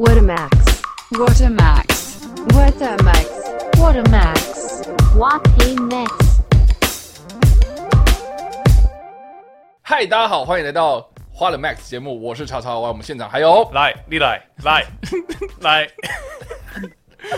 [0.00, 0.80] What a max.
[1.10, 2.24] What a max.
[2.54, 3.26] What a max.
[3.76, 4.86] What a max.
[5.16, 6.12] What a max.
[9.82, 12.78] 嗨，大家好，欢迎来到花了 Max 节目，我是超超。
[12.78, 14.86] 我们现场还有来，你来，来，
[15.62, 15.88] 来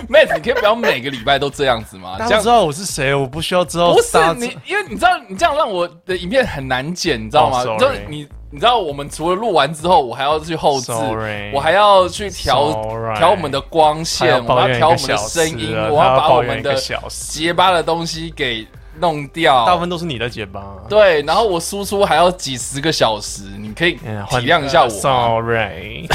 [0.06, 2.16] ，Max，你可以不要每个礼拜都这样子吗？
[2.18, 3.94] 这样大家知道我是谁，我不需要知道。
[3.94, 11.52] 不是大家知你，因为你知道你这样让我的影片很难剪，你知道吗？Oh, 就.是你你知道我们除了录完之后，我还要去后置 Sorry.
[11.54, 12.72] 我还要去调
[13.16, 16.74] 调我们的光线，我要调我们的声音，了我要把我们的
[17.08, 18.66] 结巴的东西给
[18.98, 19.64] 弄掉。
[19.64, 20.76] 大部分都是你的结巴。
[20.88, 24.00] 对，然后我输出还要几十个小时，你可以体
[24.48, 24.94] 谅一下我吗。
[24.94, 26.08] Sorry，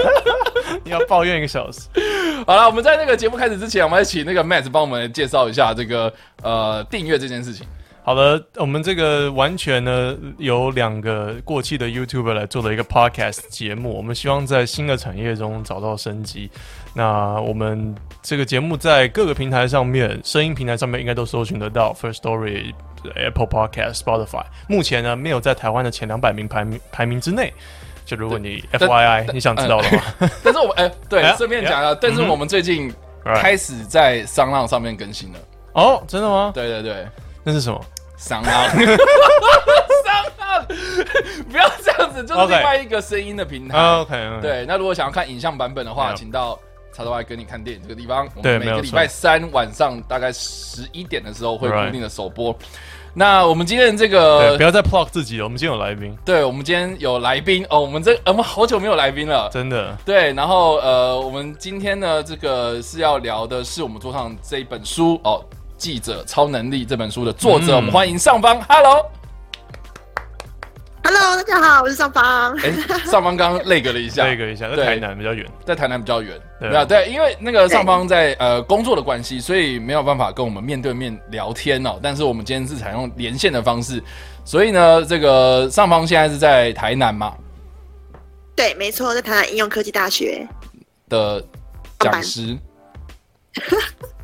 [0.84, 1.80] 你要抱怨一个小时。
[2.46, 6.10] 好了，我们在那个节目开始之前，我们来请那个 Matt 帮我们介绍一下这个
[6.42, 7.66] 呃订阅这件事情。
[8.08, 16.50] 好的，我们这个完全呢由两个过气的 YouTuber 来做的一个 Podcast 节目，我们希望在新的产业中找到生机。
[16.94, 22.72] 那我们这个节目在各个平台上面，声音平台上面应该都搜寻得到，First Story、
[23.14, 24.46] Apple Podcast、Spotify。
[24.68, 27.52] 目前呢没有在台湾的前两百名排名排名之内。
[28.06, 30.02] 就如果你 FYI 你想知道的话，
[30.42, 32.90] 但是我们哎、 对顺便讲啊，但是我们最近
[33.34, 35.38] 开始在商浪上面更新了。
[35.74, 36.52] 哦，真的吗？
[36.54, 37.06] 对对对，
[37.44, 37.78] 那是什么？
[38.18, 38.68] 商浪，
[40.04, 40.66] 商浪，
[41.50, 43.78] 不要这样子，就是另外一个声音的平台。
[43.78, 46.58] 啊，OK，对，那如果想要看影像版本的话请到
[46.92, 48.28] 叉叉 Y 跟你看电影这个地方。
[48.34, 52.54] 我们每个礼拜三晚上大概十一点的时候会固定的首播。
[53.14, 55.44] 那我们今天这对，个不要再 plug 自己了。
[55.44, 59.48] 我们今天有来宾，对，我们今天有来宾哦，我们这呃我们好久没有来宾了。
[59.50, 65.42] 真的对，然后呃，我们今天呢，这个是要聊的是我们桌上这一本书哦，
[65.78, 69.06] 《记者超能力》这本书的作者，嗯我们欢迎上方，Hello，Hello，
[71.36, 72.54] 大家好，我是上方。
[72.58, 72.72] 哎，
[73.06, 75.46] 上方刚刚累个了一下，这个一下，在台南比较远。
[75.64, 81.98] 在台南比较远，对没有对，因为那个上方在呃工作的关系，所以没有办法跟我们面对面聊天哦。
[82.02, 84.02] 但是我们今天是采用连线的方式，
[84.44, 87.32] 所以呢，这个上方现在是在台南嘛
[88.56, 90.44] 对，没错，在台南应用科技大学。
[91.08, 91.42] 的
[92.00, 92.58] 讲师。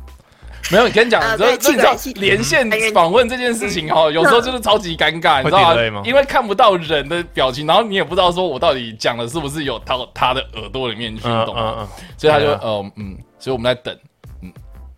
[0.71, 11.87] 没有，跟你讲，呃这这你知道对气管系连线访问这件事情哦，有时候就是超级尴尬，你知道吗因为看不到人的表情，然后你也不知道说我到底讲的是不是有到他的耳朵里面去，懂吗？
[12.17, 13.95] 所以他就呃嗯，所以我们在等，
[14.41, 14.51] 嗯，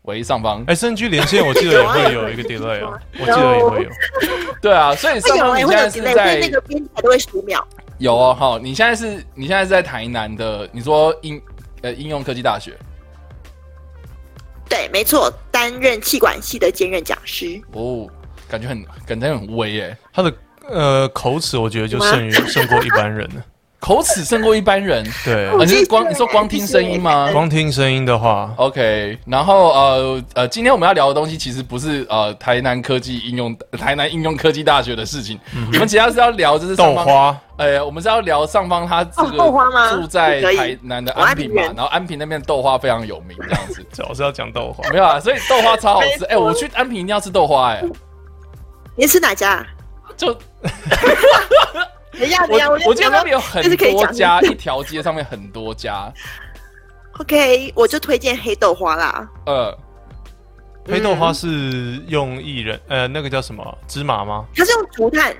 [0.03, 3.89] 喂，上方，哎，深居连线我记得也会有一个 delay 哦，我记得也会有。
[4.61, 7.65] 对啊，所以上方你现在是在那个编辑台都会数秒。
[7.97, 11.41] 有哦，好，你现在是你现在是在台南的，你说应
[11.81, 12.73] 呃应用科技大学
[14.77, 17.59] 对，没错，担任气管系的兼任讲师。
[17.71, 18.07] 哦，
[18.47, 20.31] 感觉很感觉很威耶，他的
[20.69, 23.43] 呃口齿，我觉得就胜于胜过一般人了。
[23.79, 25.05] 口齿胜过一般人。
[25.23, 35.39] 对，啊，你是光你说光听声音吗光听声音的话，？OK，然后呃呃，今天我们要聊的东西其实不是呃台南科技应用台南应用科技大学的事情，
[35.73, 43.85] 我们主要是要聊就是，豆花呃，我们是要聊上方他这哦个豆花吗住在台南的安平嘛，然后安平那边豆花非常有名这样子。
[43.91, 44.87] 主要是要讲豆花。
[44.89, 46.25] 没有啊，所以豆花超好吃。
[46.25, 47.83] 哎、我去安平一定要吃豆花、哎，
[48.95, 49.65] 你吃哪家？
[50.15, 50.35] 就
[52.19, 56.11] 等一下，等一下，我我记得那想说边有很这是可以讲多家，一条街上面很多家。
[57.19, 59.27] OK，我就推荐黑豆花啦。
[59.45, 59.75] 呃，
[60.85, 61.47] 黑豆花是
[62.07, 64.45] 用薏仁，呃，那个叫什么芝麻吗？
[64.55, 65.35] 它是用竹炭，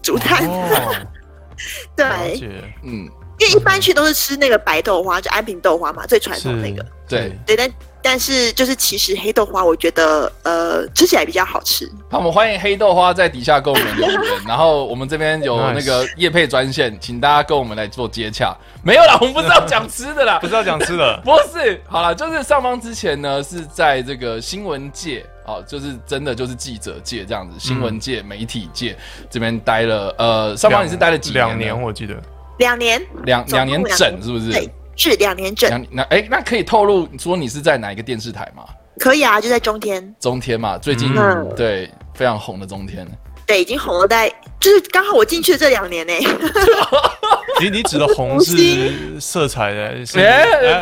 [0.00, 0.46] 竹炭。
[0.46, 1.06] 哦，
[1.96, 2.40] 对，
[2.84, 3.08] 嗯，
[3.38, 6.84] 因为一般去都是吃那个白豆花，就安平豆花嘛，最传是统那个。
[7.08, 7.70] 对，对，但
[8.02, 11.90] 但是就是其实黑豆花，我觉得呃吃起来比较好吃。
[12.10, 18.54] 好，我们欢迎黑豆花在底下跟我们留言，然后我们这边有 那个叶配专线，请大家跟我们来做接洽。
[18.82, 28.94] 没有啦， 我们不知道讲吃的啦不，知道讲吃的， 不是，好了，就是上方之前呢是在这个新闻界哦，就是真的就是记者界这样子，新闻界、媒体界
[29.30, 31.46] 这边待了，呃，上方你是待了几年？
[31.46, 32.14] 两年，我记得。
[32.58, 34.50] 两年，两两年整是不是？
[34.50, 38.64] 对，是两年整，两那哎、那可以透露说你是在哪一个电视台吗？
[38.98, 40.14] 可以啊，就在中天。
[40.18, 43.06] 中天嘛，最近、嗯对非常红的中天。
[43.46, 44.28] 对，已经红了在，
[44.60, 46.12] 就是刚好我进去的这两年呢、
[47.62, 50.04] 你你指的红是色彩的，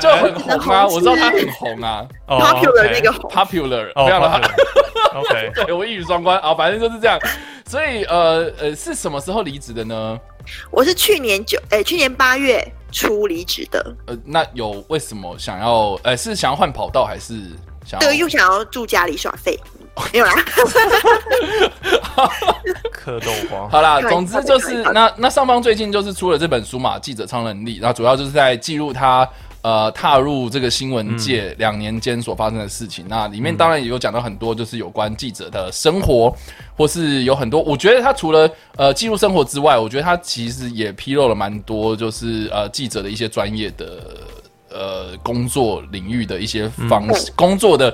[0.00, 0.84] 就很红啊！
[0.88, 3.30] 我知道他很红啊哦 popular 那个红。
[3.30, 4.40] ，popular，、哦非常的好。
[5.20, 7.16] OK，对我一语双关啊，反正就是这样。
[7.66, 10.18] 所以呃呃，是什么时候离职的呢？
[10.70, 13.96] 我是去年九，哎、去年八月初离职的。
[14.06, 15.98] 呃，那有为什么想要？
[16.02, 17.34] 呃，是想要换跑道，还是
[17.84, 17.98] 想要？
[18.00, 19.58] 这个又想要住家里耍废，
[20.12, 20.32] 没有啦。
[22.92, 23.68] 嗑豆花。
[23.68, 29.28] 好啦，总之就是那那上方最近就是出了这本书嘛，《记者超能力》，然后主要就是在记录他
[29.66, 33.04] 呃踏入这个新闻界两年间所发生的事情。
[33.08, 36.32] 那里面当然也有讲到很多，就是有关记者的生活，
[36.76, 37.60] 或是有很多。
[37.62, 44.04] 我觉得他除了呃记录生活之外，我觉得他其实也披露了蛮多，就是呃记者的一些专业的
[44.70, 47.92] 呃工作领域的一些方式、工作的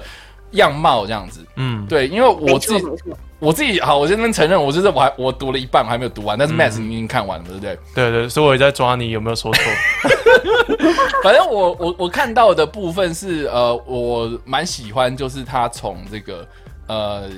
[0.51, 1.41] 样貌这样子。
[1.57, 2.87] 嗯，对，因为我自己
[3.39, 7.79] 我自己好，我先跟承认，我就是我还我读了一半，我还没有读完，但是 Max 你已经看完了，对不对？
[7.95, 9.63] 对对，所以我也在抓你有没有说错。
[11.23, 16.47] 反正我我我看到的部分是呃，我蛮喜欢，就是他从这个
[16.89, 17.29] 呃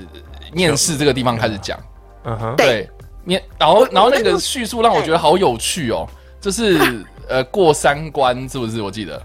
[0.53, 1.79] 面试这个地方开始讲，
[2.23, 2.89] 嗯哼，对对
[3.23, 6.07] 面，然后然后那个我那个叙述让我觉得好有趣哦，
[6.39, 6.79] 就是
[7.27, 8.81] 呃过三关是不是？
[8.81, 9.21] 我记得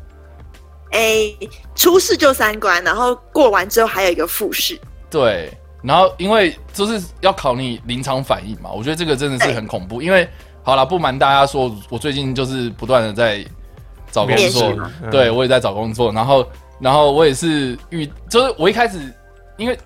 [0.93, 1.33] 哎，
[1.75, 4.79] 初试就三关，然后过完之后还有一个复试。
[5.09, 5.53] 对，
[5.83, 10.03] 然后因为就是要考你临场反应嘛，我觉得这个真的是很恐怖。
[10.03, 10.29] 因为
[10.63, 13.45] 好了，不瞒大家说，我最近就是不断的在
[14.11, 14.75] 找工作。
[15.11, 16.47] 对我也在找工作，然后
[16.79, 18.99] 然后我也是遇，就是我一开始
[19.57, 19.79] 因为。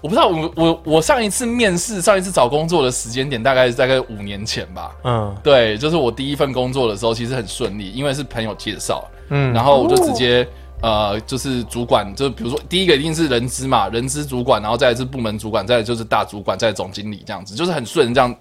[0.00, 4.94] 我不知道，我我我上一次面试，上一次找工作的时间点大概是大概五年前吧。
[5.02, 5.36] 嗯。
[5.42, 10.46] 对，就是我第一份工作的时候，其实很顺利，因为是朋友介绍，嗯，然后我就直接、
[10.82, 18.32] 呃，就是主管，就是比如说第一个一定是人资嘛，人资主管，然后再来是部门主管，再来就是大主管，再来总经理这样子，就是很顺这样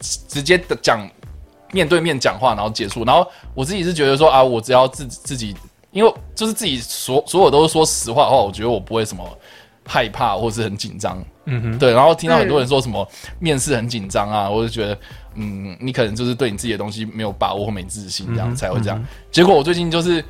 [0.00, 1.08] 直直接的讲
[1.74, 3.04] 面对面讲话，然后结束。
[3.04, 5.54] 然后我自己是觉得说啊，我只要自自己，
[5.90, 9.22] 因为就是自己所所有都是说实话的话，我觉得我不会什么
[9.84, 11.22] 害怕或是很紧张。
[11.46, 13.06] 嗯哼，对，然后听到很多人说什么
[13.38, 14.96] 面试很紧张啊，我就觉得，
[15.34, 18.98] 嗯，你可能就是对你自己的东西没有把握或没自信，这样、嗯才会这样。
[18.98, 20.24] 嗯结果我最近就是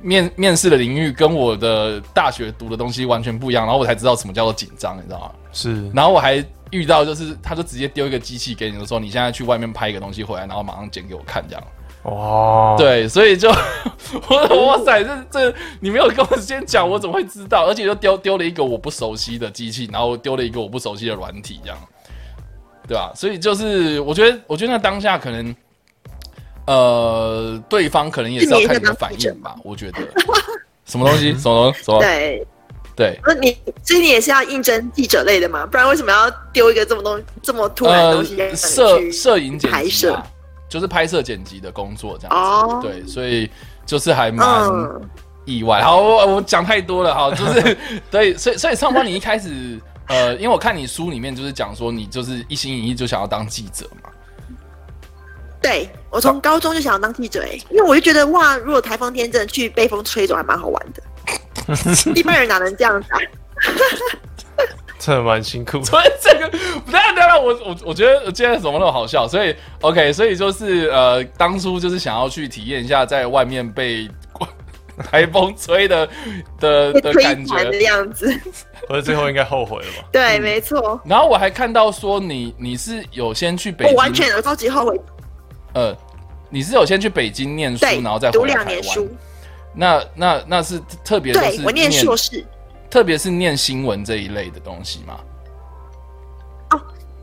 [0.00, 5.30] 面面试的领域跟我的大学读的东西完全不一样，然后我才知道什么叫做紧张，你知道吗？
[5.52, 11.62] 是，然后我还遇到就是他就直接丢一个机器给你，说你现在去外面拍一个东西回来，然后马上剪给我看这样。
[12.04, 13.50] 哇，，对，所以就
[14.30, 17.66] 我哇塞，这这你没有跟我先讲，我怎么会知道？
[17.66, 21.78] 而且就丢丢了一个我不熟悉的机器，然后丢了一个我不熟悉的软体，这样，
[22.86, 23.12] 对吧？
[23.14, 25.54] 所以就是我觉得，我觉得那当下可能，
[26.66, 29.56] 呃，对方可能也是要看你的反应吧。
[29.64, 29.98] 我觉得
[30.86, 32.46] 什么东西，什么东西，什么对，
[32.98, 33.20] 对。
[33.24, 35.64] 那你所以你也是要应征记者类的嘛？
[35.64, 40.26] 不然为什么要丢一个这么东这么突然的东西呃摄去摄影剪辑拍摄啊，
[40.68, 42.36] 就是拍摄剪辑的工作这样子。
[42.36, 43.48] 哦对，所以
[43.86, 45.00] 就是还蛮嗯，
[45.44, 45.80] 意外。
[45.80, 47.76] 好，我我讲太多了，好，就是
[48.10, 49.78] 对，所以所以上方你一开始，
[50.08, 54.10] 呃，因为我看你书里面就是讲说你就是一心一意就想要当记者嘛，
[55.62, 61.02] 对我从高中就想要当记者哎、因为我就觉得哇，如果台风天真的去被风吹走，还蛮好玩的。
[62.16, 63.18] 一般人哪能这样子啊？
[64.98, 65.82] 真的蛮辛苦。
[65.84, 66.48] 所以这个
[66.84, 74.08] 不当然当然，我我我觉得今天怎么那么好笑，所以 OK，所以就是呃，当初就是想要去体验一下在外面被
[75.10, 76.08] 台风吹的
[76.58, 77.80] 的的感觉的。
[77.82, 78.28] 样子。
[78.88, 80.08] 所以最后应该后悔了吧？
[80.10, 85.00] 对，没错，然后我还看到说你你是有先去北京，我完全有超级后悔。
[85.74, 85.94] 呃，
[86.48, 89.08] 你是有先去北京念书，然后再，读回来台湾两年书。。
[89.78, 92.44] 那那那是特别就是对我念硕士。
[92.90, 95.20] 特别是念新闻这一类的东西嘛。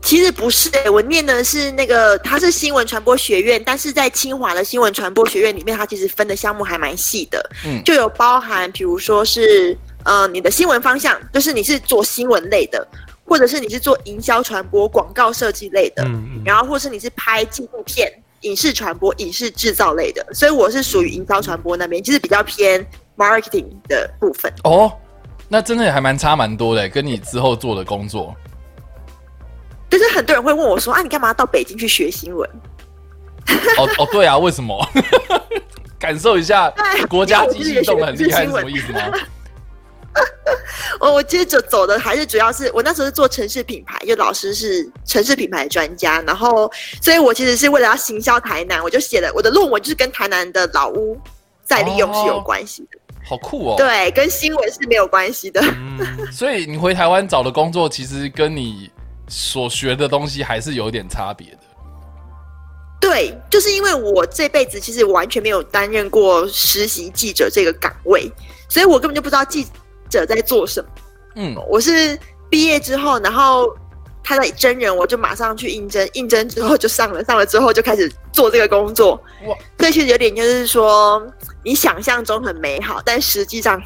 [0.02, 12.86] 其实不是、欸，我念的是那个，它是新闻传播学院，但是在清华的新闻传播学院里面，它其实分的项目还蛮细的，嗯就有包含，比如说是呃你的新闻方向，就是你是做新闻类的，
[13.24, 18.08] 或者是你是做营销传播、广告设计类的，嗯嗯，然后或是你是拍纪录片、
[18.46, 22.84] 影视传播、影视制造类的，所以我是属于营销传播那边，就是比较偏
[23.16, 24.52] marketing 的部分。
[24.62, 24.92] 哦，
[25.48, 28.34] 那真的也还蛮差蛮多的，跟你之后做的工作。
[29.90, 32.48] 就是很多人会问我说啊，你干嘛到北京去学新闻？
[33.78, 34.88] 哦哦，对啊，为什么？
[35.98, 36.72] 感受一下
[37.08, 39.00] 国家机器动的很厉害是什么意思吗？
[41.00, 46.70] 我我接着走的还是主要是我那时候是做城市品牌，因为老师是城市品牌专家，然后
[47.02, 51.18] 所以我其实是为了要行销台南，我就写了我的论文就是跟台南的老屋
[51.64, 53.74] 再利用是有关系的，好酷哦！
[53.76, 55.60] 对，跟新闻是没有关系的。
[55.62, 58.90] 嗯，所以你回台湾找的工作，其实跟你
[59.28, 61.58] 所学的东西还是有点差别的。
[62.98, 68.30] 对，就是因为我这辈子其实完全没有担任过实习记者这个岗位，
[68.68, 69.66] 所以我根本就不知道记
[70.08, 70.90] 者在做什么。
[71.36, 73.68] 嗯，我是毕业之后，然后
[74.22, 79.14] 他在真人，我就马上去应征，应征之后就上了，上了之后就开始做这个工作。
[79.46, 81.24] 哇，所以其实有点就是说，
[81.62, 83.82] 你想象中很美好，但实际上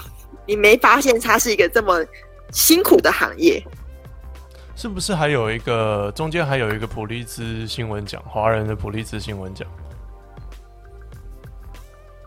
[0.47, 2.05] 你没发现它是一个这么
[2.53, 3.63] 辛苦的行业。
[4.77, 9.69] 是不是还有一个中间还有一个普利兹新闻奖，华人的普利兹新闻奖？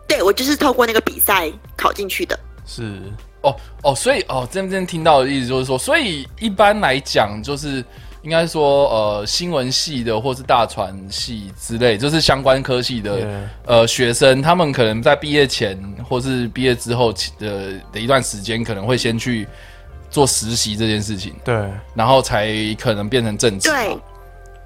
[0.06, 2.38] 对我就是透过那个比赛考进去的。
[2.64, 3.00] 是
[3.44, 7.84] 哦哦，所以哦，这边听到的意思就是说，所以一般来讲，就是
[8.22, 13.28] 应该说，呃，新闻系的或是大传系之类，就是相关科系的
[13.66, 19.46] 呃学生，他们可能在毕业前或是毕业之后的的一段时间，可能会先去
[20.10, 21.54] 做实习这件事情，对，
[21.94, 22.48] 然后才
[22.80, 23.68] 可能变成正职。
[23.68, 23.98] 对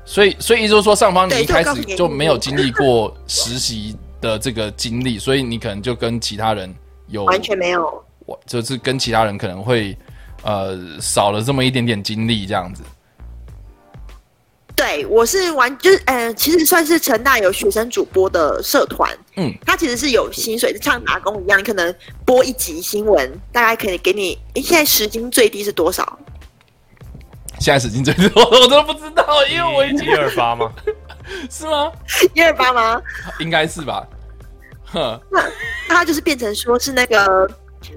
[0.05, 6.75] 所以，所以也就是说，上方你一开始就没有经历过实习的这个经历，所以你可能就跟其他人
[7.09, 8.03] 有完全没有。
[8.29, 9.97] 我就是跟其他人可能会
[10.43, 12.83] 呃少了这么一点点经历这样子。
[14.77, 21.93] 对，我是玩就是呃，其实算是成大有学生主播的社团，嗯，他其实是有薪水，像打工一样，你可能
[22.25, 26.19] 播一集新闻，大概可以给你，诶，现在时薪最低是多少？
[27.59, 30.71] 现在时薪最低，我都不知道，因为我已经一二八吗？
[31.51, 31.91] 是吗？
[32.35, 33.03] 一二八吗？
[33.41, 34.07] 应该是吧。
[34.85, 35.43] 哼，那
[35.89, 37.51] 它就是变成说是那个。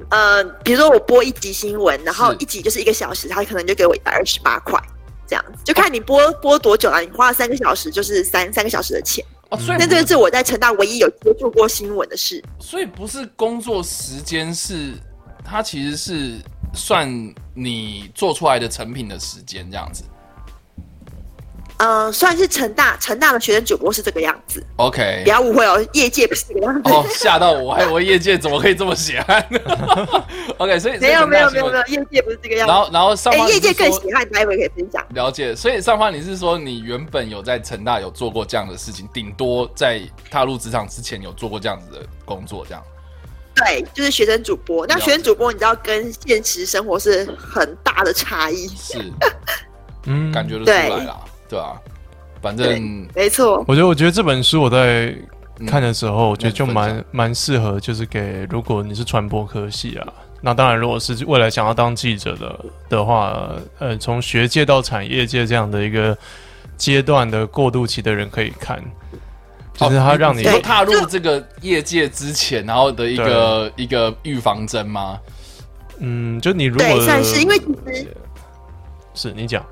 [0.10, 4.82] 呃，比如说我播一集新闻，然后一集就是一个小时，他可能就给我一百二十八块，
[5.28, 7.02] 这样子，就看你播播多久了。
[7.02, 9.24] 你花了三个小时，就是三三个小时的钱。
[9.50, 12.44] 哦，所以那这个是我在成大唯一有接触过新闻的事。
[12.60, 14.94] 所以不是工作时间是，
[15.44, 16.36] 它其实是
[16.74, 17.10] 算
[17.54, 20.04] 你做出来的成品的时间这样子。
[21.82, 25.30] 呃，算是成大成大的学生主播是这个样子，OK 不。
[25.32, 26.92] 要误会哦，业界不是这个样子。
[26.92, 29.44] 哦，吓到我，还以为业界怎么可以这么血汗？
[30.60, 31.84] OK，所以没有没有没有没有。
[31.88, 32.72] 业界不是这个样子。
[32.72, 35.04] 然后然后上哎，方业界你是说更喜欢，待会可以分享。
[35.16, 42.84] 了解，所以上方你是说你原本有在成大有做过这样的事情，顶多在踏入职场之前有做过这样子的工作，这样。
[43.56, 44.86] 对，就是学生主播。
[44.86, 48.68] 那学生主播，你知道跟现实生活是很大的差异。
[48.68, 49.12] 是，
[50.06, 51.20] 嗯，感觉得出来啦，
[51.51, 51.74] 对啊，
[52.41, 55.13] 反正没错，我觉得，我觉得这本书我在
[55.67, 60.08] 看的时候，我觉得就蛮蛮适合，就是给如果你是传播科系啊，
[60.41, 66.17] 那当然如果是未来想要当记者的的话，呃，从学界到产业界这样的一个
[66.77, 68.81] 阶段的过渡期的人可以看，
[69.74, 75.20] 就是他让你哦踏入这个业界之前，然后的一个一个预防针吗？
[76.00, 78.08] 嗯，就你如果对，算是因为其实
[79.13, 79.63] 是你讲，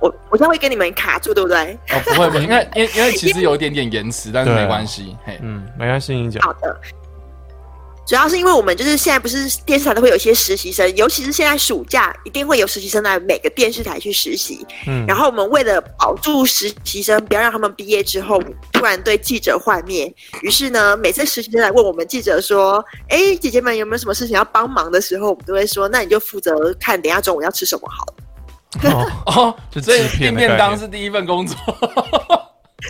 [0.00, 1.78] 我我现在会给你们卡住，对不对？
[1.90, 5.16] 哦，不会不会，因为因为因为其实有一点点延迟，但是没关系。
[5.24, 6.80] 嘿，嗯，没关系，你讲，好的。
[8.06, 14.66] 主要是因为我们就是现在不是电视台都会有一些实习生，尤其是现在暑假一定会有实习生来每个电视台去实习。
[14.88, 28.14] 嗯，然后我们为了保住实习生，不要让他们毕业之后突然对记者幻灭，于是呢，每次实习生来问我们记者说：“哎，姐姐们有没有什么事情要帮忙的时候，我们都会说：那你就负责看等一下中午要吃什么好了。
[28.84, 31.56] 哦哦，就所以制片订便当是第一份工作。”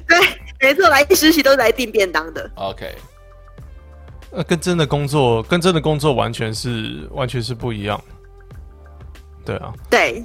[0.07, 0.19] 对，
[0.61, 2.49] 没错，来实习都是来订便当的。
[2.55, 2.95] OK，
[4.31, 8.01] 那，跟真的工作，跟真的工作完全是完全是不一样。
[9.45, 10.23] 对啊，对，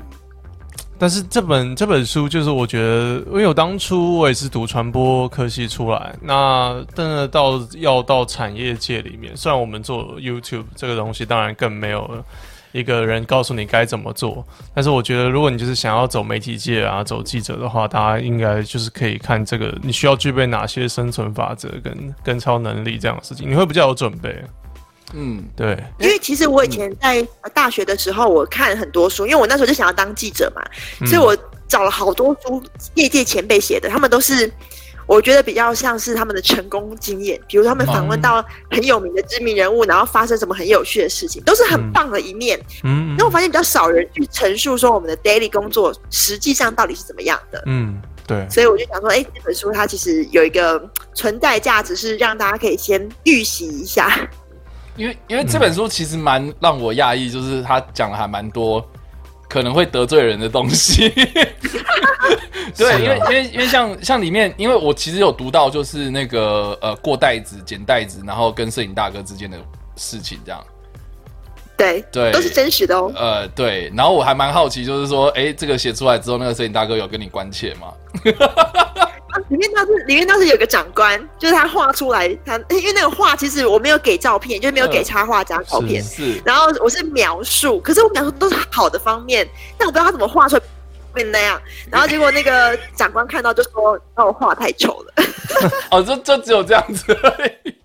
[0.99, 12.23] 但是这本这本书就是我觉得，因为我当初我也是读传播科系出来，那真的到要到产业界里面，虽然我们做 YouTube 这个东西，当然更没有
[12.75, 24.35] 一个人告诉你该怎么做，但是我觉得如果你就是想要走媒体界啊，走记者的话，大家应该就是可以看这个你需要具备哪些生存法则跟跟超能力这样的事情，你会比较有准备。
[25.13, 30.61] 嗯，对，因为其实我以前在大学的时候，我看很多书，因为我那时候就想要当记者嘛，
[30.99, 31.37] 嗯所以我
[31.69, 32.61] 找了好多书，
[32.95, 34.51] 业界前辈写的，他们都是
[35.07, 42.59] 我觉得比较像是他们的成功经验，比如他们访问到很有名的知名人物，然后发生什么很有趣的事情，都是很棒的一面。
[42.83, 47.63] 嗯那我发现比较少人去陈述说我们的 daily 工作实际上到底是怎么样的。
[47.65, 50.81] 嗯，对，所以我就想说，哎，这本书它其实有一个
[51.13, 54.27] 存在价值，是让大家可以先预习一下。
[54.97, 58.83] 因为因为这本书其实蛮让我讶异，就是他讲的还蛮多
[59.49, 61.09] 可能会得罪人的东西。
[62.77, 69.57] 对，啊因为因为因为像像里面，因为我其实有读到，就是那个呃过袋子、捡袋子，然后跟摄影大哥之间的
[69.95, 70.61] 事情，这样。
[71.77, 73.11] 对，对都是真实的哦。
[73.15, 77.93] 呃，对，然后我还蛮好奇，就是说，哎，这个写出来之后，那个摄影大哥有跟你关切吗？
[79.49, 90.61] 里面倒是里面倒是有个长官，就是他画出来，他因为那个画其实我没有给照片，就是没有给插画加照片，是然后我是描述，可是我描述都是好的方面，但我不知道他怎么画出来
[91.13, 95.13] 变那样，然后结果那个长官看到就说：“那，我画太丑了。
[95.91, 97.75] 哦，就就只有这样子而已。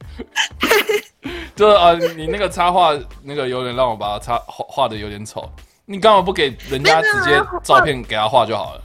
[1.55, 5.49] 就是啊，你那个插画那个有点让我把它插画画的有点丑，
[5.87, 8.83] 你干嘛不给人家直接照片给他画就好了？”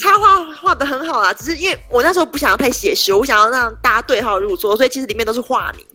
[0.00, 5.86] 插画画的很好啊，只是因为我那时候不想要太写实，我想要让大家对号入座，所以其实里面都是画名。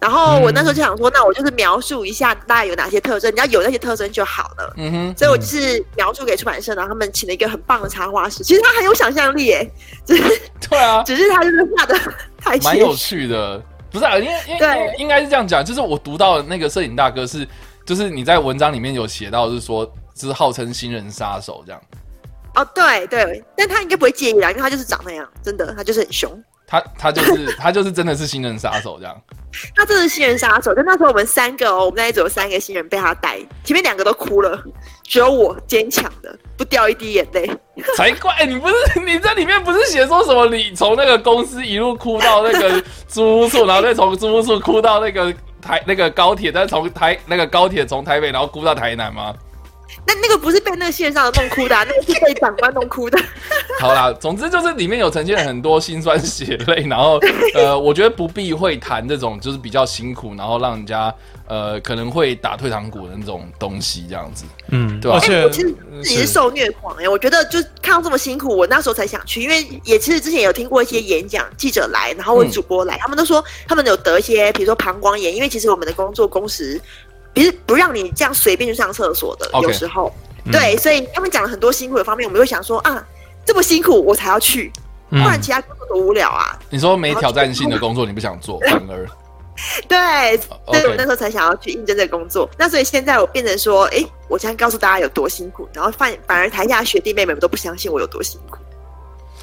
[0.00, 4.74] 然后我那时候就想说，那我就是描述一下大概有哪些特征，你要有那些特征就好了。
[4.76, 9.70] 嗯哼，所以我就是描述给出版社，然后他们请了一个很棒的插画师，其实他很有想象力耶，
[10.04, 11.96] 只是对啊，只是他就是画的
[12.38, 12.94] 太蛮有。
[12.96, 13.62] 趣的。
[13.92, 17.46] 不是啊，因为因为应该是这样讲，就是我读到的那个摄影大哥是，
[17.84, 19.84] 就是你在文章里面有写到，是说
[20.14, 21.80] 就是号称新人杀手这样。
[22.54, 26.30] 哦，对对，但他应该不会介意啦，因为他就是长那样，真的，他就是很凶。
[26.66, 29.14] 他他就是 他就是真的是新人杀手这样。
[29.74, 34.58] 他真的是新人杀手，但那时候我们三个哦，我们那一组有三个新人被他带，前面两个都哭了，
[35.02, 37.50] 只有我坚强的不掉一滴眼泪。
[37.96, 38.46] 才怪！
[38.46, 40.46] 你不是你在里面不是写说什么？
[40.46, 49.34] 你从那个公司一路哭到那个租屋处，然后再从租屋处哭到那个台那个高铁，再从台那个高铁从台北然后哭到台南吗？
[50.06, 53.18] 那那个不是被那个线上的弄哭的、啊，那个是被长官弄哭的。
[53.80, 57.20] 好啦，总之就是里面有呈现很多辛酸血泪，然后
[57.54, 61.12] 呃，我觉得不避讳谈这种就是比较辛苦，然后让人家
[61.46, 64.44] 呃可能会打退堂鼓的那种东西，这样子。
[64.68, 76.80] 嗯，对吧而且我其实自己是受虐狂哎、我觉得就看到这么辛苦，我那时候才想去，因为也其实之前有听过一些演讲，记者来，然后问主播来，他们都说他们有得一些，比如说膀胱炎，因为其实我们的工作工时，
[77.34, 80.12] 不是不让你这样随便去上厕所的有时候，
[80.44, 83.04] 嗯对，所以他们讲了很多辛苦的方面，我们会想说啊，
[83.44, 84.72] 这么辛苦我才要去，
[85.08, 86.58] 不嗯然其他工作多无聊啊。
[86.70, 89.06] 你说没挑战性的工作你不想做，反而
[89.86, 90.36] 对，
[90.66, 92.48] 所以我那时候才想要去应征这个工作。
[92.58, 98.56] 那所以现在我变成说，哎，我现在告诉大家有多辛苦，然后反反而台下的学弟妹们都不相信我有多辛苦。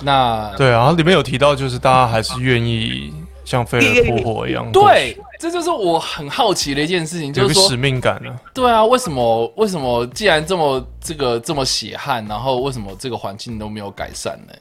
[0.02, 3.14] 那对啊，然后里面有提到，就是大家还是愿意
[3.50, 8.40] 像飞蛾扑火一样，对，，这就是我很好奇的一件事情，就是说使命感啊。
[8.54, 14.54] 对啊，为什么为什么既然这么这个这么血汗，然后为什么这个环境都没有改善呢？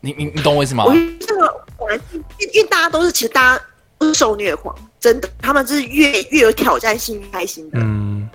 [0.00, 0.92] 你你你懂我意思吗我？
[0.92, 3.64] 觉得这个环境，因因为大家都是其实大家
[3.98, 7.80] 都是受虐狂，真的，他们就是越越有挑战性越开心的。
[7.80, 8.28] 嗯，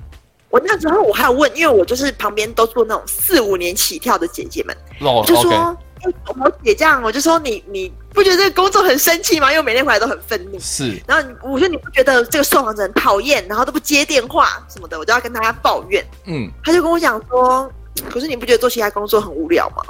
[0.50, 5.73] 我那时候我还有问，因为我就是旁边都做那种四五年起跳的姐姐们，哦就说。
[6.04, 9.48] 哎我姐这样，我就说你你不觉得这个工作很生气吗？
[9.52, 10.60] 因为我每天回来都很愤怒。
[10.60, 16.06] 是然后我说你不觉得这个受访者很讨厌，然后都不接电话什么的，我就要跟他抱怨。
[16.26, 17.72] 嗯，他就跟我讲说，
[18.12, 19.84] 可是你不觉得做其他工作很无聊吗？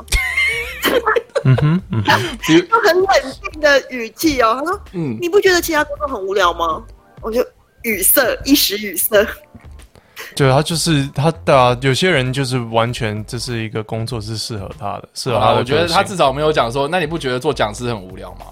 [1.45, 3.08] 嗯哼，嗯哼，比如用很冷
[3.52, 6.84] 静的语气哦，他说嗯，你不觉得其他工作很无聊吗？
[7.21, 7.45] 我就
[7.82, 9.26] 语塞，一时语塞。
[10.36, 18.45] 对他就是他的、啊，有些人就是完全这是一个工作是适合他的，适合他的好啦我觉得他至少没有讲说，那你不觉得做讲师很无聊吗？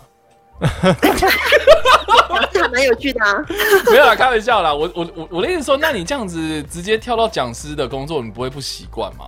[2.52, 3.46] 这还蛮有趣的啊。
[3.90, 4.74] 没有啦，开玩笑啦。
[4.74, 9.26] 我我我我的意思说，那你这样子直接跳到讲师的工作，你不会不习惯吗？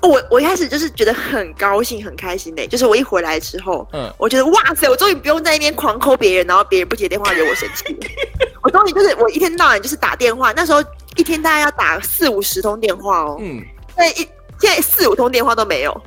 [0.00, 8.00] 我我一开始就是觉得很高兴、很开心的、就是我一回来之后，嗯我觉得哇塞，我终于不用在那边狂抠别人，然后别人不接电话惹我生气了。
[8.68, 10.84] 我终于就是我一天到晚就是打电话，那时候
[11.16, 13.62] 一天大概要打四五十通电话哦，嗯，
[13.96, 14.28] 对，一
[14.60, 16.02] 现在四五通电话都没有，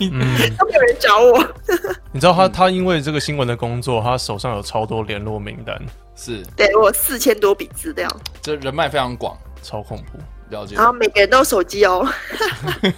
[0.00, 0.10] 嗯，
[0.58, 1.38] 都没有人找我。
[2.12, 5.80] 你知道他他因为这个新闻的工作，他手上有超多联络名单，
[6.14, 8.06] 是，对我有四千多笔资料，
[8.42, 10.18] 这人脉非常广，超恐怖，
[10.50, 10.74] 了解。
[10.74, 10.84] 然。
[10.84, 12.06] 后每个人都有手机哦。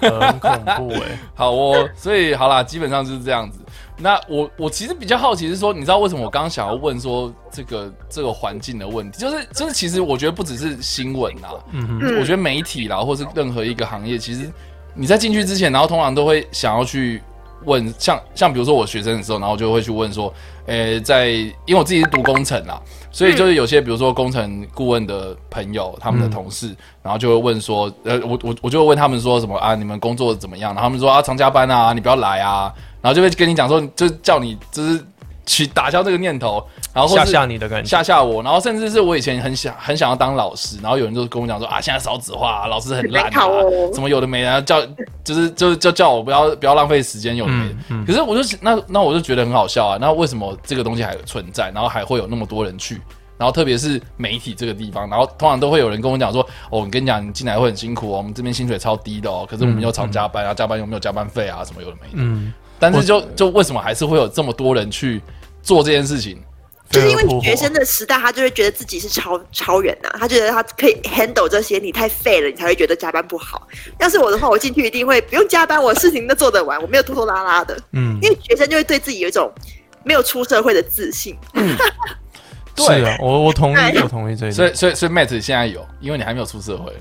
[0.00, 3.60] 很恐怖哎、 好哦，所以好啦，基本上就是这样子。
[3.98, 14.50] 那我我其实比较好奇是说，你知道为什么我刚刚想要问说这个这个环境的问题，就是就是其实我觉得不只是新闻啊，嗯，嗯我觉得媒体啦，或是任何一个行业，其实
[14.94, 17.22] 你在进去之前，然后通常都会想要去
[17.64, 20.32] 问，像像比如说我学生的时候，然后就会去问说，
[20.66, 22.80] 呃，在因为我自己是读工程啦，
[23.10, 30.74] 所以就是有些比如说工程顾问的朋友，他们的同事，然后就会问说，呃，我我我就会问他们说什么啊，你们工作怎么样？
[30.74, 32.72] 然后他们说啊，常加班啊，你不要来啊，
[33.06, 35.00] 然后就会跟你讲说，就叫你就是
[35.46, 36.60] 去打消这个念头，
[36.92, 43.30] 然后或吓吓你的感觉，吓吓我，然后甚至是我以前很想很想要当老师，然后有人就跟我讲说啊，现在少子化、啊，老师很烂
[43.94, 44.84] 什么有的没的，叫
[45.22, 47.74] 就是就就叫我不要不要浪费时间，有的没的。
[47.74, 53.00] 嗯嗯可是我就那那我就觉得很好笑啊，那为什么这个东西还存在，然后还会有那么多人去？
[53.38, 62.14] 然后特别是媒体这个地方，然后通常都会有人跟我讲说，哦，我跟你讲，你进来会很辛苦哦，我们这边薪水超低的哦，可是我们又常加班啊，加班又没有加班费啊，什么有的没的。
[62.14, 65.20] 嗯，但是就就为什么还是会有这么多人去
[65.62, 66.38] 做这件事情？
[66.88, 73.66] 就是因为学生的时代，他就会觉得自己是超超人呐、他觉得他可以 handle 这些，你太废了，你才会觉得加班不好。
[73.98, 77.76] 要是我的话，我进去一定会不用加班，我事情都做得完，我没有拖拖拉拉的。
[77.90, 79.52] 嗯，因为学生就会对自己有一种
[80.04, 81.36] 没有出社会的自信。
[81.54, 81.76] 嗯
[82.76, 84.52] 对 是啊，我我同意，我同意这一点。
[84.52, 86.92] 所以所以所以 Matt 现在有，因为你还没有出社会。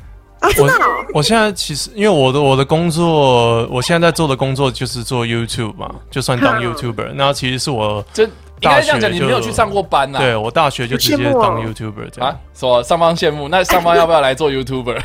[0.46, 8.28] 啊，真我的、哦，我现在其实因为我的我的工作，我现在在做的工作就是做 YouTube 嘛，就算当嗯 YouTuber，那其实是我这
[8.62, 12.30] 大学应该这样讲，你就没有去上过班呐、对我大学就直接当 YouTuber 这样。
[12.30, 12.38] 啊？
[12.54, 15.02] 说上方羡慕，那上方要不要来做 YouTuber？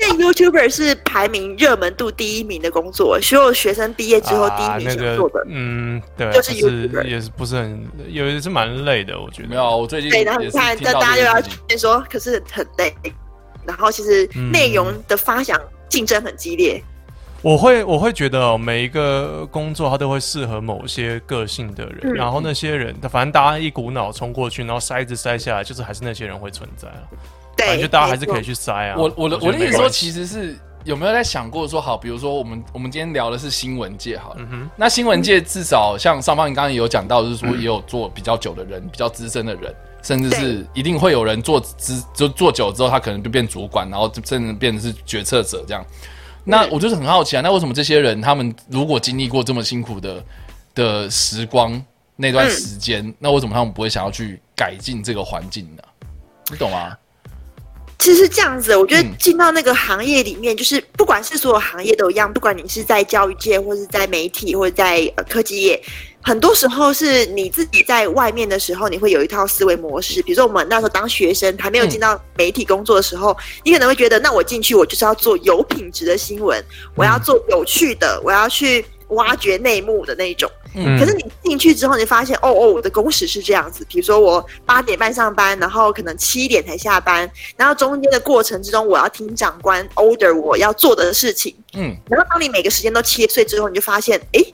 [0.00, 5.44] 那 YouTuber 是排名热门度第一名的工作，所有学生毕业之后第一名啊那个想做的。
[5.48, 6.54] 嗯，对，就是
[7.06, 9.48] 也是不是很，也是蛮累的，我觉得。
[9.48, 11.64] 没有，我最近对，然后也你看，是听到这大家又要这件事情。
[11.68, 12.94] 劝说，可是很累。
[13.66, 14.50] 然后其实嗯。
[14.50, 16.82] 内容的发想竞争很激烈，
[17.42, 22.14] 我会我会觉得哦，每一个工作它都会适合某些个性的人，嗯。
[22.14, 27.02] 然后那些人，反正大家一股脑冲过去，然后筛子筛下来，就是还是那些人会存在啊。
[27.56, 28.94] 反对，正就大家还是可以去筛啊。
[28.96, 45.84] 我我的我的意思说，其实是有没有在想过说，好，比如说我们我们今天聊的是新闻界好了，嗯哼，那新闻界至少像上方你刚刚也有讲到，就是说嗯也有做比较久的人，比较资深的人，甚至是一定会有人做资就做久之后，他可能就变主管，然后就甚至变成是决策者这样。
[46.44, 50.24] 那我就是很好奇啊，那为什么这些人他们如果经历过这么辛苦的
[50.74, 51.80] 的时光
[52.16, 55.82] 那段时间，那为什么他们不会想要去改进这个环境呢？
[56.50, 56.96] 你懂吗？
[57.98, 65.78] 其实这样子，我觉得嗯进到那个行业里面，就是不管是所有行业都一样，不管你是在教育界，或是在媒体，或者在呃科技业，
[66.22, 70.22] 很多时候是你自己在外面的时候，你会有一套思维模式。
[70.22, 76.62] 比如说我们那时候当学生，还没有进到媒体工作的时候，你可能会觉得，那我进去我就是要做有品质的新闻，
[76.94, 80.50] 我要做有趣的，我要去挖掘内幕的那一种。
[80.72, 83.84] 嗯可是你进去之后，你发现哦哦，我的工时是这样子。
[83.88, 91.52] 比如说我八点半上班，然后可能七点才下班，然后中间的过程之中，我要听长官 order 我要做的事情。
[91.72, 94.46] 嗯，然后当你每个时间都切碎之后，你就发现，诶，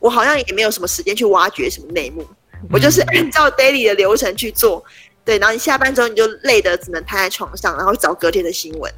[0.00, 2.26] 我好像也没有什么时间去挖掘什么内幕，
[2.72, 4.84] 我就是按照 daily 的流程去做。
[5.24, 8.92] 对，然后你下班之后，你就累得只能瘫在床上，然后找隔天的新闻。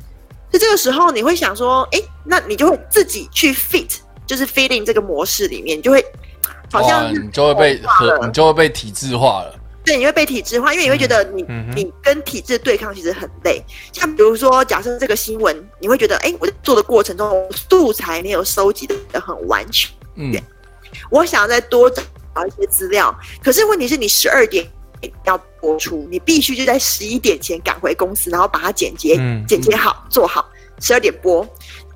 [0.51, 6.03] 所以这个时候，你会想说，哎，那你就会自己去 fit，就是 fitting 这个模式里面，你就会
[6.71, 9.59] 好像你就会被和你就会被体制化了。
[9.85, 13.61] 对，你会被体制化，因为你会觉得你、你跟体制对抗其实很累。
[13.93, 20.33] 像比如说，假设这个新闻，你会觉得，哎，我在做的过程中，素材没有收集的很完全，嗯，
[21.11, 22.03] 我想要再多找
[22.47, 23.15] 一些资料。
[23.43, 24.67] 可是问题是你十二点
[25.25, 30.49] 要播出，你必须就在十一点前赶回公司，然后把它剪接、嗯剪接好，做好，
[30.81, 31.47] 十二点播。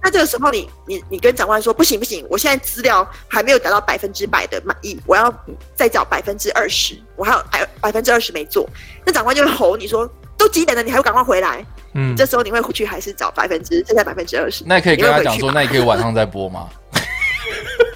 [0.02, 5.32] 那这个时候你，你你跟长官说不行不行，我现在资料还没有达到百分之百的满意，我要
[5.74, 8.68] 再找百分之二十，我还有百百分之二十没做。
[9.04, 11.64] 那长官就会吼你说，都几点了，你还不赶快回来？
[11.94, 14.62] 嗯，这时候你会回去还是找百分之剩下百分之二十？
[14.66, 16.68] 那你可以跟他讲说，那你可以晚上再播吗？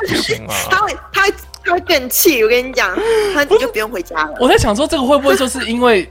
[0.00, 0.82] 不行，不行他啊。
[0.82, 1.34] 会他会
[1.64, 2.42] 他会更气。
[2.42, 2.96] 我跟你讲，
[3.34, 4.34] 他你就不用回家了。
[4.40, 6.10] 我在想说，这个会不会就是因为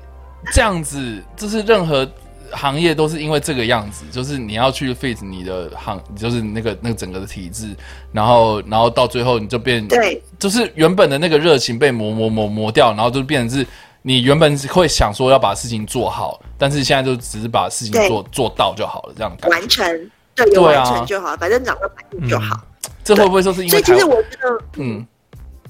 [0.54, 2.08] 这样子，就是任何
[2.52, 7.76] 行业都是因为这个样子，就是你要去 fit 你的行，就是那个那个整个的体制，
[8.12, 13.66] 然后然后到最后你就变，对，就是原本的那个热情被磨磨磨磨掉，然后就变成是
[14.02, 19.36] 你原本会想说要把事情做好，但是现在就只是把事情做做到就好了，这样。
[19.50, 22.60] 完成，对，有完成就好，反正长到满意就好。
[23.16, 24.12] 这会不会就是因所以其为台湾？
[24.12, 25.08] 实我觉得，嗯嗯，，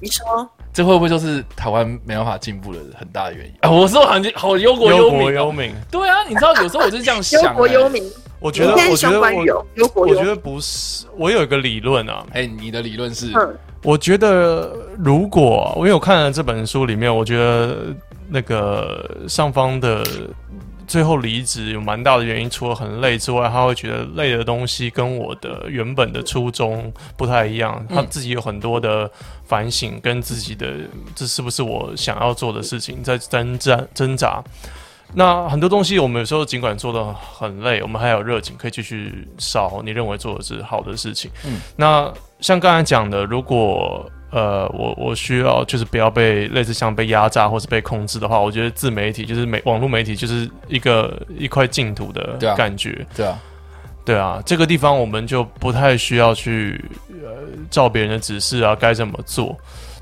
[0.00, 3.52] 你说这会不会就是台湾没办法进步的很大的原因？
[3.62, 8.04] 啊，我说好像好忧国忧民哦、忧民，对啊，你知道有时候我就是这样想、忧国欸忧民，
[8.38, 9.90] 我觉得我觉得我。
[9.94, 17.94] 我觉得不是，我有一个理论啊，哎、你的理论是，嗯，我觉得如果因为我看了这本书里面，我觉得
[18.28, 20.04] 那个上方的
[20.90, 29.08] 最后离职有蛮大的原因，除了很累之外，他会觉得累的东西跟我的原本的初衷不太一样，他自己有很多的
[29.44, 30.66] 反省，跟自己的
[31.14, 34.42] 这是不是我想要做的事情在挣扎挣扎。
[35.14, 41.30] 那很多东西，我们有时候尽管做的很累，我们还有热情可以继续烧你认为做的是好的事情。
[41.44, 53.06] 嗯那像刚才讲的，如果呃我我需要就是不要被类似像被压榨或是被控制的话，我觉得自媒体就是媒网络媒体就是一个一块净土的感觉。
[53.16, 53.38] 对啊，
[54.04, 57.30] 对啊，这个地方我们就不太需要去呃
[57.70, 59.56] 照别人的指示啊，该怎么做。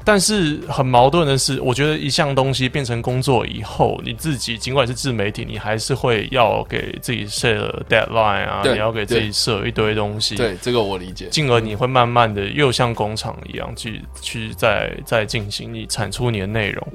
[0.05, 11.27] 但是很矛盾的是，我觉得一项东西变成工作以后，你自己尽管是自媒体，你还是会要给自己设 deadline 啊，你要给自己设一堆东西，，对这个我理解。
[11.27, 16.89] 进而你会慢慢的又像工厂一样去去在在进行你产出你的内容。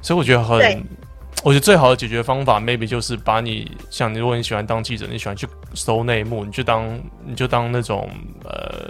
[0.00, 0.82] 所以我觉得很对，
[1.44, 8.08] 我觉得最好的解决方法，maybe 就是把你像你如果你喜欢当记者，你喜欢去搜内幕，你就当你就当那种
[8.44, 8.88] 呃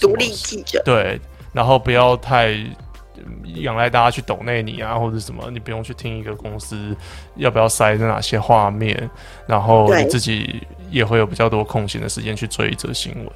[0.00, 1.20] 独立记者，对，
[1.52, 2.52] 然后不要太
[3.16, 6.96] 嗯仰赖大家去抖内你啊，或者什么，你不用去听一个公司
[7.36, 9.08] 要不要塞在哪些画面，
[9.46, 13.26] 然后你自己也会有比较多空闲的时间去追一则新闻。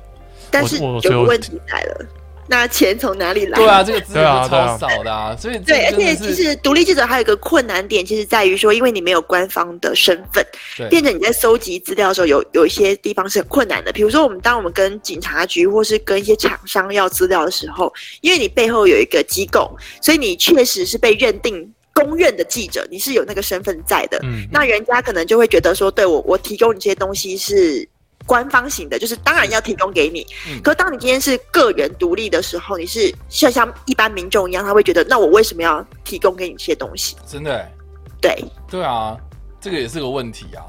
[0.51, 2.07] 但是有个问题来了，
[2.49, 3.59] 那钱从哪里来？
[3.59, 10.45] 对啊，这个资源超少的啊，所以这对，而且其实独立记者还有一个困难点，其实在于说，因为你没有官方的身份，
[10.77, 13.93] 对变成你在搜集资料的时候有有一些地方是很困难的。
[13.93, 24.19] 比如说，我们当我们跟警察局或是跟一些厂商要资料的时候，因为你背后有一个机构，所以你确实是被认定公认的记者，你是有那个身份在的。
[24.23, 27.87] 嗯，那人家可能就会觉得说，对我我提供你这些东西是
[28.29, 30.27] 官方型的，就是当然要提供给你。
[30.49, 37.17] 嗯可当你今天是个人独立的时候，你是像像一般民众一样，他会觉得，那我为什么要提供给你这些东西？
[37.27, 37.73] 真的欸，
[38.21, 39.17] 对对啊，
[39.59, 40.61] 这个也是个问题啊。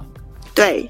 [0.56, 0.88] 对，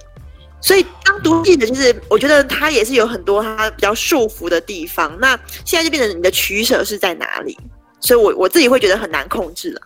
[0.61, 5.17] 所以当独立的，就是我觉得他也是有很多他比较束缚的地方。
[5.19, 7.57] 那现在就变成你的取舍是在哪里？
[7.99, 9.81] 所以我我自己会觉得很难控制了。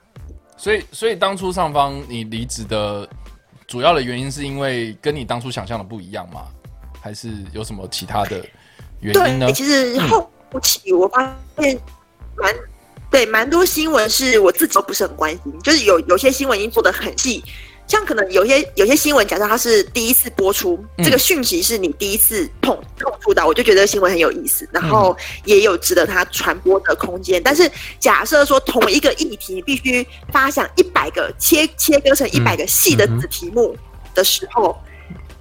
[0.57, 3.07] 所以，所以当初上方你离职的
[3.67, 6.47] 主要的原因，是因为跟你当初想象的不一样吗？
[7.03, 8.37] 还是有什么其他的
[9.01, 9.53] 原因呢对，？
[9.53, 11.77] 其实后期我发现
[12.37, 12.55] 蛮
[13.11, 17.43] 对蛮多新闻是我自己都不是很关心，就是有有些新闻已经做的很细，
[17.87, 25.13] 像可能有些有些新闻，假设它是第一次播出，嗯这个讯息是你第一次碰碰触到，我就觉得新闻很有意思，然后
[25.43, 27.43] 也有值得它传播的空间。
[27.43, 33.75] 但是假设说同一个议题必须发想一百个切切割成一百个细的子题目
[34.15, 34.81] 的时候。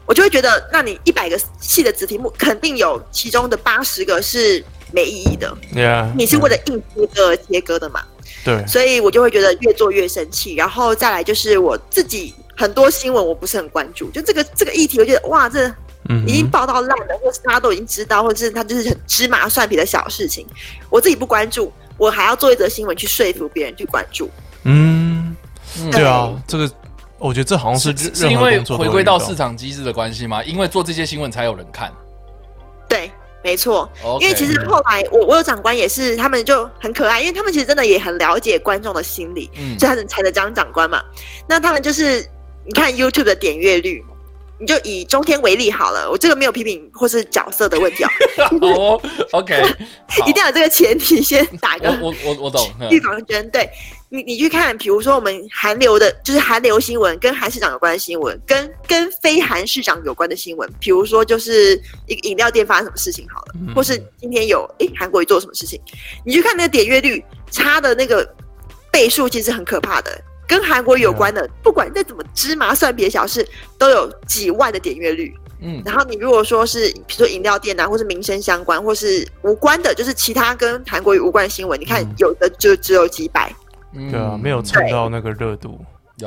[0.07, 4.63] 我就会觉得，那你一百个细的子题目，肯定有其中的八十个是
[4.93, 8.03] 没意义的，Yeah，你是为了硬切割而切割的嘛？
[8.45, 10.55] 对，所以我就会觉得越做越生气。
[10.55, 15.67] 然后再来就是我自己很多新闻我不是很关注，就这个这个议题，我觉得哇，这
[16.09, 20.45] 嗯已经，报道烂了，或是大家都已经知道，或者是它就是很芝麻蒜皮的小事情，
[20.91, 24.29] 我自己不关注，我还要做一则新闻去说服别人去关注。
[24.65, 25.37] 嗯，
[25.79, 26.69] 嗯对啊，这个
[27.23, 30.43] 我觉得这好像是是因为回归到市场机制的关系吗？
[30.43, 31.93] 因为做这些新闻才有人看。
[32.89, 33.11] 对，
[33.45, 33.89] 没错。
[34.21, 41.01] 因为其实后来我我有长官也是，他们就很可爱，因为他们其实真的也很了解观众的心理，嗯所以他们才能当长官嘛。
[41.47, 42.29] 那他们就是
[42.67, 44.05] 你看 YouTube 的点阅率，
[44.59, 48.05] 你就以中天为例好了，我这个没有批评或是角色的问题
[48.61, 49.63] 哦， 哦，OK，
[50.27, 52.69] 一定要有这个前提先打个我我我我懂。
[52.81, 53.49] 嗯预防针。
[53.51, 53.69] 对
[54.13, 65.81] 你，你去看，比如说我们韩流的，就是韩流新闻，跟韩市长有关的新闻，跟跟非韩市长有关的新闻，比如说就是一个饮料店发生什么事情好了，嗯或是今天有诶韩国瑜做什么事情，
[66.27, 68.29] 你去看那个点阅率差的那个
[68.91, 70.23] 倍数，其实很可怕的。
[70.47, 73.49] 跟韩国瑜有关的，不管再怎么芝麻蒜皮的小事，
[73.79, 75.35] 都有几万的点阅率。
[75.63, 83.51] 嗯，然后你如果说是比如说饮料店啊，或是民生相关，或是无关的，就是其他跟韩国瑜无关的新闻，你看嗯有的就只有几百。
[83.93, 85.79] 嗯对啊，没有蹭到那个热度。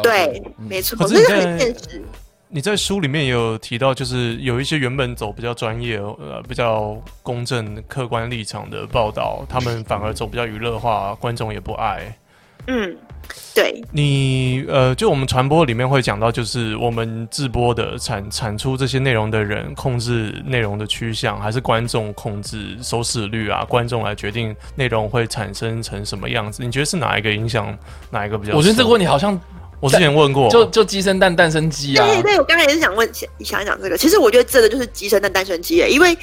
[0.03, 2.03] 对，嗯没错，可是这个你在很现实。
[2.47, 12.15] 你在书里面也有提到，就是有一些原本走比较专业、呃比较公正、客观立场的报道，他们反而走比较娱乐化，观众也不爱。
[12.67, 12.97] 嗯，
[13.53, 23.63] 对，你呃，就我们传播里面会讲到，就是我们制播的产产出这些内容的人控制内容的趋向，还是观众控制收视率啊？
[23.65, 26.63] 观众来决定内容会产生成什么样子？
[26.63, 27.77] 你觉得是哪一个影响
[28.09, 28.55] 哪一个比较？
[28.55, 29.39] 我觉得这个问题好像
[29.79, 32.05] 我之前问过，就就鸡生蛋，蛋生鸡啊。
[32.05, 33.97] 对对，我刚才也是想问想想一讲这个。
[33.97, 36.17] 其实我觉得这个就是鸡生蛋，蛋生鸡耶，因为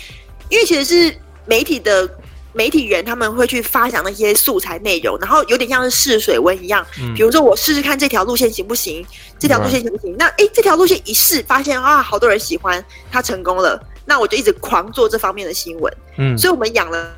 [0.48, 1.14] 因为其实是
[1.46, 2.08] 媒体的
[2.52, 6.86] 媒体人他们会去发想那些素材内容，然后有点像是试水温一样。
[7.00, 9.04] 嗯比如说我试试看这条路线行不行，
[9.38, 10.14] 这条路线行不行？
[10.18, 15.92] 那诶，这条路线一试，发现啊，好多人喜欢，他成功了，那我就一直狂做这方面的新闻。
[16.18, 17.10] 嗯所以我们养了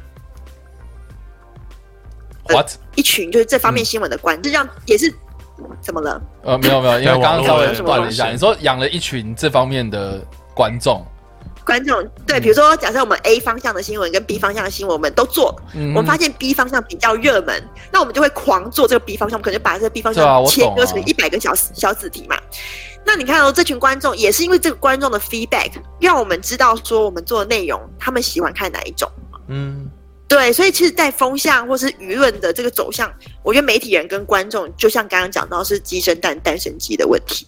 [2.49, 2.71] What？
[2.95, 5.13] 一群就是这方面新闻的观众，这样也是
[5.81, 6.23] 怎么了？
[6.43, 8.31] 呃，没有没有，因为在刚刚稍微网络的断了一下。
[8.31, 10.21] 你说养了一群这方面的
[10.55, 11.05] 观众，
[11.65, 22.39] 观众对，比如说假设我们 A 方向的新闻跟 B 方向的新闻我们都做，嗯我们发现 B 方向比较热门，那我们就会狂做这个 B 方向，我们可能就把这个 B 方向切割成一百个小小子题嘛。
[23.07, 29.11] 那你看哦，这群观众也是因为这个观众的 feedback，让我们知道说我们做的内容他们喜欢看哪一种。
[29.49, 29.91] 嗯，
[30.27, 37.47] 对，所以其实，在风向或是舆论的这个走向，我觉得媒体人跟观众，就像刚刚讲到是鸡生蛋，蛋生鸡的问题。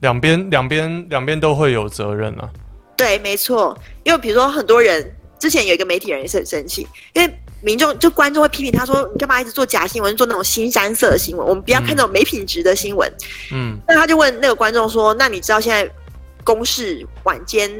[0.00, 2.48] 两边两边两边都会有责任啊。
[2.96, 11.46] 对，没错，因为比如说很多人之前有一个媒体人也是很生气，因为民众就观众会批评他说：“你干嘛一直做假新闻，做那种新三色的新闻？
[11.46, 13.10] 我们不要看那种没品质的新闻。
[13.52, 15.90] 嗯，那他就问那个观众说：“那你知道现在
[16.42, 17.70] 公视晚间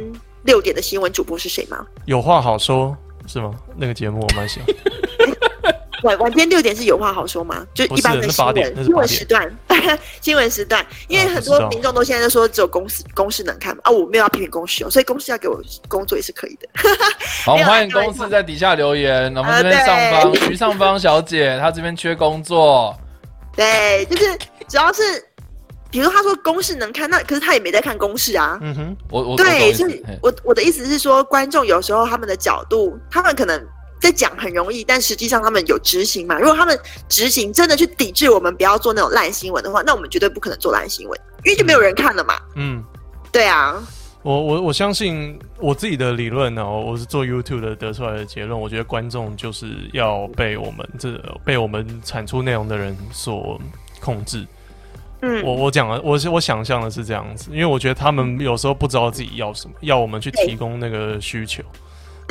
[0.45, 3.55] 六点的新闻主播是谁吗有话好说是吗？
[3.77, 4.69] 那个节目我蛮喜欢。
[6.03, 7.67] 晚晚间六点是有话好说吗？
[7.75, 9.59] 就一般的新8点那是闻新闻时段，
[10.21, 16.69] 新闻时段，因为很多民众都现在都说只有公司公司能看嘛啊，我没有要批评公司哦，所以公司要给我工作也是可以的。
[17.45, 19.35] 好，欢迎公司在底下留言。
[19.37, 22.97] 我们这边啊上方对徐上方小姐，她这边缺工作。
[23.57, 25.03] 对，就是只要是，
[25.91, 28.59] 比如他说公式能看，那可是他也没在看公式啊。
[28.63, 33.61] 嗯哼，我我对，意思所以我我的意思是说，观众有时候他们的角度，他们可能
[34.01, 36.39] 在讲很容易，但实际上他们有执行嘛。
[36.39, 42.35] 如果他们执行真的去抵制我们不要做那种烂新闻的话，那我们绝对不可能做烂新闻，因为就没有人看了嘛。
[42.57, 42.83] 嗯。
[43.33, 43.81] 对啊，
[44.23, 53.61] 我我我相信我自己的理论呢、我是做 YouTube 的得出来的结论，我觉得观众就是要被我们这被我们产出内容的人所
[54.01, 54.45] 控制。
[55.23, 61.63] 嗯，我我讲了，我是我想象的是这样子，因为我觉得他们有时候不知道自己要什么，要我们去提供那个需求。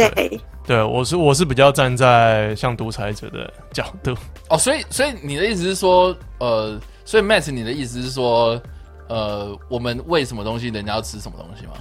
[0.08, 4.16] 对，对我是我是比较站在像独裁者的角度，
[4.50, 8.62] 哦，所以所以你的意思是说，呃，所以 Matt，你的意思是说，
[9.08, 11.74] 呃，我们喂什么东西，人家要吃什么东西吗？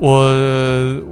[0.00, 0.32] 我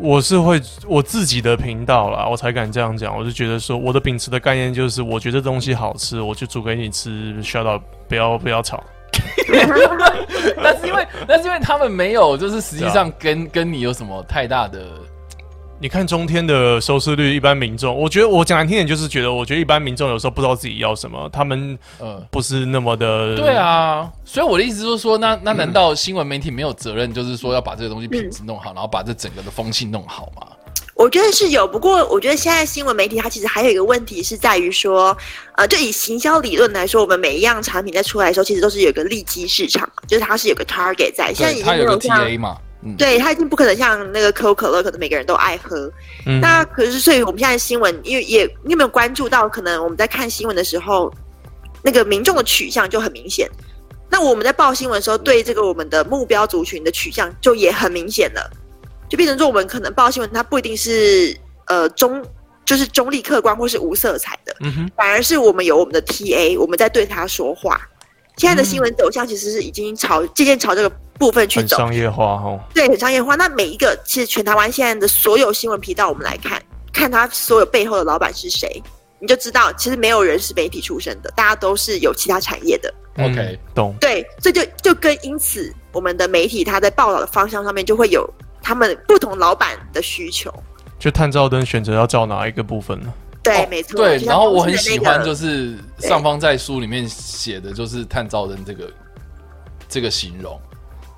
[0.01, 3.19] 我是会我自己的频道啦，我才敢这样讲。
[3.19, 8.85] 我就觉得说，我的秉持的概念就是，我觉得东西好吃，我就煮给你吃，shut up，不要不要吵。
[10.57, 14.87] 那是因为那是因为他们没有，就是实际上跟、跟你有什么太大的
[15.79, 22.17] 你看中天的收视率，一般民众，我觉得我讲难听点，就是觉得，我觉得一般民众有时候不知道自己要什么，他们呃。
[22.31, 23.37] 不是那么的。
[23.37, 30.47] 对，啊，所以我的意思就是说，那那难道新闻媒体没有责任，就是说要把这个东西品质弄好，然后把这整个的风气弄好吗？
[30.95, 35.15] 我觉得是有，不过我觉得现在新闻媒体它其实还有一个问题是在于说，
[35.57, 45.91] 呃，就以行销理论来说，我们每一样产品在出来的时候，其实都是有一个利基市场，就是它是有个 target 在，现在已，经它有个没有像 TA 嘛，嗯，对，他已经不可能像那个可口可乐，可能每个人都爱喝。
[46.25, 51.13] 嗯，那可是，所以我们现在新闻，因为也你有没有关注到，可能我们在看新闻的时候，
[51.83, 53.51] 那个民众的取向就很明显。
[54.09, 58.51] 那我们在报新闻的时候，对这个我们的目标族群的取向就也很明显了，
[59.09, 62.25] 就变成说我们可能报新闻，它不一定是呃中，
[62.65, 67.81] 就是中立客观或是无色彩的，嗯，反而是我们有我们的 TA，我们在对他说话。
[68.37, 72.61] 现在的新闻走向其实是已经朝渐渐朝这个部分去走，很商业化哦。
[72.75, 73.35] 对，很商业化。
[73.35, 78.83] 那每一个其实全台湾现在的所有新闻频道，我们来看看他所有背后的老板是谁，
[79.19, 82.93] 你就知道其实没有人是媒体出身的，大家都是有其他产业的。
[83.19, 83.95] OK 嗯懂。
[83.99, 88.29] 对，这就就跟因此我们的媒体它在报道的方向上面就会有
[88.63, 90.53] 他们不同老板的需求。
[90.99, 93.13] 就探照灯选择要照哪一个部分呢？
[93.47, 93.97] 对，哦没错。
[93.97, 98.91] 对，然后我很喜欢，就是上方在书里面写的，就是探照灯这个
[99.89, 100.61] 这个形容。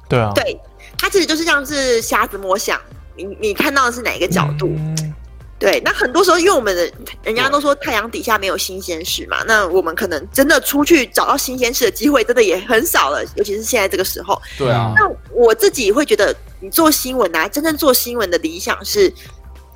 [0.08, 0.58] 对啊，对，
[0.96, 2.80] 它其实就是像是瞎子摸象，
[3.16, 4.68] 你你看到的是哪一个角度？
[4.76, 5.14] 嗯
[5.60, 6.88] 对，那很多时候，因为我们的
[7.24, 14.40] 人家都说太阳底下没有新鲜事嘛，那我们可能真的出去找到新鲜事的机会，真的也很少了，尤其是现在这个时候。
[14.56, 19.12] 对啊，那我自己会觉得，你做新闻啊，真正做新闻的理想是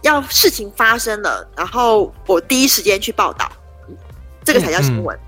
[0.03, 3.51] 要事情发生了，然后我第一时间去报道，
[4.45, 5.19] 这个才叫新闻。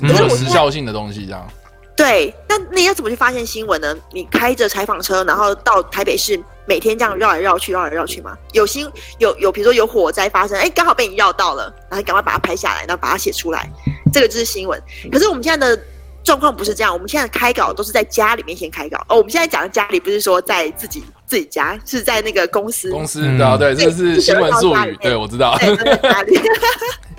[0.00, 1.46] 你可是我有时效性的东西这样。
[1.94, 3.94] 对，那你要怎么去发现新闻呢？
[4.12, 8.36] 你开着采访车，然后到台北市，每天这样绕来绕去，绕来绕去吗？
[8.52, 13.70] 有新有有，比如说有火灾发生，哎，刚好被你绕到了，然后赶快把它拍下来，然后把它写出来，
[14.10, 14.82] 这个就是新闻。
[15.12, 15.80] 可是我们现在的
[16.24, 18.98] 状况不是这样，我们现在开稿都是在家里面先开稿。
[19.08, 22.90] 哦，我们现在讲的家里不是说在自己自己家，是在那个公司。
[22.90, 25.58] 公司嗯对啊，对，这是新闻术语，对我知道。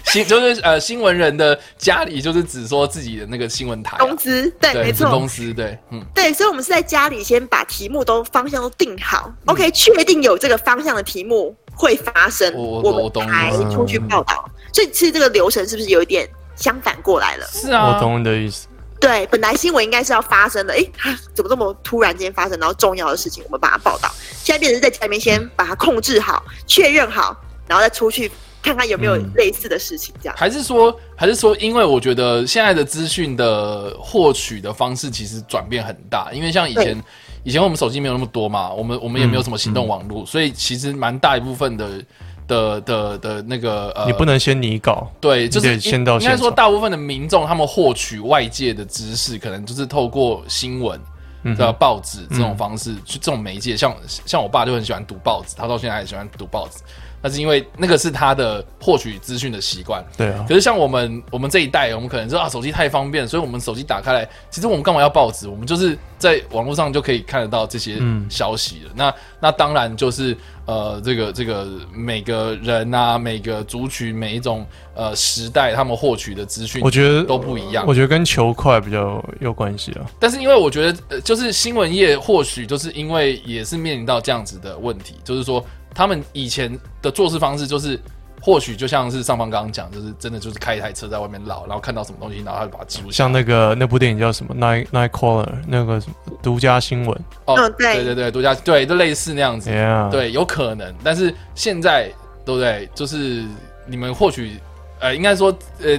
[0.05, 14.45] 新就是 呃，新闻人的家里就是指说自己的那个新闻台啊，公司对，没错，公司对，嗯，对，所以我们是在家里先把题目都方向都定好、o k 确定有这个方向的题目会发生，我我我才出去报道。
[14.73, 17.47] 所以其实这个流程是不是有一点相反过来了？
[17.47, 18.67] 是啊，我懂你的意思。
[19.03, 22.57] 对，本来新闻应该是要发生的，诶，它 怎么这么突然间发生？
[22.57, 24.09] 然后重要的事情我们把它报道，
[24.43, 27.35] 现在变成是在家里面先把它控制好、确认好，
[27.67, 29.29] 然后再出去看看有没有嗯。
[29.35, 30.35] 类似的事情，这样。
[30.37, 37.03] 还是说，还是说，因为我觉得现在的资讯的获取的方式其实转变很大，因为像以前，
[37.43, 42.01] 以前我们手机没有那么多嘛，我们我们也没有什么行动网络，所以其实蛮大一部分的
[42.53, 50.99] 的的的那个呃，你不能先拟稿，对，就是先到应该说，大部分的民众他们获取外界的知识，可能就是透过新闻。
[51.45, 53.93] 嗯的报纸这种方式，去这种媒介，像
[54.25, 56.79] 像我爸就很喜欢读报纸，他到现在还喜欢读报纸。
[57.23, 60.03] 那是因为那个是他的获取资讯的习惯。
[60.17, 65.47] 对啊，可是像我们我们这一代，我们可能说啊，手机太方便，所以我们手机打开来，其实我们干嘛要报纸？
[65.47, 68.91] 我们就是在网络上就可以看得到这些嗯消息了。
[68.93, 77.93] 那那当然就是呃，这个这个每个人啊，每个族群，每一种呃时代，他们获取的资讯，我觉得都不一样我。
[77.93, 80.05] 觉得跟球快比较有关系啊。
[80.19, 85.63] 但是因为我觉得，呃，就是新闻业或许就是因为也是面临到这样子的问题，就是说
[85.93, 87.99] 他们以前的做事方式就是。
[88.45, 93.29] 或许就像是上方刚刚讲，就是真的就是开一台车在外面绕，然后看到什么东西，然后他就把它记录下来。
[93.29, 99.69] 像那个那部电影叫什么《Night Night Caller》那个什么独家新闻哦，嗯对对对对，独家对，就类似那样子。
[100.11, 102.11] 对，有可能，但是现在
[102.45, 102.89] 对不对？
[102.93, 103.45] 就是
[103.85, 104.59] 你们获取，
[104.99, 105.97] 呃，应该说，呃，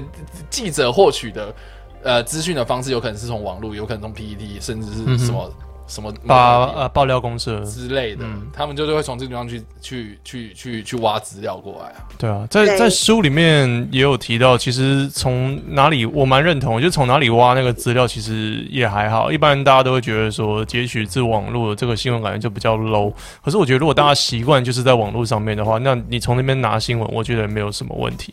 [0.50, 1.54] 记者获取的
[2.02, 5.50] 呃资讯的方式，有可能是从网络，有可能从 PPT，甚至是什么、
[5.86, 12.04] 什么把呃爆料公社，之类的，嗯他们就是会从这个地方去去去去去挖资料过来啊。
[12.16, 19.30] 对啊，在在书里面也有提到，其实从哪里我蛮认同，就从哪里挖那个资料，其实也还好。
[19.30, 23.12] 一般大家都会觉得说，截取自网络的这个新闻感觉就比较 low。
[23.44, 28.32] 可是我觉得，如果大家习惯就是在网络上面的话，那你从那边拿新闻，我觉得没有什么问题。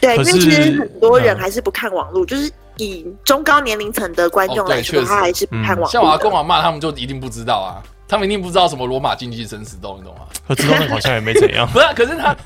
[0.00, 5.06] 对，因可为其实是很多人嗯还是不看网络，就是以中高年龄层的观众来说，确实。
[5.06, 6.34] 他还是不看网像我阿公。
[6.34, 10.22] 阿妈他们就一定不知道啊，他们一定不知道什么罗马竞技生死斗，你懂吗？
[10.46, 11.66] 他知道那个好像也没怎样。
[11.72, 12.36] 不是啊，可是他，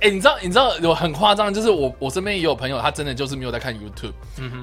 [0.00, 4.12] 哎、 你知道，你知道有很夸张，就是我我身边也有朋友，他真的就是没有在看 YouTube，、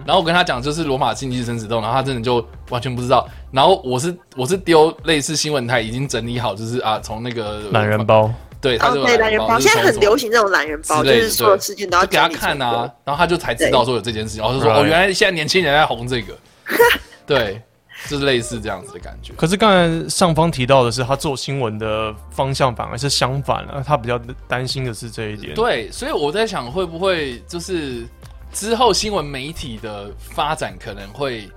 [0.05, 8.31] 然后我跟他讲就是罗马竞技生死斗，然后他真的就完全不知道，然后我是我是丢类似新闻台已经整理好，就是啊从那个懒人，包，
[8.65, 10.25] 对，他哦，就对，懒人包现在很流行。
[10.25, 16.35] 行这种懒人包，就是所有事情都要就给他看啊，然后他就才知道说有这件事情，然后就说哦，原来现在年轻人在红这个，
[17.27, 17.61] 对，
[18.07, 19.33] 就是类似这样子的感觉。
[19.37, 25.53] 可是刚才上方提到的是，他做新闻的方向反而是相反了，他比较担心的是这一点。
[25.53, 28.03] 对，所以我在想，会不会就是
[28.51, 31.47] 之后新闻媒体的发展可能会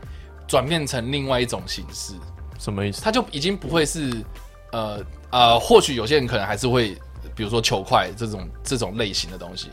[0.46, 2.12] 转变成另外一种形式，
[2.58, 3.00] 什么意思？
[3.00, 4.12] 他就已经不会是
[4.72, 5.00] 呃
[5.30, 6.96] 呃，或许有些人可能还是会，
[7.34, 9.68] 比如说球快这种这种类型的东西。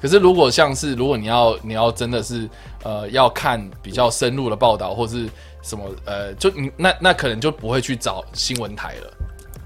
[0.00, 2.48] 可是如果像是如果你要你要真的是
[2.84, 5.28] 呃要看比较深入的报道或是
[5.62, 9.12] 什么呃，就你那那可能就不会去找新闻台了。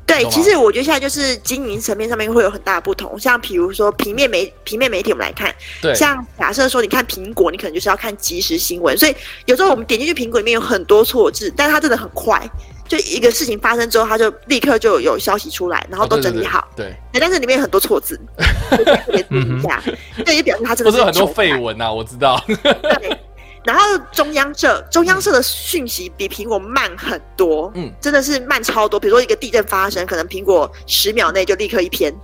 [0.06, 3.18] 对，其实我觉得现在就是经营层面上面会有很大的不同。
[3.18, 9.16] 像比如说平面媒平面媒体，我们来看，对，像假设说你看苹果，你可能就是要看即时新闻，所以
[9.46, 12.38] 有时候我们点进去苹果里面有很多错字，但是它真的很快，
[12.86, 16.66] 就一个事情发生之后，他就立刻就有消息出来，然后都整理好。
[16.76, 18.18] 对，对但是里面有很多错字，
[18.70, 19.82] 特别注意一下。
[20.24, 22.42] 这也表示他真的是不是很多绯闻啊，我知道。
[22.46, 23.18] 对，
[23.64, 23.82] 然后
[24.12, 29.00] 中央社，中央社的讯息比苹果慢很多，嗯嗯，真的是慢超多。
[29.00, 32.14] 比如说一个地震发生，可能苹果十秒内就立刻一篇，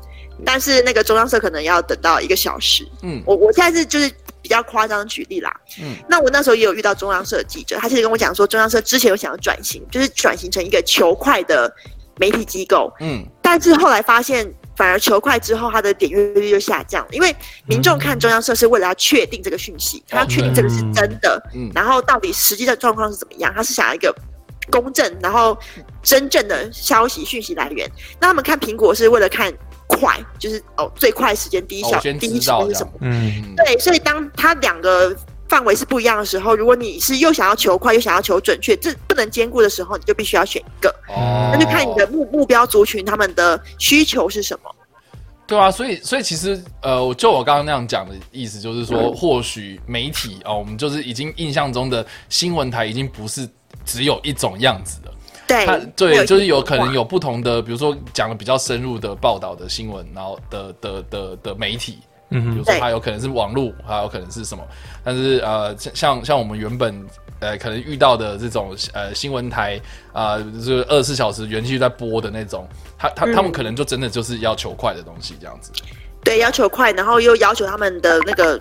[0.45, 2.87] 但是那个中央社可能要等到一个小时。
[3.03, 4.11] 嗯我我现在是就是
[4.43, 5.93] 比较夸张的举例啦，嗯。
[5.93, 11.73] 嗯，那我那时候也有遇到中央社的记者，他其实跟我讲说，中央社之前有想要转型，就是转型成一个求快的
[12.19, 17.35] 媒体机构，嗯，但是后来发现，反而求快之后，它的点阅率就下降，因为
[17.67, 21.71] 民众看中央社是为了要确定这个讯息，他要确定这个是真的，嗯。
[21.75, 24.15] 然后到底实际的状况是怎么样，他是想要一个
[24.71, 25.59] 公正，然后
[26.03, 27.91] 真正的消息讯息来源。
[28.21, 29.53] 那他们看苹果是为了看
[30.01, 32.93] 快，就是哦最快时间第一小、哦第一知道这样时间是什么？
[33.03, 35.15] 嗯，嗯对，所以当它两个
[35.49, 40.89] 范围是不一样的时候，如果你是又想要求快又想要求准确，这不能兼顾的时候，你就必须要选一个。
[41.09, 44.75] 哦那就看你的目目标族群他们的需求是什么。
[45.47, 53.49] 对啊，所以所以其实呃，我就我刚刚那样讲的意思，就是说，或许媒体啊、我们就是已经印象中的新闻台已经不是
[53.85, 55.13] 只有一种样子了。
[55.51, 61.99] 对对，就是有可能有不同的，比如说讲的比较深入的报道的新闻，然后的的的的媒体，
[62.31, 62.81] 嗯哼，比如说对。
[62.81, 64.63] 它有可能是网络，还有可能是什么，
[65.05, 67.05] 但是呃，像像像我们原本
[67.41, 69.81] 呃可能遇到的这种呃新闻台
[70.13, 75.73] 啊，呃就是二十四小时连续在播的那种，他他他们嗯可能就真的就是要求快的东西这样子。
[76.23, 78.61] 对要求快，然后又要求他们的那个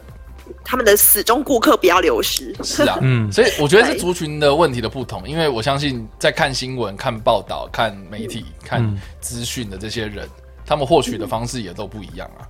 [0.63, 2.55] 他们的死忠顾客不要流失。
[2.63, 3.31] 是啊， 嗯。
[3.31, 10.27] 所以我觉得是族群的问题的不同，因为我相信在看新闻、看报道、看媒体、看嗯资讯的这些人，
[10.69, 12.45] 他们获取的方式也都不一样啊。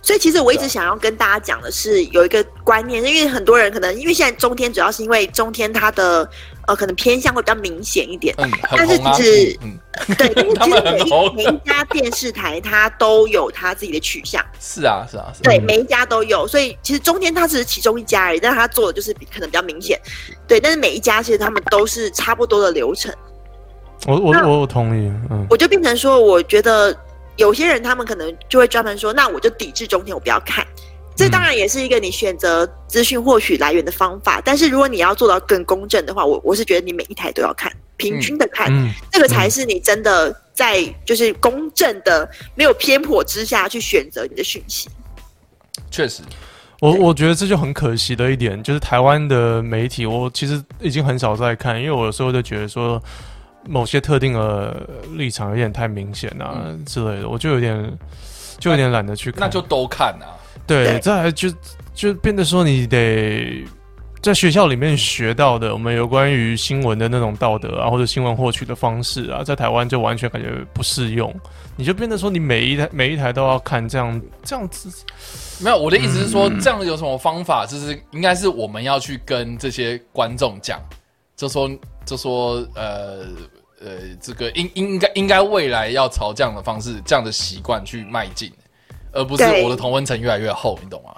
[0.00, 6.28] 所以其实我一直想要跟大家讲的是，有一个观念，因为很多人可能因为现在中天主要是因为中天它的
[6.68, 8.48] 呃可能偏向会比较明显一点，嗯，
[8.86, 9.76] 是红啊，其实嗯，
[10.16, 14.40] 对，但是其实 每一每一家电视台它都有它自己的取向。
[14.60, 15.42] 是啊，是啊，是啊。
[15.42, 20.00] 对，每一家都有，所以其实中天它只是其中一家而已，但是它做的就是比可能比较明显，
[20.46, 20.60] 对。
[20.60, 23.12] 但是每一家其实他们都是差不多的流程，
[24.06, 26.96] 我我我我同意，嗯我就变成说，我觉得
[27.36, 30.66] 有些人他们可能就会专门说，那我就抵制中天，我不要看。
[31.16, 44.88] 这当然也是一个你选择资讯获取来源的方法，但是如果你要做到更公正的话，我我是觉得你每一台都要看，平均的看，嗯这个才是你真的在就是公正的、没有偏颇之下去选择你的讯息。
[45.88, 46.20] 确实，
[46.80, 53.00] 我我觉得这就很可惜的一点，就是台湾的媒体，我其实已经很少在看，因为我有时候就觉得说
[53.66, 57.98] 某些特定的立场有点太明显啊、之类的，我就有点
[58.58, 59.40] 就有点懒得去看。
[59.40, 60.36] 那就都看啊。
[60.66, 61.48] 对，对再来就
[61.92, 63.64] 就变得说你得
[64.22, 71.34] 在学校里面学到的，我们有关于新闻的那种道德啊，或者新闻获取的方式啊，在台湾就完全感觉不适用。
[71.76, 74.88] 你就变得说你每一台每一台都要看，这样这样子，
[75.60, 77.66] 没有，我的意思是说，嗯这样有什么方法？
[77.66, 80.80] 就是应该是我们要去跟这些观众讲，
[81.36, 81.70] 就说
[82.06, 83.26] 就说呃
[83.84, 88.50] 呃，这个应应该应该未来要朝这样的方式、这样的习惯去迈进，
[89.12, 91.10] 而不是我的同温层越来越厚，你懂吗？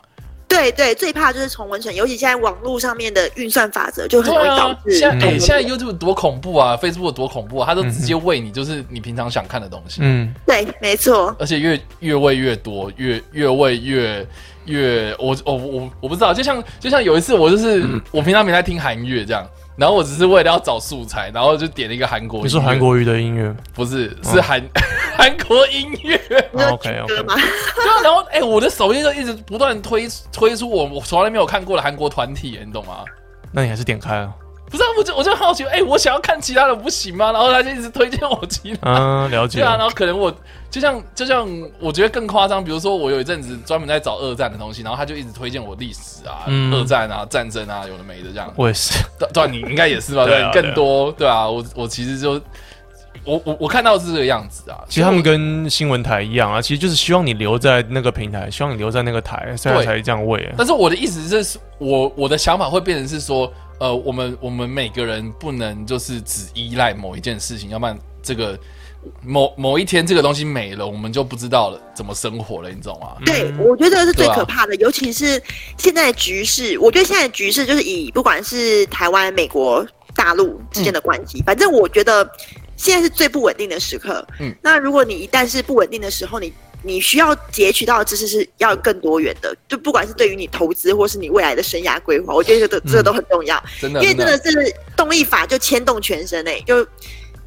[0.49, 14.27] 对对，最怕就是重温层，尤其现在网络上面的运算法则就很容易导致现在、现在 YouTube 多恐怖啊，Facebook 多恐怖啊，它都直接喂你就是你平常想看的东西，嗯，对，没错，而且越越喂越多，越越喂越
[14.67, 18.01] 越我我我我不知道，就像就像有一次我就是、嗯。
[18.13, 19.45] 我平常没在听韩乐这样，
[19.77, 24.63] 然后我只是为了要找素材，然后就点了一个韩国音，你说韩国语的音乐不是是韩
[25.17, 26.21] 韩、 国音乐，
[26.53, 27.35] 你说 OK，OK 军歌吗？
[27.77, 33.05] 对啊，然后哎、我的首页就一直不断推推出我我从来没有看过的韩国团体，你懂吗？
[33.53, 34.33] 那你还是点开啊？
[34.71, 37.31] 不是、啊，我就我就好奇，哎、我想要看其他的不行吗？
[37.33, 39.67] 然后他就一直推荐我其他嗯，了解对。
[39.67, 40.35] 啊，然后可能我
[40.71, 41.49] 就像就像
[41.79, 48.53] 我觉得更夸张，比如说我有一阵子专门在找二战的东西，然后他就一直推荐我历史啊、嗯二战啊、战争啊，有的没的这样。
[48.57, 50.25] 我也是，对对啊，你应该也是吧？
[50.27, 52.33] 对，对啊更多对啊，我我其实就
[53.25, 54.79] 我我我看到是这个样子啊。
[54.89, 60.53] 其实他们跟新闻台一样啊，其实就是希望你留在那个平台，希望你留在那个台，所以才这样喂。
[60.59, 68.59] 但是我的意思是，我我的想法会变成是说，呃，我们我们每个人不能就是只依赖某一件事情，要不然这个
[69.23, 73.17] 某某一天这个东西没了，我们就不知道了怎么生活了，你懂吗？
[73.25, 75.41] 对，我觉得是最可怕的，尤其是
[75.77, 76.79] 现在的局势。
[76.79, 82.29] 我觉得现在的局势就是以不管是台湾、美国、大陆之间的关系，反正我觉得
[82.77, 84.27] 现在是最不稳定的时刻。
[84.41, 86.53] 嗯嗯，那如果你一旦是不稳定的时候，你
[86.87, 93.61] 你需要截取到的知识是要更多元的，就不管是对于你投资或是你未来的生涯规划，我觉得这个这个都很重要。
[93.81, 96.87] 真的，因为真的是动力法就牵动全身诶、就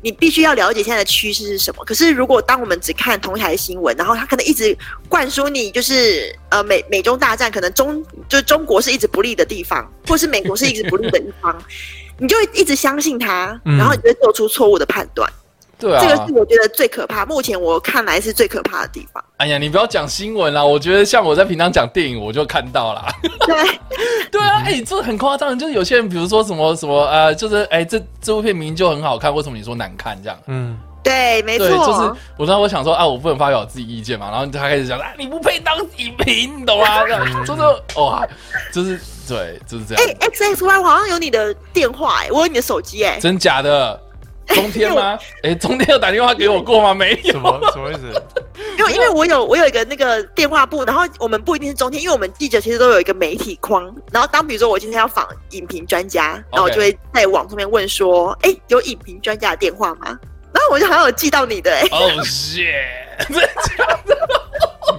[0.02, 1.84] 你必须要了解现在的趋势是什么。
[1.86, 4.78] 可是如果当我们只看同一台新闻，然后他可能一直
[5.08, 11.58] 灌输你就是呃美美中大战，可能中就是中国是一直不利的地方，或是美国是一直不利的一方，
[12.18, 15.30] 你就会一直相信他，嗯然后你就会做出错误的判断。
[15.80, 19.24] 对啊，这个是我觉得最可怕，目前我看来是最可怕的地方。
[19.38, 23.08] 哎呀，你不要讲新闻啦，我觉得像我在平常讲电影，我就看到啦。
[23.48, 23.80] 对，
[24.30, 30.38] 对啊，哎、这很夸张，就是有些人，比如说什么什么呃，就是哎、这这部片明明就很好看，为什么你说难看这样？
[30.48, 37.04] 嗯，对，没对，错，就是我当时我想说啊，我不能发表自己意见嘛，然后他开始讲啊，你不配当影评，你懂吗？
[37.06, 37.62] 这样就是
[37.96, 38.28] 哇，
[38.74, 43.98] 就是对，就是这样，哎，X X Y 我好像有你的电话哎、我有你的手机哎、真假的？
[44.56, 45.18] 中天吗？
[45.44, 46.94] 哎、中天有打电话给我过吗？
[46.94, 47.40] 没有什。
[47.40, 48.24] 么什么意思？
[48.78, 60.18] 因 为因为我有我有一个那个电话簿，然后我们不一定是中天，因为我们记者其实都有一个媒体框，然后当比如说我今天要访影评专家，然后我就会在网上面问说，哎、有影评专家的电话吗？
[60.52, 62.74] 然后我就好像有记到你的、哎，哦、 shit！
[63.28, 63.48] 你的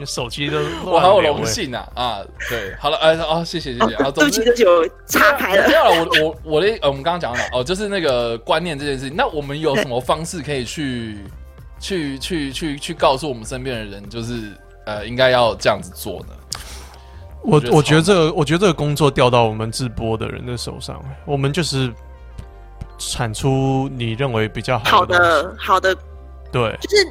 [0.04, 1.20] 手机都我好。
[1.20, 2.18] 荣幸啊啊！
[2.48, 3.96] 对，好了，哎、哦，谢谢谢谢。
[3.98, 5.74] 好，哦对不起总之对不起，我岔开了没。
[5.74, 9.14] 有了，我我我的呃，我们刚刚讲到哦，就是那个观念这件事情。
[9.14, 11.18] 那我们有什么方式可以去
[11.78, 14.52] 去去去去告诉我们身边的人，就是
[14.86, 16.28] 呃，应该要这样子做呢？
[17.42, 21.92] 我我觉得这个，我觉得这个工作掉到我们直播的人的手上，我们就是
[22.98, 25.04] 产出你认为比较好。
[25.04, 25.94] 的好的，
[26.50, 27.06] 对，就是。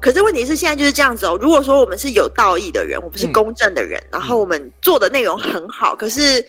[0.00, 1.36] 可是问题是，现在就是这样子哦。
[1.40, 6.44] 如果说我们是有道义的人，我们是嗯公正的人，然后我们做的内容很好，可是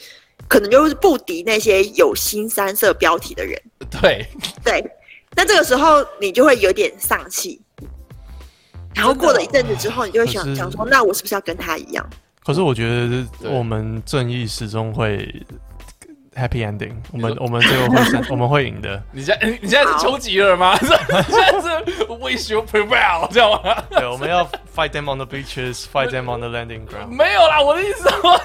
[0.48, 3.60] 可能就是不敌那些有新三色标题的人。
[4.02, 4.26] 对，
[4.64, 4.84] 对，
[5.36, 7.60] 那这个时候你就会有点丧气，
[8.94, 12.08] 然后过了一阵子之后，你就会想想说，那我是不是要跟他一样？
[12.46, 15.28] 可是我觉得我们正义始终会
[16.36, 19.02] happy ending，我们我们最后会胜 我们会赢的。
[19.12, 20.76] 你现在你现在是丘吉尔吗？
[20.80, 23.76] 是现在是 wish you prevail 知道吗？
[23.90, 24.44] 对，我们要
[24.76, 27.08] fight them on the beaches，fight them on the landing ground。
[27.10, 28.42] 没有啦，我的意思是说，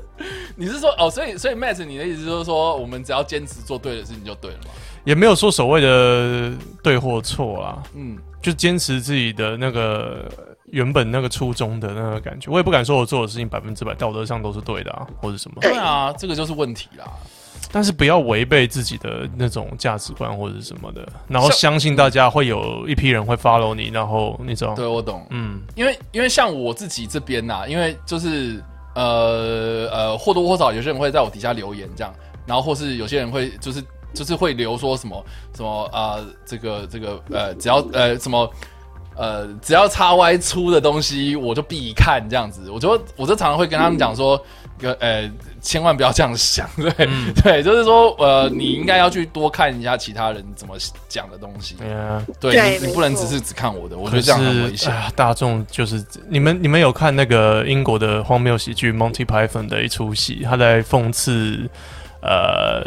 [0.56, 4.70] 你是说哦，所以所以 Matt，你的意思就是说，我们只要坚持做对的事情就对了嘛？
[5.04, 10.28] 也没有说所谓的对或错啦，嗯，就坚持自己的那个
[10.72, 12.50] 原本那个初衷的那个感觉。
[12.50, 17.04] 我也不敢说我做的事情百分之百道德上都是对的啊，或者什么，对对啊，这个就是问题啦。
[17.70, 25.26] 但是不要违背自己的那种价值观或者什么的，然后相信大家会有一批人会 follow 你，然后你知道，对，我懂。
[25.30, 28.62] 嗯，因为因为像我自己这边呐、因为就是
[28.94, 32.14] 呃呃或多或少有些人会在我底下留言这样，
[32.46, 35.22] 然后或是有些人会就是就是会留说什么
[35.54, 38.50] 什么啊、呃这个这个呃只要呃什么。
[39.18, 42.70] 呃，只要叉 Y 出的东西，我就必看这样子。
[42.70, 44.40] 我就我就常常会跟他们讲说，
[44.80, 46.90] 呃呃，千万不要这样想，对、
[47.42, 50.76] 对，就是说，呃，你应该要去多看一下其他人怎么
[51.08, 51.74] 讲的东西。
[51.74, 52.24] 对啊。
[52.38, 54.94] 对对你，你不能只是只看我的，我觉得这样很是危险。
[54.94, 61.68] 啊，大众就是你们，你们有看那个英国的荒谬喜剧 Monty Python 的一出戏，他在讽刺
[62.22, 62.86] 呃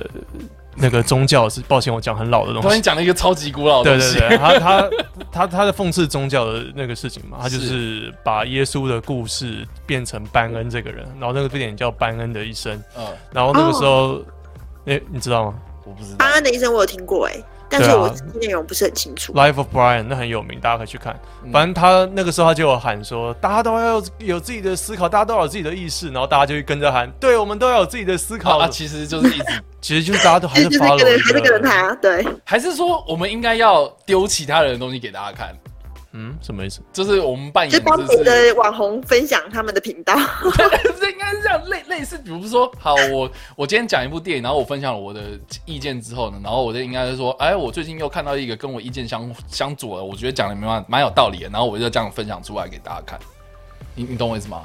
[0.76, 2.68] 那个宗教是，抱歉，我讲很老的东西。
[2.68, 2.82] 突然。
[2.82, 4.90] 讲了一个超级古老的东西，对对对，他 他
[5.32, 14.20] 他他的讽刺宗教的那个事情嘛，他就是把耶稣的故事变成班恩这个人，然后那个电影叫《班恩的一生》，嗯，然后那个时候，
[14.86, 15.60] 哎、你知道吗？
[15.86, 16.18] 我不知道。
[16.18, 17.36] 班恩的一生我有听过哎、
[17.72, 19.34] 但是我内容不是很清楚。
[19.34, 21.18] ？Life of Brian 那很有名，大家可以去看。
[21.44, 28.58] 嗯反正他那个时候他就有喊说，大家都要有有自己的思考，大家都要有自己的意识，然后大家就会跟着喊，对我们都要有自己的思考。
[28.60, 35.56] 啊，其实就是一直， 其实就是大家都还是 就是 follow 跟着还是跟着他，对，还是说我们应该要丢其他人的东西给大家看，
[36.14, 36.82] 嗯，什么意思？
[36.92, 40.14] 就是我们扮演就帮别，的网红分享他们的频道。
[41.00, 45.22] 这应该是这样类类似，比如说，好，我 我今天讲一部电影，然后我分享了我的
[45.66, 53.20] 意见之后呢，然后我就应该是说，哎，我最近又看到一个跟我意见相相左的，我觉得讲的蛮蛮有道理的，然后我就这样分享出来给大家看。
[53.96, 54.64] 你你懂我意思吗？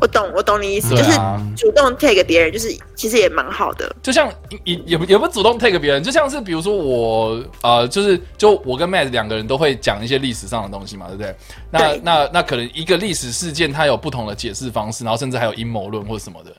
[0.00, 3.94] 我懂，我懂你意思，对就是啊主动 take 别人，就是其实也蛮好的。
[4.02, 4.32] 就像
[4.64, 11.34] 也也不也不主动 take 别人，就像是比如说我呃，就是就我跟 Matt 两个人都会讲一些历史上的东西嘛，对不对？
[11.70, 16.52] 那对那那可能一个历史事件它有不同的解释方式，然后甚至还有阴谋论或什么的。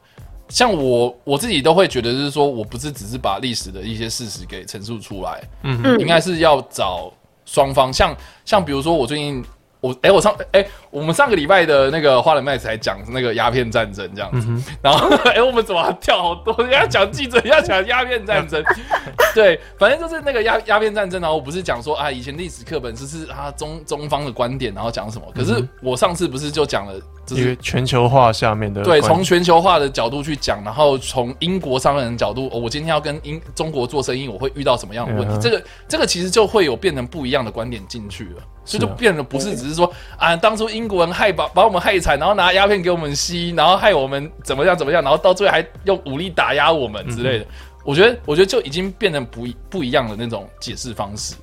[0.50, 7.14] 像我我自己都会觉得，就是说我不是只是把历史的一些事实给陈述出来，嗯嗯应该是要找
[7.46, 9.46] 双方，像像比如说我最近
[9.80, 16.56] 我哎、我上哎、我们上个礼拜的那个花人麦才讲那个鸦片战争这样子，然后 哎、我们怎么跳好多？
[16.64, 18.64] 人家讲记者，要讲鸦片战争，
[19.36, 26.94] 对，反正就是那个鸦鸦片战争，然后我不是讲说啊，以前历史课本就是啊中中方的观点，然后讲什么，可是我上次不是就讲了，
[27.26, 35.36] 就是全球化下面的对，从全球化的角度去讲，然后从英国商人的角度，哦、我今天要跟英中国做生意，我会遇到什么样的问题？
[35.36, 47.46] 嗯这个这个其实就会有变成不一样的观点进去了，所以就啊变得不是只是说啊，当初英国人害把把我们害惨，然后拿鸦片给我们吸，然后害我们怎么样怎么样，然后到最后还用武力打压我们之类的。
[47.86, 51.34] 我觉得，我觉得就已经变成不不一样的那种解释方式，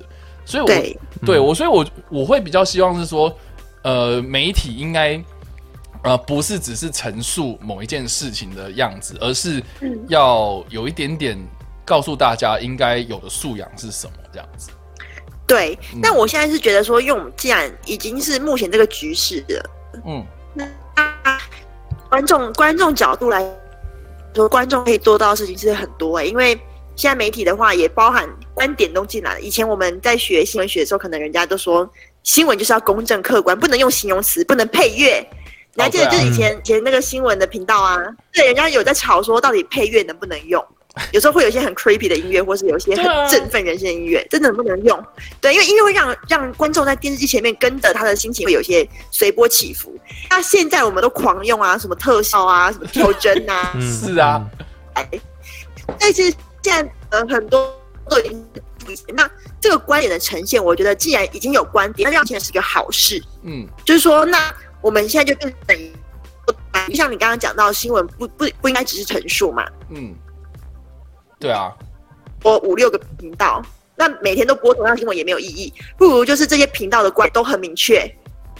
[0.45, 3.35] 所以我对，对我，所以我我会比较希望是说，
[3.81, 5.21] 呃，媒体应该
[6.03, 10.05] 呃不是只是陈述某一件事情的样子，而是嗯。
[10.07, 11.37] 要有一点点
[11.83, 14.69] 告诉大家应该有的素养是什么这样子。
[15.47, 15.99] 对嗯。
[16.03, 19.69] 但我现在是觉得说，因为我们既然已经是目前这个局势了，
[20.05, 20.67] 嗯，那
[22.09, 23.43] 观众观众角度来
[24.35, 26.59] 说，观众可以做到的事情是很多诶、因为
[26.95, 29.41] 现在媒体的话也包含观点都进来了。
[29.41, 31.89] 以前我们在学新闻学的时候，可能人家都说
[32.23, 35.25] 新闻就是要公正客观，不能用形容词，不能配乐。
[35.75, 37.97] 你还记得就是以前、以前那个新闻的频道啊，
[38.33, 40.65] 对，人家有在吵说到底配乐能不能用。
[41.11, 45.05] 有时候会有一些很 creepy 的音乐，或是有一些很振奋人心的音乐，真的能不能用？
[45.41, 49.97] 对，因为音乐会让让观众在电视机前面跟着他的心情会有一些随波起伏。
[50.29, 54.45] 那现在我们都狂用啊，什么特效啊，什么调帧啊， 嗯是啊，
[54.93, 55.09] 哎，
[55.99, 57.73] 但是现在呃很多
[58.09, 58.45] 都已经
[59.13, 59.29] 那
[59.59, 63.21] 这个观点的呈现，我觉得既然已经有观点，那让前是一个好事。
[63.43, 65.77] 嗯，就是说，那我们现在就变成，
[66.87, 70.13] 就像你刚刚讲到，新闻不不不应该只是陈述嘛，嗯，
[71.39, 71.71] 对啊，
[72.39, 73.61] 播五六个频道，
[73.95, 78.09] 那每天都播同样新闻也没有意义，不如就是这些频道的观都很明确，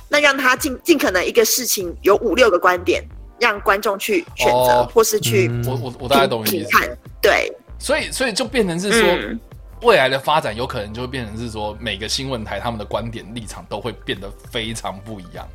[0.10, 3.04] 那让他尽尽可能一个事情有五六个观点，
[3.40, 6.70] 让观众去选择、哦或是去嗯我我我大概懂你意思。
[6.70, 9.40] 看，对，所以所以就变成是说，嗯
[9.82, 15.48] 未来的发展有可能就会变成是说，每个新闻台他们的观点立场都会变得非常不一样。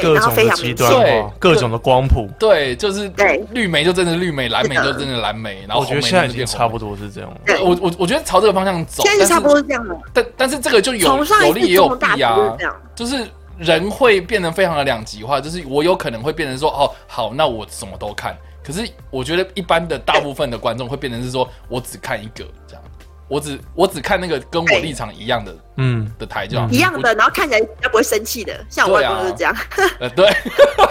[0.00, 2.28] 对，各然后种的极端对化，各种的光谱。
[2.38, 3.44] 对，就是对。
[3.52, 7.36] 绿莓就真的绿莓，蓝莓就真的蓝莓，然后我觉得现在已经差不多是这样了。
[7.46, 7.60] 对。
[7.60, 9.96] 我我我觉得朝这个方向走，现在差不但是多是这样的。
[10.12, 12.56] 但但是这个就有有利也有弊啊。
[12.94, 13.26] 就是
[13.58, 22.82] 人会变得非常的两极化，就是我有可能会变成说，哦，好，那我什么都看，可是我觉得一般的大部分的观众会变成是说，我只看一个这样，
[23.26, 29.56] 我只我只看那个跟我立场一样的嗯，的台就好，一样的，然后看起来比较不会生气的，像我外公就是这样。
[29.98, 30.30] 呃，对，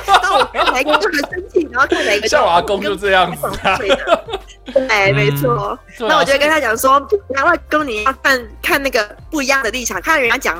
[0.08, 3.78] 那我看哪一个就很生气，然后看哪一个像我阿公就这样子啊。
[3.78, 5.78] 对的，哎，没错。
[6.00, 10.58] 那我就跟他讲说，那外公你要看看那个不一样的立场，看人家讲，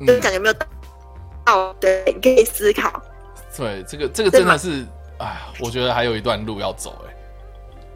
[0.00, 0.06] 嗯。
[0.06, 0.54] 就讲有没有
[1.44, 3.02] 到，对，你可以思考。
[3.56, 4.84] 对，这个这个真的是，
[5.18, 7.13] 哎，我觉得还有一段路要走，哎，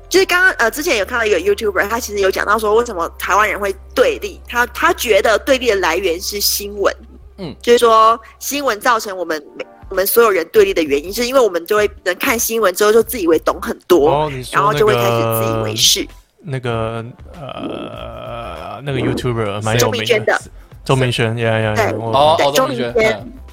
[0.09, 4.40] 就是刚刚呃，之前有看到一个 YouTuber，他其实有讲到说，为什么台湾人会对立？
[4.48, 6.94] 他他觉得对立的来源是新闻，
[7.36, 7.54] 嗯。
[7.61, 16.06] 就是说新闻造成我们每我们所有人对立的原因，是因为我们就会能看新闻之后就自以为懂很多，然后就会开始自以为是。
[16.40, 17.04] 那个
[17.38, 20.40] 呃，那个 YouTuber 蛮周有名明轩的，
[20.84, 21.98] 周明轩，呀呀呀，对。
[21.98, 22.94] 我哦周明轩，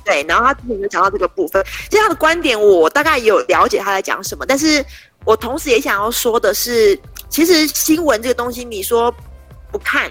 [0.06, 4.86] 对，然后他之前就讲到这个部分，其实他的观点我大概也有了解他在讲什么，但是
[5.26, 6.98] 我同时也想要说的是，
[7.28, 9.14] 其实新闻这个东西，你说
[9.72, 10.10] 不看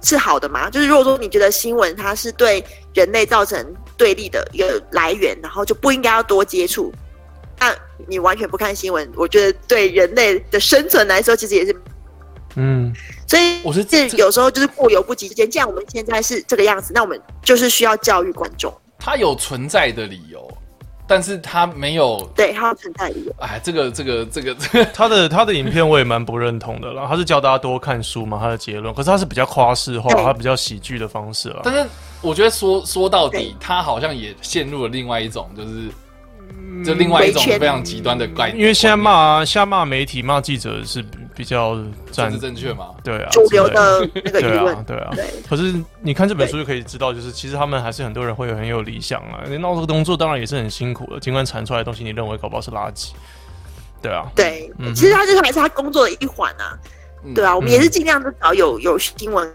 [0.00, 0.70] 是好的吗？
[0.70, 2.64] 就是如果说你觉得新闻它是对
[2.94, 6.92] 人类造成对立的一个来源，然后就不应该要多接触，
[7.58, 7.74] 那
[8.06, 11.76] 你完全不看新闻，我觉得对人类的生存来说，其实也是
[12.54, 12.92] 嗯，
[13.26, 15.48] 所以我是这这有时候就是过犹不及之间。
[15.48, 20.46] 既然我们现在是这个样子，那我们就是需要教育观众，他有存在的理由，
[21.06, 23.32] 但是他没有，对他存在理由。
[23.38, 31.60] 哎，这个这个这个这个， 他的他的影片我也蛮不认同的啦，他是教大家多看书嘛，他的结论，可是他是比较夸饰化，他比较喜剧的方式啊。
[31.64, 31.88] 但是
[32.20, 35.88] 我觉得说说到底，他好像也陷入了另外一种，就是
[36.84, 45.24] 就另外一种非常极端的概念，因为现在骂现在骂媒体骂记者是比比较政站治正确嘛，对啊主流的那个舆论对啊，对。
[45.24, 45.26] 啊。
[45.30, 49.42] 对可是你看这本书就可以知道，就是其实他们还是很多人会有很有理想啊。
[49.60, 53.10] 闹这个工作当然也是很辛苦的，尽管产出来的东西你认为搞不好是垃圾，
[54.02, 56.78] 对啊，对嗯，其实他就是还是他工作的一环啊，
[57.24, 57.34] 嗯。
[57.34, 59.48] 对啊，我们也是尽量至少有有新闻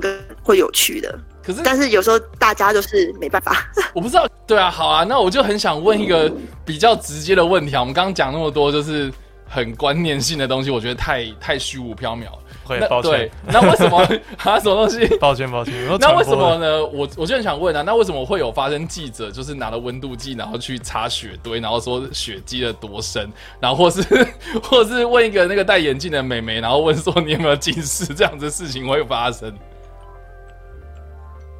[0.00, 3.68] 跟会有趣的，可是但是有时候大家就是没办法。
[3.94, 6.32] 我不知道，对啊，好啊，那我就很想问一个
[6.64, 7.80] 比较直接的问题啊。
[7.80, 9.12] 我们刚刚讲那么多，就是
[9.48, 12.38] 很观念性的东西，我觉得太太虚无缥缈了。
[12.64, 13.98] 会抱歉，，那为什么
[14.42, 14.58] 啊？
[14.58, 15.06] 什么东西？
[15.18, 15.74] 抱歉，抱歉。
[16.00, 16.34] 那为什？
[16.34, 16.82] 么呢？
[16.86, 23.30] 我我就很想问啊，那为什么会有发生记者就是拿了温度计，然后去查雪堆，然后说血积了多深，
[23.60, 24.02] 然后或是
[24.64, 29.54] 或是问一个那个戴眼镜的美眉，然后问说你有没有近视，这样子事情会发生？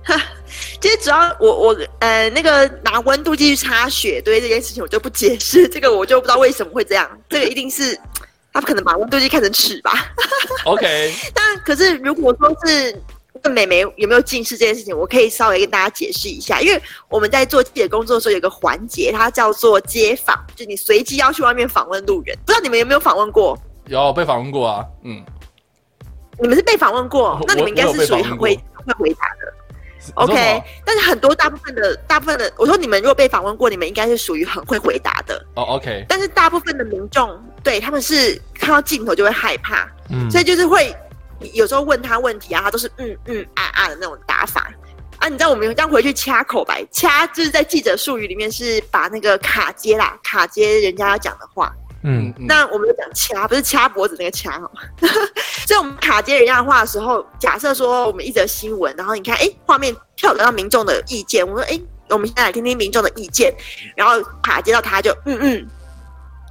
[0.81, 7.99] 其实主要我我呃那个拿温度计去擦雪堆这件事情，我就不解释， 这个我就不知道为什么会这样，这个一定是
[8.53, 10.13] 他不可能把温度计看成尺吧。
[10.65, 13.03] OK，那可是如果说是
[13.43, 22.37] 问美眉有没有近视这件事情，我可以稍微跟大家解释一下，因为我们在做记者工作的时候有个环节，它叫做街访，就你随机要去外面访问路人。
[22.45, 23.59] 不知道你们有没有访问过？
[23.87, 25.23] 有被访问过啊，嗯，
[26.41, 29.53] 你们是被访问过，那你们应该是属于很会很会回答的。
[30.15, 35.45] OK，但是很多大部分的大部分的，我说你们如果被访问过，你们应该是属于很会回答的。
[35.55, 40.95] 哦，OK，但是大部分的民众对他们是看到镜头就会害怕，嗯所以就是会
[41.53, 44.73] 有时候问他问题啊，他都是嗯嗯啊啊的那种打法
[45.19, 45.29] 啊。
[45.29, 51.75] 你知道我们这样回去掐口白，掐就是在记者术语里面是把那个卡接啦，卡接人家要讲的话。
[52.05, 54.71] 嗯嗯，那我们就讲掐，不是掐脖子那个掐哈。
[55.67, 61.81] 所以我们卡接人家的话的时候，假设说我们一则新闻，然后你看，哎，画面跳到民众的意见，我们说，哎，
[62.11, 63.53] 我们现在来听听民众的意见，
[63.97, 65.67] 然后卡接到他就嗯嗯，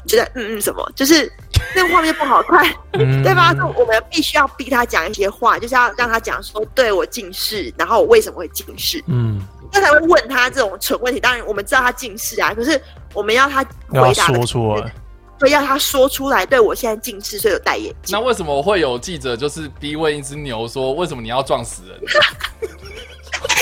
[0.07, 0.91] 觉得嗯嗯什么？
[0.95, 1.31] 就是
[1.75, 3.53] 那个画面不好看，嗯 对吧？
[3.55, 9.39] 那我们必须要逼他讲一些话，就是要让他讲说，对我近视，然后我为什么会近视，嗯，
[9.71, 11.19] 那才会问他这种蠢问题。
[11.19, 12.81] 当然，我们知道他近视啊，可是
[13.13, 14.93] 我们要他回答出来，
[15.39, 18.19] 对，要他说出来，对我现在近视，所以有戴眼镜那。
[18.19, 21.99] 为什么会有记者就是逼问一只牛说为什么你要撞死人？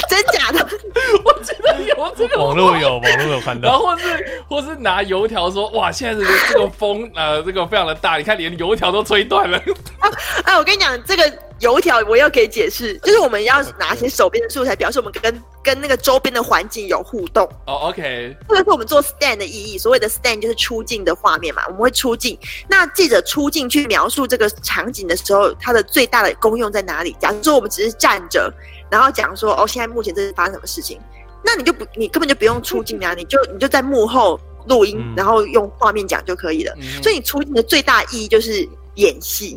[0.10, 0.68] 真假的？
[1.24, 9.62] 我觉得有 这个网络有，网络有看到，然后或是或是拿油条说，哇，现在这个这个风呃，这个非常的大，你看连油条都吹断了。
[10.44, 17.44] 哎，我跟你讲，这个油条我又可以解释，就是我们要拿些手边的素材，表示我们跟跟那个周边的环境有互动。
[17.68, 19.78] 哦，OK，这个是我们做 stand 的意义。
[19.78, 22.38] 所谓的 stand 就是出镜的画面嘛，我们会出镜。
[22.68, 27.16] 那记者出镜去描述这个场景的时候，它的最大的功用在哪里？
[27.20, 28.52] 假如说我们只是站着，
[28.92, 31.00] 然后讲说哦，现在目前这是发生什么事情，
[31.44, 36.76] 那你就不，你根本就不用出镜啊，你就你就在幕后录音，嗯然后用画面讲就可以了。
[36.78, 39.56] 嗯所以你出镜的最大意义就是演戏。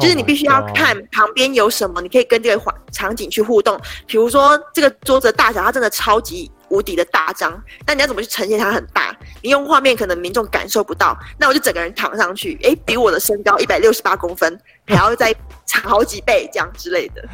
[0.00, 3.76] 就是你必须要 Oh 看旁边有什么，你可以跟这个环场景去互动。
[4.06, 9.12] 比如说这个桌子的大小，它真的超级无敌的大张，那你要怎么去呈现它很大？
[9.42, 14.56] 你用画面可能民众感受不到，那我就整个人躺上去，诶，比我的身高一百六十八公分
[14.86, 15.34] 还要再
[15.66, 17.28] 长好几倍，这样之类的。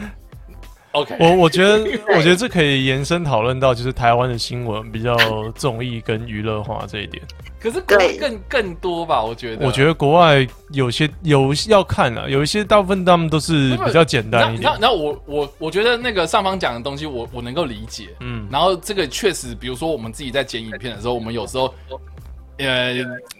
[0.95, 1.79] OK，我我觉得，
[2.17, 5.17] 我觉得这可以延伸讨论到，就是台湾的新闻比较
[5.55, 7.23] 综艺跟娱乐化这一点。
[7.61, 9.23] 可是国外更更多吧？
[9.23, 14.63] 我觉得，我觉得国外有些有要看啊，有一些大部分他们都是比较简单一点。
[14.63, 18.11] 然后然后我我我觉得那个上方讲的东西我，我能够理解。
[18.21, 21.73] 嗯，然后这个确实，比如说我们自己在剪影片的时候，我们有时候，
[22.59, 22.93] 呃，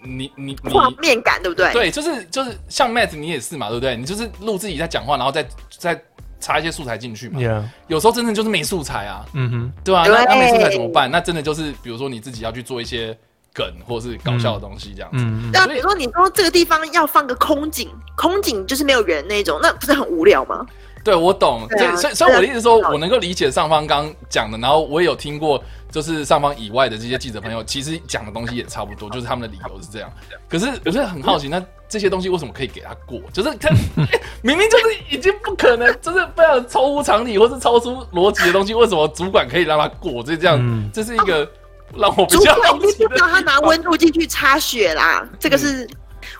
[0.03, 1.71] 你你你画面感对不对？
[1.71, 3.95] 对，就是就是像 Matt 你也是嘛，对不对？
[3.95, 5.45] 你就是录自己在讲话，然后再
[5.77, 6.01] 再
[6.45, 7.39] 插一些素材进去嘛。
[7.39, 11.09] Yeah，有时候真的就是没素材啊，嗯哼，对吧、那那没素材怎么办？
[11.09, 13.17] 那真的就是比如说你自己要去做一些
[13.51, 15.17] 梗或者是搞笑的东西这样子。
[15.23, 20.63] 嗯嗯对啊，比如说你说这个地方要放个空景，空景就是没有人那种，那不是很无聊吗？
[21.03, 21.63] 对，我懂。
[21.63, 25.63] 啊所以所以所以我的意思是说，我能够理解上方刚讲的，然后我也有听过，
[25.95, 30.11] 就是上方以外的这些记者朋友，其实讲的东西也差不多，就是他们的理由是这样。
[30.49, 33.17] 可是我是很好奇，那这些东西为什么可以给他过？
[33.31, 33.69] 就是他
[34.43, 40.21] 明明就是已经不可能，就是非常超乎常理或是超出逻辑的东西，为什么主管可以让他过？
[40.21, 41.49] 这这样，嗯这是一个
[41.95, 45.87] 让我比较主管好奇的一定不让他拿温度进去擦血啦，这个是。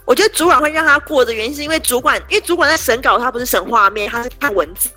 [0.03, 4.89] 我觉得主管会让他过的原因，是因为主管，因为主管在审稿，他不是审画面，他是看文字，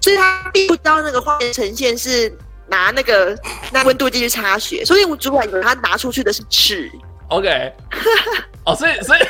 [0.00, 2.34] 所以他并不知道那个画面呈现是
[2.70, 3.36] 拿那个
[3.72, 6.90] 那温度计去擦血，所以我主管以为他拿出去的是尺
[7.28, 7.72] ，OK。
[8.64, 9.20] 哦，所以所以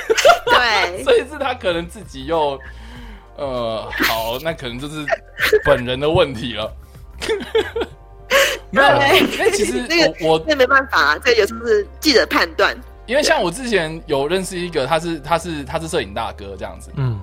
[0.46, 2.58] 对， 所以是他可能自己又，
[3.36, 5.04] 呃，好，那可能就是
[5.64, 6.72] 本人的问题了。
[8.72, 9.20] 没有，对。
[9.20, 12.76] 因为其实那个我我那没办法、这有时候是记者判断。
[13.06, 17.18] 因为像我之前有认识一个，他是他是他是摄影大哥这样子，嗯。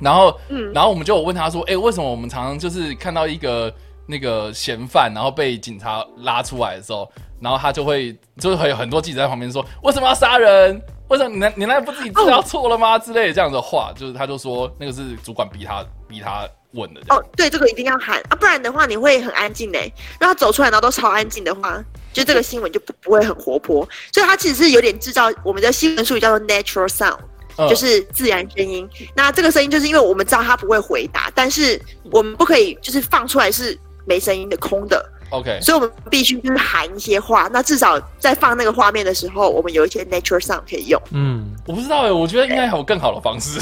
[0.00, 0.72] 然后嗯。
[0.72, 3.72] 然后我们就有问他说，哎、为什么我们常常就是看到一个
[4.06, 10.80] 那个嫌犯，然后被警察拉出来的时候，然后他就会就是会有很多记者在旁边说，为什么要杀人？
[11.08, 12.98] 为什么你难你难道不自己知道错了吗？
[12.98, 17.02] 之类的这样的话，就是他就说那个是主管逼他逼他问的。
[17.08, 19.92] 哦，对，这个一定要喊啊，不然的话你会很安静嘞。
[20.18, 21.84] 让他走出来，然后都超安静的话，
[22.14, 23.86] 就这个新闻就不不会很活泼。
[24.10, 27.18] 所以他其实是有点制造我们的新闻术语叫做 natural sound，、
[27.58, 28.88] 嗯就是自然声音。
[29.14, 31.78] 那这个声音就是因为我们知道他不会回答，但是
[32.10, 37.48] 我们不可以就是放出来是没声音的空的，OK，所以我们必须就是喊一些话。
[37.52, 41.00] 那至少在放那个画面的时候，我们有一些 natural sound 可以用。
[41.12, 43.60] 嗯，我不知道哎，我觉得应该还有更好的方式。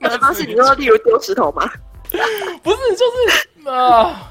[0.00, 1.68] 可能方式你说，例如丢石头吗？
[2.62, 3.04] 不是，就
[3.64, 4.30] 是啊、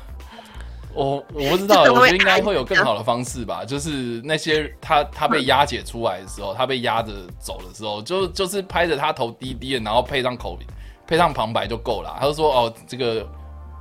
[0.94, 3.66] 我我不知道我觉得应该会有更好的方式吧。
[3.66, 10.58] 就是那些他他被押解出来的时候，他被押着走的时候，就就是拍着他头低低的，然后配上口
[11.06, 12.16] 配上旁白就够了。
[12.18, 13.28] 他就说哦，这个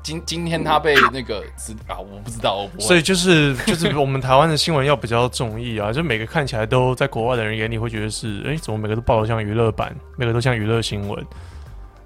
[0.05, 2.87] 今今天他被那个是啊，我不知道，我不会。
[2.87, 11.27] 所以就是就是我们台湾的新闻要比较中意啊， 就每个看起来都在国外的人眼里会觉得是，哎、怎么每个都报的像娱乐版，每个都像娱乐新闻，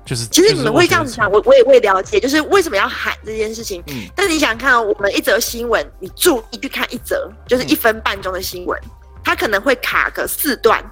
[0.04, 3.82] 就是其实你们会这样子想，我我也会了解，就是为什么要喊这件事情。
[3.88, 8.80] 嗯但是你想想看、哦，我们一则新闻，你注意去看一则，就是一分半钟的新闻，
[9.24, 10.82] 它可能会卡个四段，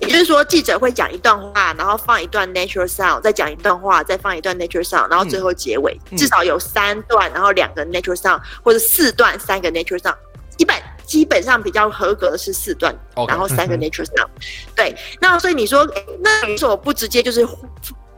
[0.00, 10.16] 也就是说记者会讲一段话，然后放一段 natural sound，再讲一段话，再放一段 natural sound，然后最后结尾，嗯至少有三段，然后两个 natural sound，或者四段三个 natural sound。
[10.56, 12.92] 基本基本上比较合格的是四段
[13.28, 14.28] 然后三个 natural sound。
[14.74, 15.88] 对，那所以你说，
[16.20, 17.46] 那为什么不直接就是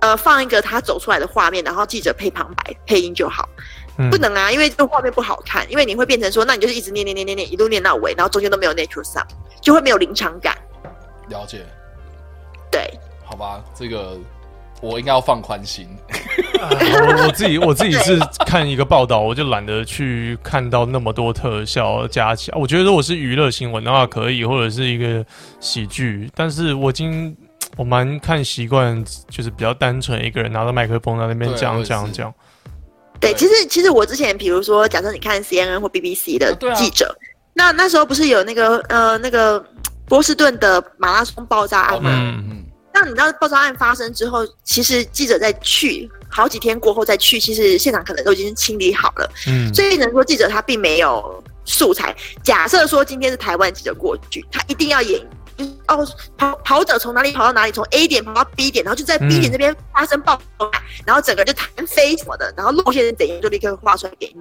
[0.01, 3.49] 呃放一个他走出来的画面，然后记者配旁白配音就好？
[3.99, 9.27] 嗯不能啊，因为这个画面不好看，因为你会变成说，那你就是一直念念念念念，一路念到尾，然后中间都没有 natural sound，
[9.61, 10.57] 就会没有临场感。
[11.31, 11.65] 了解，
[12.71, 12.91] 对，
[13.25, 14.19] 好吧，这个
[14.83, 15.89] 我应该要放宽心。
[16.61, 22.59] 我我自己我自己是看一个报道，我就懒得去看到那么多特效加起来。
[22.59, 25.25] 我觉得如果是娱乐新闻的话可以，或者是一个
[25.59, 27.35] 喜剧，但是我已经
[27.79, 32.33] 我蛮看习惯，就是比较单纯一个人拿着麦克风在那边讲讲讲。
[33.21, 37.17] 对，其实其实我之前比如说，假设你看 CNN 或 BBC 的记者，
[37.55, 39.65] 那那时候不是有那个呃那个
[40.11, 42.11] 波士顿的马拉松爆炸案嘛？
[42.13, 49.33] 嗯嗯，那你知道爆炸案发生之后，其实记者在去好几天过后再去，其实现场可能都已经清理好了。
[49.47, 52.13] 嗯，所以能说记者他并没有素材。
[52.43, 55.25] 假设说今天是台湾记者过去，他一定要演。
[55.89, 56.09] 哦，
[56.39, 60.71] 跑跑者从哪里跑到哪里，从 A 点跑到 B 点，然后就在 B 点嗯这边发生爆炸，
[61.05, 64.41] 然后整个就弹飞什么的，然后路线是怎样就立刻画出来给你。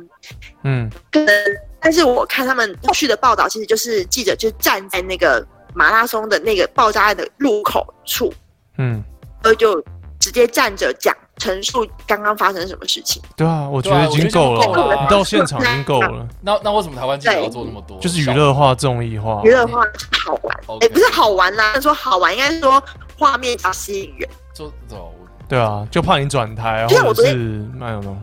[0.64, 1.36] 嗯可能，
[1.82, 8.34] 但是我看他们后续的报道，其实就是记者就站在那个马拉松的那个爆炸案的入口处，
[8.78, 9.04] 嗯
[9.42, 9.82] 然后就
[10.20, 13.22] 直接站着讲陈述刚刚发生什么事情。
[13.38, 17.98] 对啊，我觉得已经够了你到现场已经够了，那那为什么台湾记者要做那么多？
[18.00, 19.50] 就是娱乐化、综艺化娱。
[19.50, 19.82] 乐化
[20.26, 22.84] 好玩，哎、不是好玩啦，说好玩，应该是说
[23.18, 24.30] 画面比较吸引人。
[24.54, 25.14] 就走。
[25.48, 28.22] 对啊，就怕你转台，就像我昨天或者是那种东。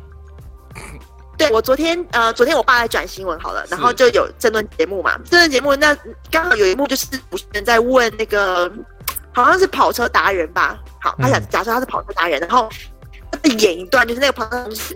[1.36, 5.96] 对我昨天呃，昨天我爸在转新闻好了，然后就有争论节目嘛，争论节目那
[6.30, 8.70] 刚好有一幕就是主持人在问那个
[9.32, 11.46] 好像是跑车达人吧，好，他想嗯。
[11.50, 12.68] 假设他是跑车达人，然后
[13.30, 14.94] 他在演一段就是那个跑车达人就是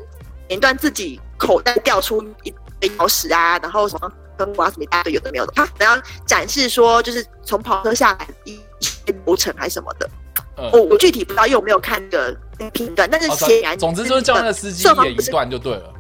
[0.48, 10.08] 演一段自己口袋掉出一堆钥匙啊，然后什么跟瓜什么一大堆有的没有的，他可能要展示说就是从跑车下来一些流程还是什么的，
[10.56, 10.70] 嗯。
[10.72, 15.94] 我我具体不知道，因为我没有看那个那个片段，但是哦显然、总之就是叫那个司机演一段就对了。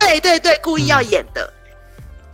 [0.00, 1.52] 对对对，故意嗯要演的。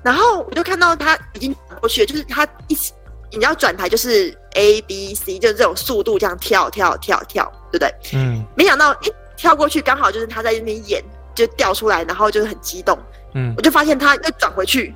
[0.03, 2.93] 然后我就看到他已经转过去，就是他一起，
[3.33, 7.93] 你要转台就是 A B C，就是这种速度这样跳跳跳跳，对不对？
[8.15, 11.03] 嗯没想到一跳过去，刚好就是他在那边演，
[11.35, 12.97] 就掉出来，然后就是很激动，
[13.35, 14.95] 嗯我就发现他又转回去，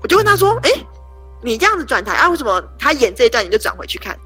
[0.00, 0.70] 我就问他说：“哎，
[1.42, 2.30] 你这样子转台啊？
[2.30, 4.16] 为什么他演这一段你就转回去看？”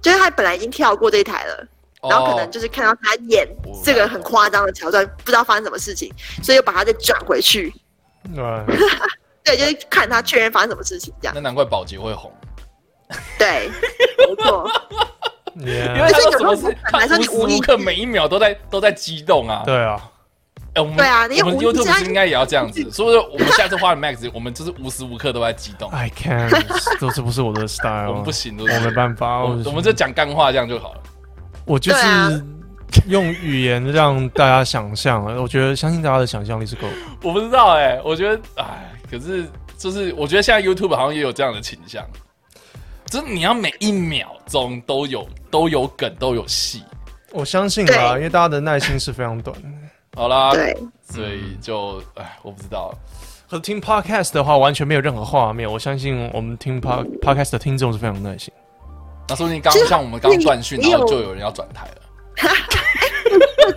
[0.00, 1.66] 就是他本来已经跳过这一台了，
[2.02, 7.72] 然后可能哦就是看到他演我这个很夸张的桥段，不知道发生什么事情，所以又把他再转回去。
[8.34, 8.44] 对
[9.44, 11.34] 对，就是看他确认发生什么事情，这样。
[11.34, 12.32] 那难怪保洁会红，
[13.38, 13.70] 对，
[14.18, 14.68] 没错，
[15.54, 19.62] 因为 yeah, 他说什么事，他晚上无时你无刻每一秒都在都在激动啊。
[19.64, 20.02] 对啊，
[20.74, 26.50] 哎，我们对啊你我们 YouTube 应该也要这样子，所以说我们下次画的 Max，我们就是无时无刻都在激动，I can，
[27.00, 31.00] 都是不是我的 style，我们不行，我没办法，我我们就讲干话这样就好了。
[31.66, 32.44] 我就是
[33.06, 36.94] 用语言让大家想象， 我觉得相信大家的想象力是够的。
[37.22, 39.44] 我不知道哎，我觉得哎，可是
[39.76, 42.02] 就是我觉得现在 YouTube 好像也有这样的倾向，
[43.06, 46.82] 就是你要每一秒钟都有都有梗都有戏。
[47.32, 49.68] 我相信啊，因为大家的耐心是非常短的。
[50.14, 50.74] 好啦，对，
[51.10, 52.94] 所以就哎，我不知道，
[53.50, 55.70] 可是听 podcast 的话，完全没有任何画面。
[55.70, 58.54] 我相信我们听 pod podcast 的听众是非常耐心。
[59.28, 62.02] 那说不定刚像我们刚断讯，你有然后就有人要转台了。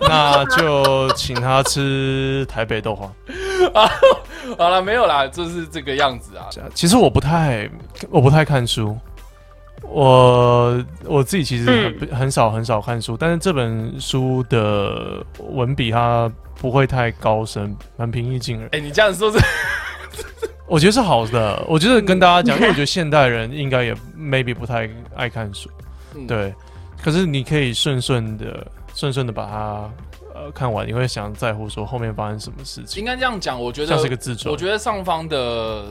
[0.02, 3.10] 那就请他吃台北豆花。
[4.56, 6.48] 好了，没有啦，就是这个样子啊。
[6.74, 7.68] 其实我不太，
[8.10, 8.96] 我不太看书。
[9.82, 16.30] 我我自己其实很、很少很少看书，但是这本书的文笔它
[16.60, 18.68] 不会太高深，蛮平易近人。
[18.72, 19.38] 哎、你这样说是
[20.70, 21.64] 我觉得是好的。
[21.68, 25.68] 我觉得跟大家讲，因为我觉得现代人应该也 maybe 不太爱看书，
[26.14, 26.54] 嗯对。
[27.02, 28.64] 可是你可以顺顺的、
[28.94, 29.90] 顺顺的把它
[30.32, 33.60] 呃看完，你会想在乎说后面发生什么事情应，该这样讲。
[33.60, 34.52] 我觉得像是一个自传。
[34.52, 35.86] 我觉得上方的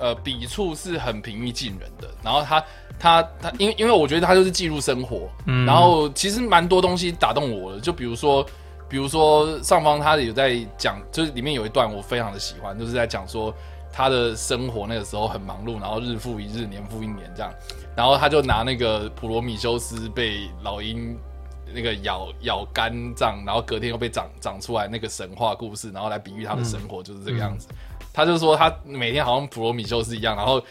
[0.00, 2.64] 呃笔触是很平易近人的，然后他
[2.98, 8.44] 他他，因为因为我觉得他就是记录生活，嗯然后其实蛮多东西打动我的，就比如说。
[8.88, 13.52] 比如说上方他有在讲，就是里面有一段我非常的喜欢，就是在讲说
[13.96, 17.50] 他的生活那个时候很忙碌，然后日复一日，年复一年这样，
[17.96, 21.18] 然后他就拿那个普罗米修斯被老鹰
[21.74, 27.68] 那个咬咬肝脏，然后隔天又被长长出来那个神话故事，然后来比喻他的生活就是这个样子。
[28.12, 30.62] 他就说他每天好像普罗米修斯一样，然后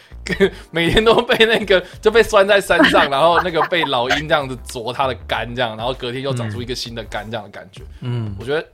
[0.70, 7.82] 每天都被那个就被拴在山上，然后那个被老鹰这样子啄他的肝，这样，然后隔天又长出一个新的肝这样的感觉。
[8.02, 8.64] 嗯，我觉得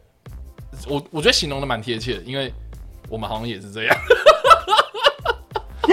[0.87, 2.53] 我我觉得形容的蛮贴切的，因为
[3.09, 3.97] 我们好像也是这样。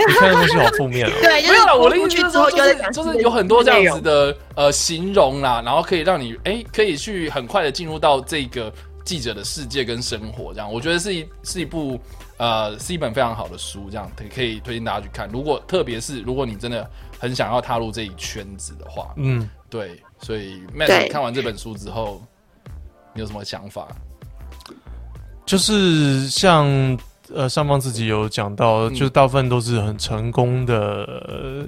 [0.07, 1.11] 你看的东西好负面哦。
[1.21, 8.71] 对，就没有啦，是我的意出去之后思是说，就是就是有很多这样子的呃形容啦，然后可以让你哎、可以去很快的进入到这个
[9.03, 11.99] 记者的世界跟生活，这样我觉得是一是一部
[12.37, 15.27] 呃是一本非常好的书，这样可以可以推荐大家去看。
[15.29, 16.89] 如果特别是如果你真的
[17.19, 22.21] 很想要踏入这一圈子的话，嗯，对，所以 Matt 看完这本书之后，
[23.13, 23.87] 你有什么想法？
[25.45, 26.67] 就是像
[27.35, 30.75] 呃上方自己有讲到，嗯就是大部分都是很成功的
[31.27, 31.65] 呃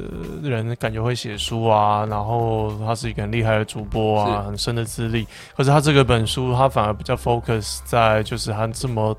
[0.50, 5.26] 人，感觉会写书啊，然后他是一个很厉害的主播啊，很深的资历。
[5.56, 9.16] 可是他这个本书，他反而比较 focus 在就是他这么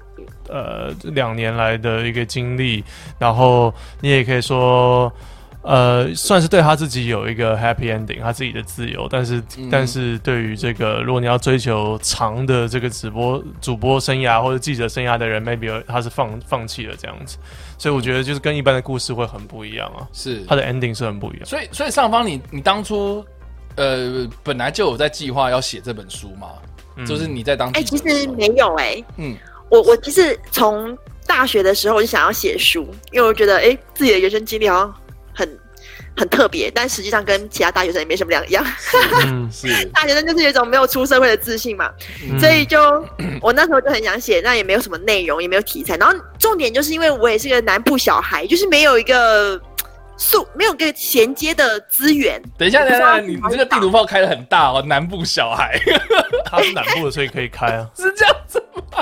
[0.49, 2.85] 呃两年来的一个经历，
[3.19, 5.13] 然后你也可以说。
[5.63, 9.69] 呃，算是对他自己有一个 happy ending，他自己的自由，但是、嗯。
[9.71, 17.39] 但是对于这个，如果你要追求长的这个直播主播生涯或者记者生涯的人，maybe 他是放放弃了这样子，
[17.79, 20.43] 所以我觉得就是跟一般的故事会很不一样啊，是。
[20.49, 21.47] 他的 ending 是很不一样。
[21.47, 23.25] 所以，所以上方你你当初
[23.77, 26.49] 呃本来就有在计划要写这本书嘛？
[26.97, 27.07] 嗯。
[27.07, 29.37] 就是你在当哎、其实没有哎、嗯。
[29.71, 34.95] 我我其实从大学的时候我就想要写书，因为我觉得哎、自己的人生经历好像
[36.17, 38.65] 很很特别，但实际上跟其他大学生也没什么两样。
[39.25, 41.91] 嗯是， 大学生就是有一种没有出社会的自信嘛，
[42.31, 42.79] 嗯所以就
[43.41, 45.97] 我那时候就很想写，那也没有什么内容，也没有题材。
[45.97, 49.61] 然后重点就是因为我也是个南部小孩，就是没有一个
[50.17, 52.41] 素，没有个衔接的资源。
[52.57, 55.81] 等一下，等一下，你这个地图炮开的很大哦，南部小孩
[56.45, 57.89] 他是南部的，所以可以开啊。
[57.97, 59.02] 是这样子吗？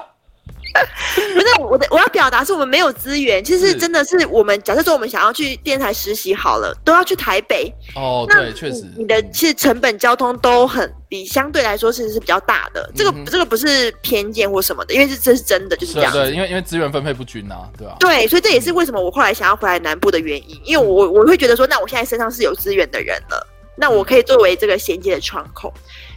[1.34, 3.42] 不是我的，我要表达是我们没有资源。
[3.42, 7.72] 其实是真的是我们，假设说我们想要去电台实习好了，都要去台北。
[7.94, 12.90] 哦，那对，确实你，的其实成本交通都很比相对来说其实是比较大的。
[12.94, 16.12] 这个、嗯这个不是偏见或什么的，因为是这是真的，就是这样。
[16.12, 17.96] 对对，因为因为资源分配不均啊，对啊？
[18.00, 23.46] 对，所以这也是为什么我后来想要回来南部的原因，因为我我会觉得说，那我现在身上是有资源的人了，
[23.76, 25.72] 那我可以作为这个衔接的窗口，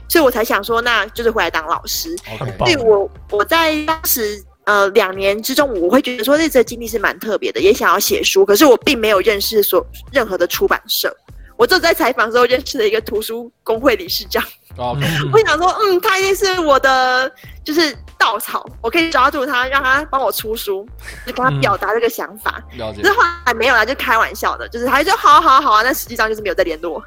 [0.07, 2.15] 所以我才想说，那就是回来当老师。
[2.59, 11.15] 所以我我在当时呃两年之中，我会觉得说这次经历是蛮特别的，也想要写书，可是我并没有认识所任何的出版社。
[11.63, 14.43] 我只有在采访的时候认识了一个图书工会理事长
[14.75, 17.31] 我想说，嗯，他一定是我的
[17.63, 20.85] 就是稻草，我可以抓住他，让他帮我出书，
[21.25, 22.61] 就跟他表达这个想法。
[22.75, 23.13] 了解可是。
[23.13, 27.01] 后来没有啦，就开玩笑的，就是他就说好啊好啊好啊，但实际上就是没有再联络。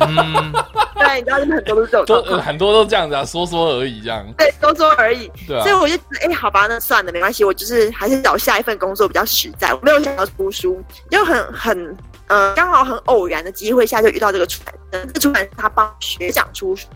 [0.00, 0.52] 嗯，
[0.94, 5.28] 对，你知道，就是很多都是这种很多都这样子啊，说说而已，这样对，说说而已。
[5.46, 5.74] 对啊所以。
[5.74, 9.74] 我就觉得，哎、好吧，那算了，没关系，我就是还是找下一份工作比较实在。
[9.74, 10.80] 我没有想要出书，
[11.10, 11.96] 就很很
[12.32, 16.86] 呃，刚好很偶然的机会下就遇到这个出版社，这个出版社他帮学长出书，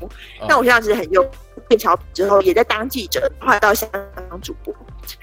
[0.41, 1.23] 嗯那我学长其实很优，
[1.69, 4.75] 变桥之后也在当记者，后来到香港当主播，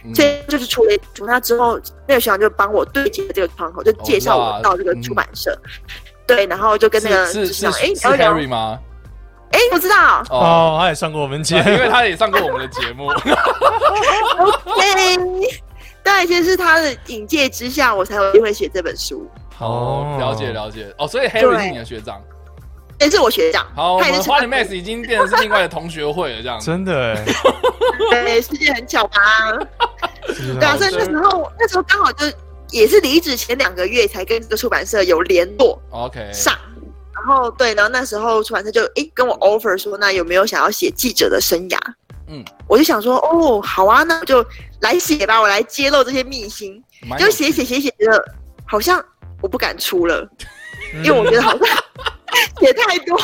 [0.05, 5.59] 嗯所以就是出了从那之后，那个学长就帮我对接这个窗口，就介绍我到这个出版社。
[6.28, 8.80] 对，然后就跟那个是是哎是是聊一聊，Harry 吗？
[9.51, 13.07] 哎，我知道哦，哦，他也上过我们节因，为他也上过我们的节目。
[14.38, 15.18] ，OK，
[16.03, 19.28] 对，其实是他的引介之下，我才有机会写这本书。
[19.58, 20.93] 好哦，了解了解。
[20.97, 22.22] 哦，所以 Harry 是你的学长。
[22.99, 26.58] 也是我学长，好，我他也是们 Max 已经变成是另外的同学会了，这样。
[26.60, 27.26] 真的哎，
[28.24, 29.20] 对，世界很巧吧？
[30.26, 32.26] 对啊，所以那时候那时候刚好就
[32.70, 36.58] 也是离职前两个月才跟这个出版社有联络 OK，上，
[37.14, 41.78] 然后对，然后那时候出版社就诶跟我 offer 说，那有没有想要写记者的生涯？
[42.28, 44.45] 嗯，我就想说，哦，好啊，那我就
[44.80, 46.82] 来写吧，我来揭露这些秘辛。
[47.20, 48.26] 就写写写写的
[48.66, 49.04] 好像
[49.44, 50.28] 我不敢出了，
[50.96, 51.68] 嗯因为我觉得好像
[52.60, 53.20] 写太多。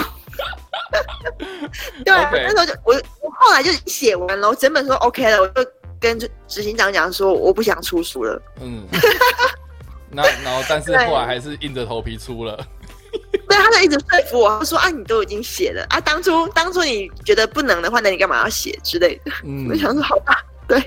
[2.05, 5.65] 对啊那时候就我我后来就写完了，我整本书 OK 了，我就
[5.99, 8.41] 跟执行长讲说我不想出书了。
[8.61, 8.85] 嗯。
[10.11, 12.59] 那然后，但是后来还是硬着头皮出了。
[13.47, 19.31] 对，他就一直说服我，他说啊，你都已经写了啊，当初当初你觉得不能的话，那你干嘛要写之类的？
[19.43, 20.79] 嗯我就想说好吧，对，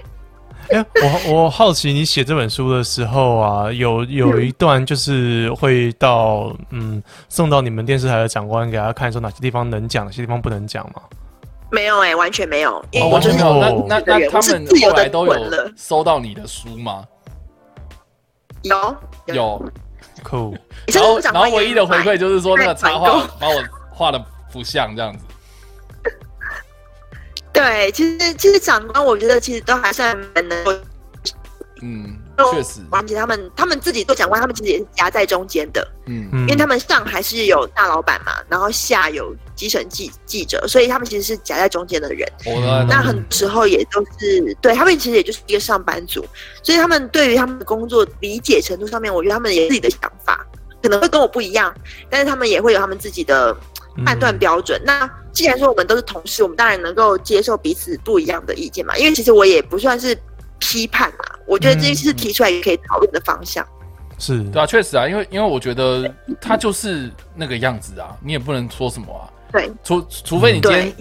[0.70, 0.84] 哎，
[1.26, 11.02] 我我好奇你写这本书的时候啊，有有一段就是会到嗯送到你们电视台的长官给他看，说哪些地方能讲，哪些地方不能讲吗？
[11.70, 13.74] 没有哎、完全没有，因哦，为我就是完全没有。
[13.76, 15.34] 哦那那那他们自后来都有
[15.76, 17.04] 收到你的书吗？
[18.62, 18.96] 有
[19.26, 19.72] 有。
[20.22, 20.56] ，cool
[20.86, 25.24] 然后然后唯一的回馈就是说那个插画把我画的不像这样子。
[27.52, 30.72] 对，其实其实长官，我觉得其实都还算蛮能够
[31.82, 32.16] 嗯，
[32.52, 32.80] 确实。
[32.90, 42.26] 而且他们他们自己做长官，他们其实也是夹在中间的，嗯嗯因为他们上还是有大老板嘛，然后下有基层记记者，所以他们其实是夹在中间的人。
[42.88, 46.24] 那很多时候也都是对他们其实也就是一个上班族，
[46.62, 50.46] 所以他们对于他们的工作理解程度上面，我觉得他们也有自己的想法，
[50.80, 51.74] 可能会跟我不一样，
[52.08, 53.56] 但是他们也会有他们自己的
[54.04, 54.80] 判断标准。
[54.84, 60.16] 那既然说我们都是同事，我们当然能够接受彼此不一样的意见嘛，因为其实我也不算是
[60.58, 63.66] 批判嘛，我觉得这件事提出来也可以讨论的方向。
[64.18, 64.42] 是。
[64.44, 70.94] 对啊，确实啊，因为因为我觉得他就是那个样子啊，你也不能说什么啊，对，除除非你今天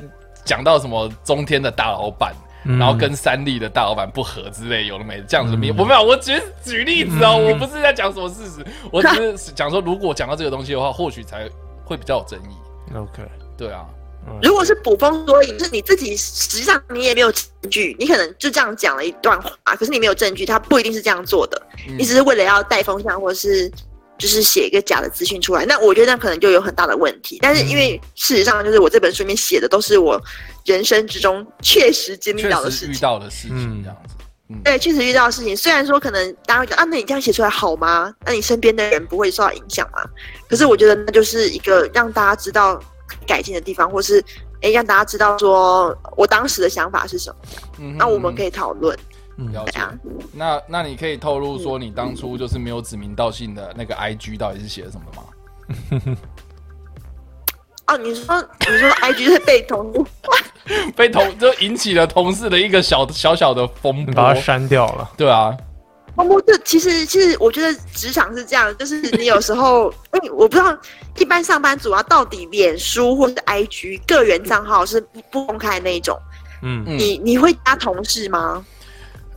[0.43, 2.33] 讲到什么中天的大老板，
[2.65, 2.79] 嗯。
[2.79, 7.51] 然后跟三立的大老板不合之类，有了没的这样子的名，嗯我没有，我只是举例子哦，嗯。
[7.51, 11.47] 我不是在讲什么事实，我只是讲说，如果讲到这个东西的话，或许才
[11.85, 12.55] 会比较有争议。
[12.95, 13.23] OK，
[13.57, 13.85] 对啊，
[14.27, 23.71] 嗯如果是捕风捉影，就是你自己实际上你也没有证据，你可能就这样讲了一段话，可是你没有证据，他不一定是这样做的，嗯你只是为了要带风向，或者是
[24.17, 27.39] 就是写一个假的资讯出来，那我觉得那可能就有很大的问题。
[27.41, 30.21] 但是因为事实上，就是我这本书里面写的都是我
[30.65, 32.93] 人生之中确实经历到的事情。
[32.93, 34.15] 遇到的事情嗯这样子。
[34.65, 35.55] 对，确实遇到的事情。
[35.55, 38.13] 虽然说可能大家会觉得啊，那你这样写出来好吗？
[38.25, 40.03] 那你身边的人不会受到影响吗？
[40.49, 42.77] 可是我觉得那就是一个让大家知道
[43.27, 44.23] 改进的地方，或是
[44.61, 47.35] 诶让大家知道说我当时的想法是什么，
[47.79, 48.97] 嗯那我们可以以讨论。
[49.37, 49.93] 嗯了解对啊。
[50.33, 56.17] 那那你可以透露说你当初就是没有指名道姓的那个 IG 到底是写的什么吗？
[57.87, 59.91] 哦，你说你说 IG 是被同，
[60.95, 64.39] 被同就引起了同事的一个小小小的风波把它。
[64.39, 65.09] 删掉了。
[65.17, 65.55] 对啊，
[66.15, 70.77] 哦不，这其实其实我觉得职场是这样，就是你有时候， 哎我不知道
[71.17, 76.17] 一般上班族啊，到底脸书或者 IG 个人账号是不不公开那一种，
[76.63, 78.63] 嗯，嗯你你会加同事吗？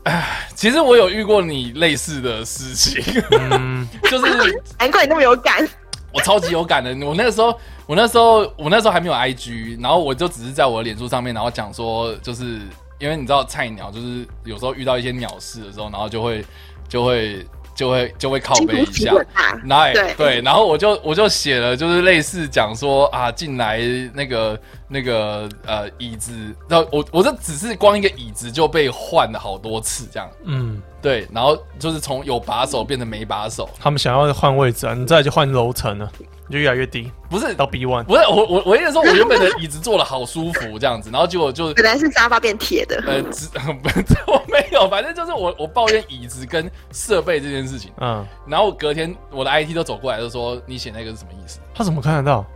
[0.05, 3.03] 哎其实我有遇过你类似的事情，
[3.51, 5.67] 嗯， 就是 难怪你那么有感。
[6.13, 6.95] 我超级有感的。
[7.05, 12.61] 我那个时候，我那时候，我那时候还没有 IG，然后我就只是在我的脸书上面，然后讲说，就是
[13.05, 16.43] 因为你知道菜鸟，就是有时候遇到一些鸟事的时候，然后就会
[16.89, 19.13] 就会就会就会靠背一下。
[19.35, 23.79] 啊，然后对对，然后我就我就写了，就是类似讲说啊，进来
[24.15, 24.59] 那个
[24.95, 26.33] 那个呃椅子，
[26.69, 36.09] 然后我我这只是光一个椅子就被换了好多次这样，嗯，对，然后就是从有把手变成没把手，他们想要换位置啊，你再来就换楼层了，
[36.47, 38.05] 你就越来越低，不是到 B one。
[38.05, 43.49] 不是我我我意思说，我原本的椅子坐的好舒服这样子，然后结果就本来是沙发变铁的，呃，只
[43.83, 51.59] 不我没有，反正就是我我抱怨椅子跟设备这件事情，嗯，然后隔天我的 IT 都走过来就说你写那个是什么意思？
[51.75, 52.47] 他怎么看得到？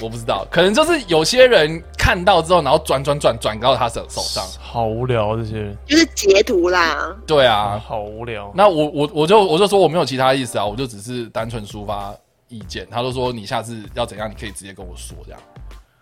[0.00, 4.44] 我不知道，可能就是有些人看到之后，然后转转转转到他手手上。
[4.60, 7.14] 好无聊，这些人就是截图啦。
[7.26, 8.50] 对啊，啊，好无聊。
[8.54, 12.14] 那我我我就我就说我没有其他意思啊，我就只是单纯抒发
[12.48, 12.86] 意见。
[12.90, 15.40] 他就说你下次要怎样，你可以直接跟我说这样。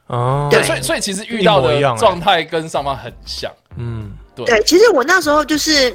[0.07, 3.53] 哦，对所以所以其实遇到的一样欸状态跟上方很像。
[3.77, 5.91] 嗯，对对，其实我那时候就是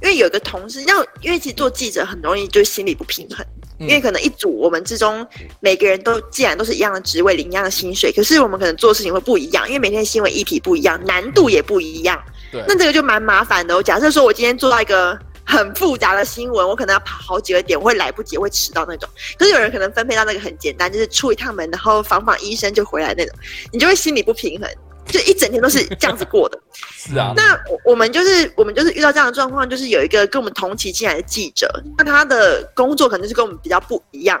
[0.00, 5.26] 因为有个同事，要因为其实做记者很容易就心理不平衡，嗯因为可能一组我们之中
[5.60, 12.20] 每个人都既然都是一样的职位，领一样的薪水，可是我们可能做事情会不一样，因为每天的新闻议题不一样，难度也不一样。
[12.50, 13.76] 对，那这个就蛮麻烦的。
[13.76, 19.08] 我假设说我今天做到一个很复杂的新闻，我可能要跑好几个点，我会来不及，我会迟到那种。
[19.38, 23.34] 可是有人可能分配到那个很简单，就是出一趟门，然后访访医生就回来那种，
[23.72, 24.68] 你就会心里不平衡，
[25.08, 26.58] 就一整天都是这样子过的。
[26.94, 34.38] 是啊，那我我们就是我们就是遇到这样的状况，就是有一个跟我们同期进来的记者，那他的工作可能就是跟我们比较不一样，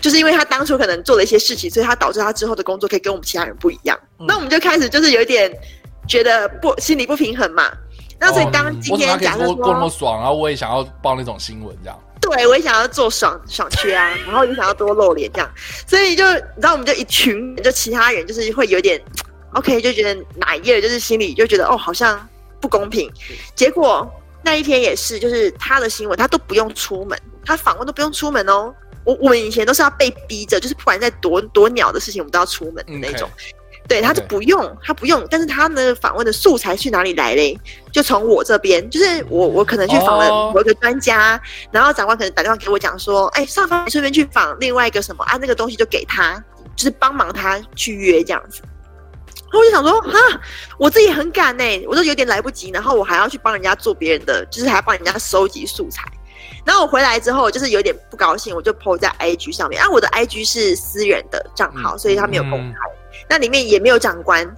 [0.00, 3.98] 就是因为他当初可能做了一些事情，所以他导致他之后的工作可以跟我们其他人不一样。
[4.18, 5.50] 嗯那我们就开始就是有一点
[6.08, 7.70] 觉得不心里不平衡嘛。
[8.18, 11.98] 那所以当今天假设过过那么，爽，然后我也想要报那种新闻这样？
[12.20, 15.50] 对我也想要做爽爽缺啊，然后也想要多露脸这样，
[15.88, 19.02] 所以就你知道我们就一群人就其他人就是会有点
[19.54, 22.28] OK，就觉得哪一页就是心里就觉得哦好像
[22.60, 23.10] 不公平，
[23.54, 24.10] 结果
[24.42, 28.74] 那一天也是，就是他的新闻他都不用出门，他访问都不用出门哦。
[29.04, 33.28] 我我们以前都是要被逼着，就是不管在多多鸟的事情，我们都要出门的嗯那种。
[33.88, 37.58] 对，他就不用，他不用，但是他呢访问的素材去哪里来嘞？
[37.90, 41.38] 就从我这边，就是我我可能去访了哦某一个专家，
[41.72, 46.42] 然后长官可能打电话给我讲说，哎，上方你顺便去访另外一个什么啊，那个东西就给他，
[46.76, 48.62] 就是帮忙他去约这样子。
[49.52, 50.18] 然后我就想说，哈，
[50.78, 56.02] 我自己很赶呢、我都有点来不及，然后我还要去帮人家做别人的，就是还要帮人家收集素材。
[56.64, 59.82] 然后我回来之后，就是有点不高兴，我就 PO 在 IG 上面。
[59.82, 62.78] 啊，我的 IG 是私人的账号，嗯所以他没有公嗯开。
[63.28, 64.48] 那里面也没有长官，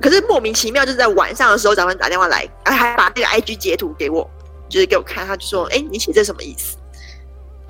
[0.00, 4.28] 可是莫名其妙就是在晚上的时候，长官打电话来，啊，还把那个 IG 截图给我，
[4.68, 6.76] 就是给我看，他就说：“哎，你写这什么意思？”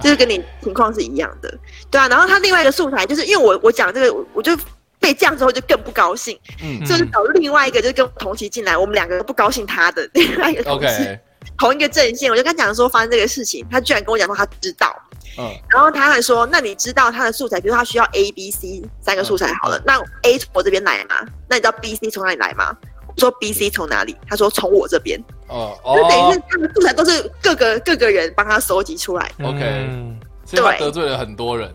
[0.02, 1.56] 就是跟你情况是一样的，
[1.88, 2.08] 对啊。
[2.08, 4.56] 然后他另外一个素材，就是因为我我讲这个，我我就
[5.04, 11.20] 被这样之后就更不高兴，嗯所以我就找另外一个就是跟同期进来，我们两个都不高兴他的另外一个同事，OK，
[11.58, 14.96] 同一个阵线，我就跟他讲说发生这个事情，他居然跟我讲说他知道，
[15.38, 15.44] 嗯。
[15.68, 21.16] 然后他还说，那你知道他的素材，比如说他需要 A、B、C 三个素材好了，嗯那 A 从我这边来吗？
[21.50, 22.74] 那你知道 B、C 从哪里来吗？
[23.08, 24.16] 我说 B、C 从哪里？
[24.26, 29.30] 他说从我这边，哦就等于哦是他的素材都是各个各个人帮他收集出来。
[29.42, 30.18] OK 嗯。
[30.46, 30.78] 所以他对。
[30.78, 31.70] 得罪了很多人，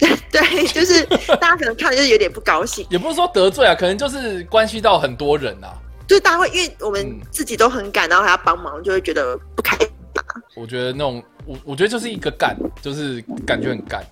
[0.32, 1.04] 对，就是
[1.40, 5.74] 大家可能看了就是有点不高兴，也不是说得罪啊，可能就是关系到很多人啊。
[6.06, 10.22] 就是大家会因为我们嗯自己都很赶，然后还要帮忙，就会觉得不开心嘛。
[10.56, 14.04] 我觉得那种，我我觉得就是一个干，就是感觉很干。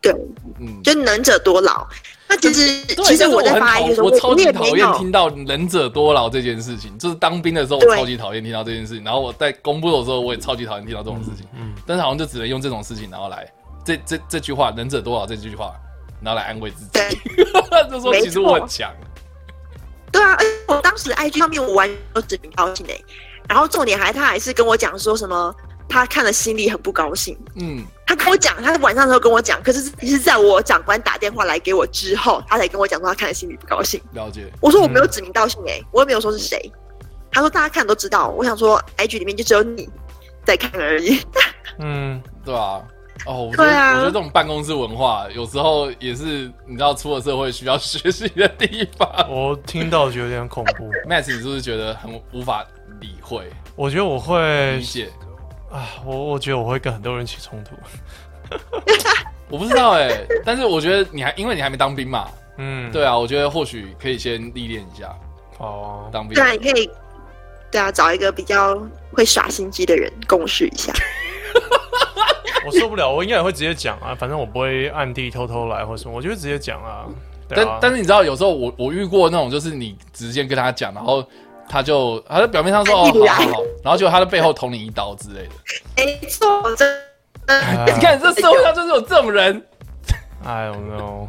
[0.00, 0.12] 对，
[0.60, 1.86] 嗯，就能者多劳。
[2.28, 6.98] 那其实其实我在发一的时候，我超级讨厌听到“能者多劳”这件事情。
[6.98, 9.04] 就是当兵的时候，我超级讨厌听到这件事情。
[9.04, 11.46] 然后我在公布的时候，我也超级讨厌听到这种事情。
[11.56, 13.50] 嗯，但是好像就只能用这种事情，然后来
[13.84, 15.74] 这这这句话“能者多劳”这句话，
[16.22, 17.10] 然后来安慰自己，对。
[17.90, 18.92] 就说其实我很强。
[20.10, 23.04] 对啊，而且我当时 IG 上面我完全都指名道姓诶，
[23.48, 25.54] 然后重点还他还是跟我讲说什么，
[25.88, 27.36] 他看了心里很不高兴。
[27.56, 34.00] 嗯，他跟我讲，他晚上的时候跟我讲，可是是在我长官打电话来给我之后，他才跟我讲说他看了心里不高兴。
[34.12, 34.50] 了解。
[34.60, 36.72] 我说我没有指名道姓诶，我也没有说是谁。
[37.32, 39.88] 他说大家看都知道，我想说 IG 里面就只有你
[40.44, 41.20] 在看而已。
[41.80, 42.80] 嗯，对啊，
[43.26, 49.08] 哦，我觉得、对啊我觉得这种办公室文化有时候也是你知道出了社会需要学习的地方。
[49.30, 50.90] 我听到就有点恐怖。
[51.08, 52.64] Max，你是不是觉得很无法
[53.00, 55.08] 理会我觉得我会理解？
[55.70, 57.74] 啊，我我觉得我会跟很多人起冲突。
[59.48, 62.28] 我不知道哎、但是我觉得你还因为你还没当兵嘛，
[62.58, 65.14] 嗯，对啊，我觉得或许可以先历练一下
[65.58, 66.42] 哦啊，当兵对。
[66.42, 66.90] 啊，你可以，
[67.70, 68.78] 对啊，找一个比较
[69.12, 70.92] 会耍心机的人共事一下。
[72.66, 77.04] 我受不了，我应该也会直接讲啊，反正我不会暗地偷偷来或什么，我就会直接讲啊。
[77.48, 77.78] 对但啊。
[77.80, 81.22] 但是你知道，有时候我我遇过那种，就是你直接跟他讲，然后
[81.68, 85.50] 他就他在表面上说哦好好好，然后结果他的背后捅你一刀之类的。
[85.96, 86.88] 没错，真
[87.86, 89.62] 你看这社会上就是有这种人
[90.42, 91.28] ，I don't know，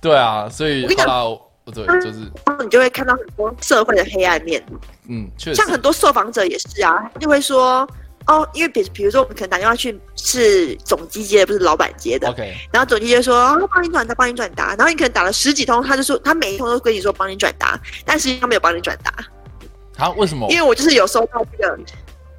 [0.00, 2.20] 对啊，所以我跟你讲好啦，我对，就是。
[2.46, 4.64] 然后你就会看到很多社会的黑暗面，
[5.08, 5.56] 嗯，确实。
[5.56, 7.84] 像很多受访者也是啊，就会说。
[8.26, 19.12] 哦，因为比比如说我们可能打电话去是总机接的，不是老板接的，OK，然后总机就说哦帮你转达，帮你转达，然后你可能打了十几通，他就说他每一通都跟你说帮你转达，但实际上没有帮你转达，
[19.94, 20.50] 他为什么？
[20.50, 21.78] 因为我就是有收到这个，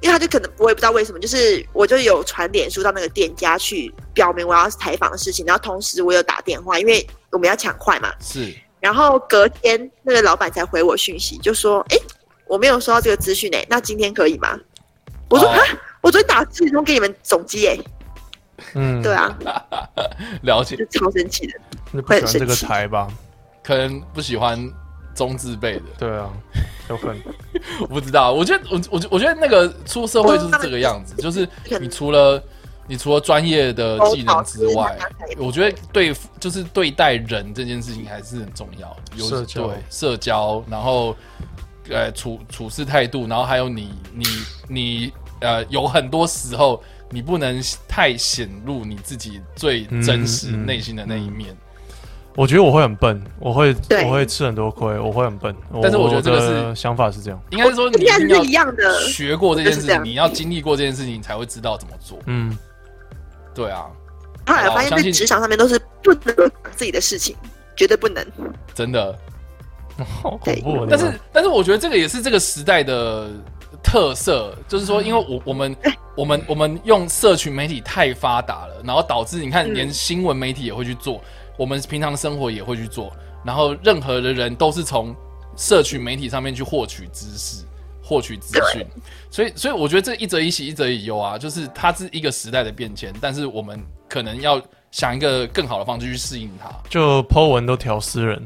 [0.00, 8.54] 因为他就可能我也不知道为什么，就是我就有传脸书到那个店家去表明我要采访的事情，然后同时我有打电话，因为我们要抢快嘛，是。
[8.80, 11.96] 然后隔天那个老板才回我讯息，就说：“哎，
[12.46, 14.56] 我没有收到这个资讯哎，那今天可以吗？”
[15.28, 17.78] 我说：“哦哈、我昨天打四通给你们总机哎。
[18.74, 19.36] 嗯，对，啊，
[20.42, 21.54] 了解就，超神奇的。
[21.92, 23.08] 你不喜欢这个台吧？
[23.62, 24.58] 可能不喜欢
[25.14, 26.28] 中字辈的，对啊，
[26.88, 27.22] 有可能。
[27.82, 28.32] 我不知道。
[28.32, 31.48] 我觉得我我我觉得那个出社会就是这个样子，就是
[31.80, 32.42] 你除了
[32.86, 34.98] 你除了专业的技能之外，
[35.36, 41.14] 我觉得对就是对待人这件事情还是很重要，有社交对社交，然后
[41.90, 44.24] 呃处处事态度，然后还有你你
[44.68, 51.56] 你呃有很多时候你不能太显露你自己最真实内心的那一面。
[52.36, 53.74] 我觉得我会很笨，我会
[54.04, 55.52] 我会吃很多亏，我会很笨。
[55.82, 57.42] 但是我觉得这个是想法是这样。
[57.50, 62.16] 应该是说你应该是一样的，学过这件事情，你要经历过这件事情，你才会知道怎么做。
[62.26, 62.56] 嗯，
[63.52, 63.86] 对啊，
[64.46, 67.34] 后来发现在职场上面都是不能自己的事情，
[67.74, 68.24] 绝对不能。
[68.72, 69.18] 真的。
[70.04, 70.86] 好恐怖。
[70.86, 73.28] 但是，但是我觉得这个也是这个时代的
[73.82, 75.76] 特色，就是说，因为我我们
[76.16, 79.74] 我们我们用社群媒体太发达了，然后导致你看，嗯。
[79.74, 81.20] 连新闻媒体也会去做，
[81.56, 83.12] 我们平常生活也会去做，
[83.44, 85.14] 然后任何的人都是从
[85.56, 87.64] 社群媒体上面去获取知识、
[88.02, 88.86] 获取资讯，
[89.30, 94.60] 所以，所以我觉得这一则以喜，一则以忧啊，就是它是一个时代的变迁，但是我们可能要
[94.90, 96.70] 想一个更好的方式去适应它。
[96.88, 98.40] 就 Po 文都调私人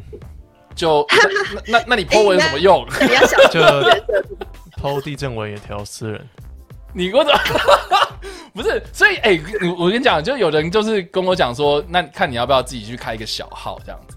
[0.74, 1.16] 就那
[1.64, 2.86] 那那那你 po 文有什么用？
[3.00, 4.02] 你要想就角色
[4.80, 6.28] ，Po 地震文也调私人。
[6.94, 7.38] 你给我怎么？
[8.54, 14.16] 不是，所以哎、我我跟你讲，就有人就是跟我讲说，那看你要不要自己去开一个小号这样子。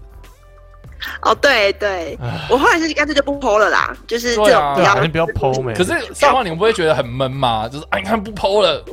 [1.22, 2.18] 哦，对对，
[2.50, 5.72] 我后来是干脆就不 PO 了啦，就是这种比较你不要 Po 没。
[5.74, 7.68] 可是上号，你们不会觉得很闷吗？
[7.68, 8.84] 就是哎，你看不 po 了，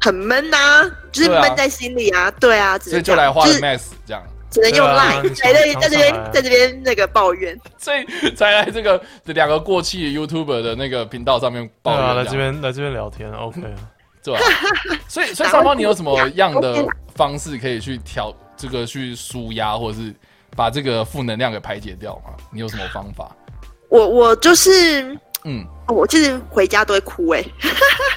[0.00, 7.58] 很闷呐、就是闷在心里啊，对啊，只所以就来花了就是 Max 这样，只能用 Line 你在在这边在这边那个抱怨。
[7.76, 8.04] 所以
[8.34, 12.16] 才来这个两个过气的 YouTuber 的那个频道上面抱怨样。
[12.16, 13.76] 来这边来这边聊天，OK 啊。
[14.20, 14.40] 对吧、
[15.06, 16.84] 所以所以上方，你有什么样的
[17.14, 20.12] 方式可以去调这个去舒压，或者是
[20.54, 22.34] 把这个负能量给排解掉吗？
[22.52, 23.34] 你有什么方法？
[23.88, 27.44] 我我就是嗯我其实回家都会哭哎、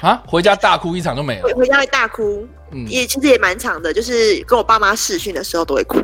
[0.02, 1.52] 啊，回家大哭一场就没了回。
[1.54, 5.98] 回家会大哭，嗯也其实也蛮长的，就是跟我爸妈视讯的时候都会哭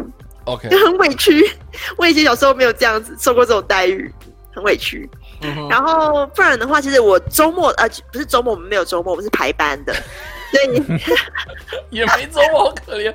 [0.44, 1.50] ，，OK，就很委屈。
[1.96, 4.12] 我以前小时候没有这样子受过这种待遇，
[4.54, 5.08] 很委屈。
[5.42, 10.82] 嗯然后不然的话，其实我周末呃不是周末，我们没有周末，我们是排班的，所以
[11.96, 13.14] 也没周末，好可怜。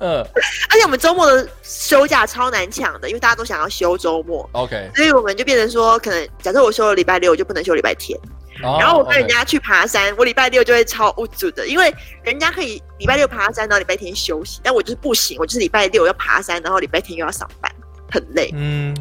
[0.00, 0.24] 嗯。
[0.70, 8.18] 而且我们周末的休假超难抢的，因为大家都想要休周末，，OK，所以我们就变成说，可能假设我休了礼拜六，我就不能休礼拜天。
[8.58, 17.70] 然然后我跟人家去爬山，我礼拜六就会超无助的，因为人家可以礼拜六爬山，然后礼拜天休息，但我就是不行，我就是礼拜六要爬山，然后礼拜天又要上班，
[18.10, 18.50] 很累。
[18.54, 18.96] 嗯，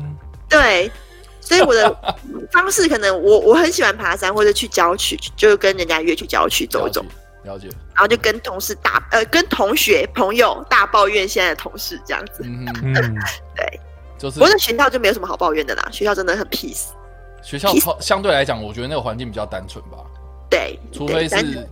[0.50, 0.92] 对，
[1.40, 2.16] 所以我的
[2.52, 7.02] 方式可能我我很喜欢爬山，或者去郊区，就跟人家约去郊区走一走，
[7.46, 12.44] 了解，然后就跟同事大呃跟同学朋友大抱怨现在的同事这样子。
[12.44, 13.16] 嗯哼，嗯，
[13.56, 13.80] 对，
[14.18, 16.88] 就是不过在学校就没有什么好抱怨的啦，学校真的很 peace。
[17.42, 19.98] 学校超相对来讲，我觉得那个环境比较单纯吧，
[20.50, 21.68] 对，除非是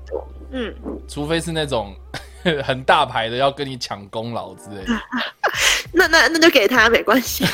[0.52, 0.74] 嗯，
[1.08, 1.96] 除非是那种
[2.64, 4.94] 很大牌的要跟你抢功劳之类的。
[5.92, 7.46] 那那那就给他没关系。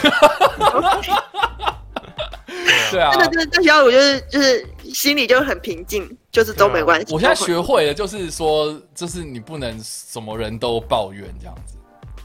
[2.92, 7.14] 对啊真，的真的在学校，我就是就是心里就很平静，就是都没关系。
[7.14, 11.76] 我现在学会了，就是说，就是你不能什么人都抱怨这样子。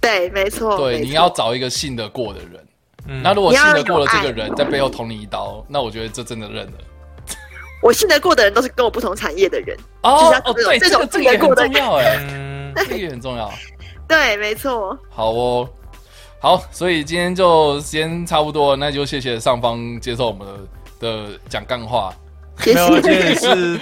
[0.01, 2.66] 对，没错，对，你要找一个信得过的人。
[3.07, 6.73] 嗯那如果信得过了这个人在背后捅你一刀，那我觉得这真的认了。
[7.82, 9.77] 我信得过的人都是跟我不同产业的人。
[10.03, 13.51] 哦就是哦，对，这这种个这个也很重要哎，嗯，这个也很重要。
[14.09, 14.99] 对，没错。
[15.11, 15.69] 好哦，
[16.41, 20.47] 好，所以今天就时间差不多了，那就谢谢上方接受我们
[21.01, 22.15] 的的讲干话。
[22.59, 23.35] 谢没有，而且也。
[23.35, 23.81] 是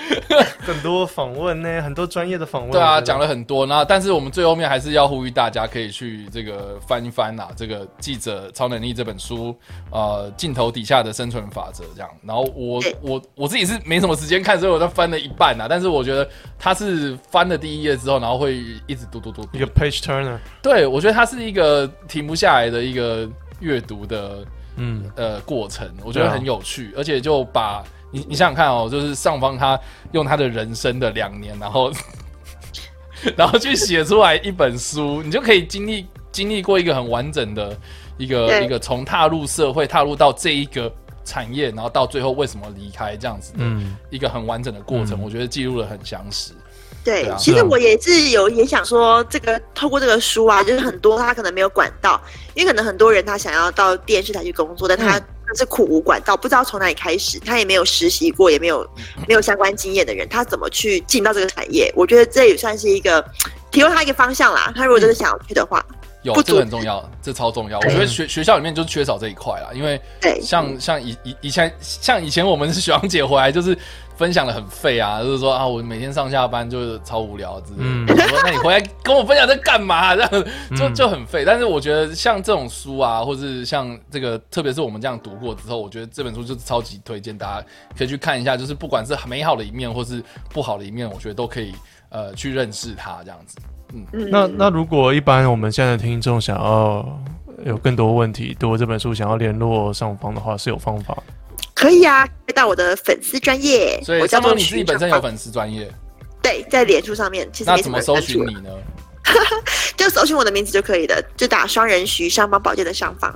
[0.61, 2.71] 很多访问呢， 很多专业的访问。
[2.71, 9.55] 对啊，讲了很多，那但是我们最后面还是要呼吁大家可以去这个翻一翻呐、这个《记者超能力》这本书，
[9.91, 12.09] 呃，镜头底下的生存法则这样。
[12.25, 16.29] 然后我我我自己是没什么时间看，所以我在翻了一半呐、但是我觉得
[16.59, 23.29] 它是翻了第一页之后，然后会一直读读读读一个 page turner，对，我觉得它是一个停不下来的一个
[23.61, 24.45] 阅读的
[24.77, 27.83] 嗯，呃过程，我觉得很有趣，而且就把
[28.13, 29.79] 你你想想看哦，就是上方他
[30.13, 31.91] 用他的人生的两年，然后
[33.37, 37.77] 然后去写出来一本书，你就可以经历经历过一个很完整的
[38.19, 40.93] 一个一个从踏入社会，踏入到这一个
[41.25, 46.53] 产业，然后到最后为什么离开这样子的嗯一个很完整的过程，嗯我觉得记录的很详实。
[47.05, 52.21] 对其实我也是有也想说，这个透过这个书啊，就是很多他可能没有管道，
[52.55, 58.89] 因为可能很多人他想要到电视台去工作，但他他是苦无管道，不知道从哪里开始，他也没有实习过，也没有
[59.27, 61.93] 没有相关经验的人，他怎么去进到这个产业？
[61.97, 63.25] 我觉得这也算是一个
[63.71, 64.73] 提供他一个方向啦。
[64.77, 65.85] 他如果真的想要去的话，
[66.23, 67.79] 有这个很重要，这超重要。
[67.79, 73.77] 我觉得学学校里面就缺少这一块啦，因为对像像以以以前像以前我们是学长姐回来就是
[74.17, 77.85] 分享的很废啊，就是说啊我每天上下班就是超无聊之类的。
[77.85, 81.45] 嗯我说那你回来跟我分享这干嘛、 这样就嗯就很废。
[81.45, 87.67] 但是我觉得像这种书啊，或是像这个，特别是我们这样读过之后，我觉得这本书就是超级推荐大家
[87.97, 91.75] 可以去看一下，就是不管是美好的一面或是不好的一面，我觉得都可以
[92.11, 93.57] 呃去认识它这样子。
[94.13, 97.07] 嗯那那如果一般我们现在的听众想要
[97.65, 101.23] 有更多问题，读这本书想要联络上方的话，是有方法的。
[101.75, 105.91] 可以啊，可以到我的粉丝专业，所以我叫做上方你自己本身有粉丝专业，
[106.43, 108.71] 对，在脸书上面其实没什那怎么搜寻你呢？
[109.97, 113.33] 就搜寻我的名字就可以了，就打双人徐上方宝剑的上方。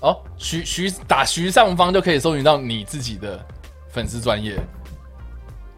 [0.00, 3.42] 哦，徐徐打徐上方就可以搜寻到你自己的
[3.90, 4.58] 粉丝专业，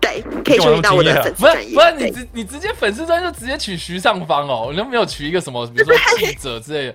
[0.06, 1.74] 对，可以注意到我的粉丝不是专业。
[1.74, 6.94] 不是你直你直接粉丝专业就直接取徐尚方哦，你都没有取一个什么， 比如说记者之类的，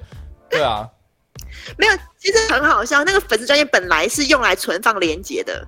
[0.49, 0.87] 对啊，
[1.77, 3.03] 没有，其实很好笑。
[3.03, 5.65] 那个粉丝专业本来是用来存放连接的，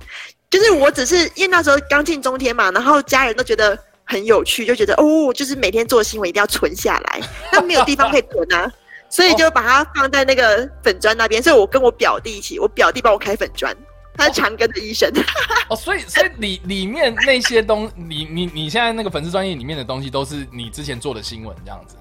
[0.49, 7.21] 就是我只是因为那时候刚进中天嘛，然后家人都觉得很有趣，就觉得哦，就是每天做新闻一定要存下来，
[7.51, 8.71] 那没有地方可以存啊，
[9.09, 11.41] 所以就把它放在那个粉砖那边。
[11.41, 13.75] 所以我跟我表弟一起，我表弟帮我开粉砖，
[14.15, 15.11] 他是长庚的医生。
[15.69, 21.95] 哦，所以所以里里面那些东，你你你现在那个粉丝专业里面的东西都是你之前做的新闻这样子，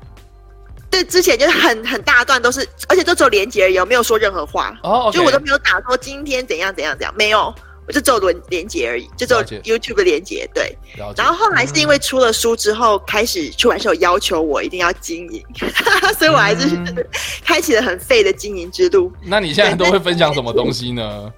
[0.91, 4.77] 对，之前就是很很大段都是，而且都只有连接而已，我没有说任何话。
[4.83, 7.55] 哦就我都没有打说今天怎样怎样怎样，没有，
[7.87, 10.49] 我就只有连连接而已，就只有 YouTube 的连接。
[10.53, 10.77] 对，
[11.17, 15.43] 然后后来是因为出了书之后，开始出版社有要求我一定要经营，
[16.19, 17.07] 所以我还是嗯
[17.45, 19.11] 开启了很废的经营之路。
[19.23, 21.33] 那你现在都会分享 什么东西呢？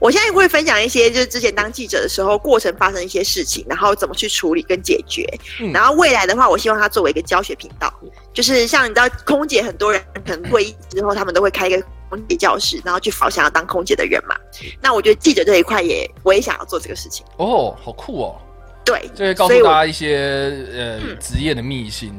[0.00, 5.26] 我现在会分享一些，就是之前当记者的时候，过程发生一些事情，然后怎么去处理跟解决。
[5.60, 7.92] 嗯然后未来的话，我希望它作为一个教学频道，
[8.32, 14.36] 就是像你知道，空姐很多人可能会议之后，他们都会开一个空姐教室，然后去好想要当空姐的人嘛。
[14.80, 17.24] 那我觉得记者这一块也，我也想要做这个事情。
[17.38, 18.40] 哦，好酷哦，
[18.84, 20.16] 对，就会告所以我诉大家一些
[20.72, 22.14] 呃嗯职业的秘辛。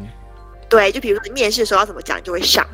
[0.68, 2.66] 对，就比如说你面试的时候要怎么讲，你就会上。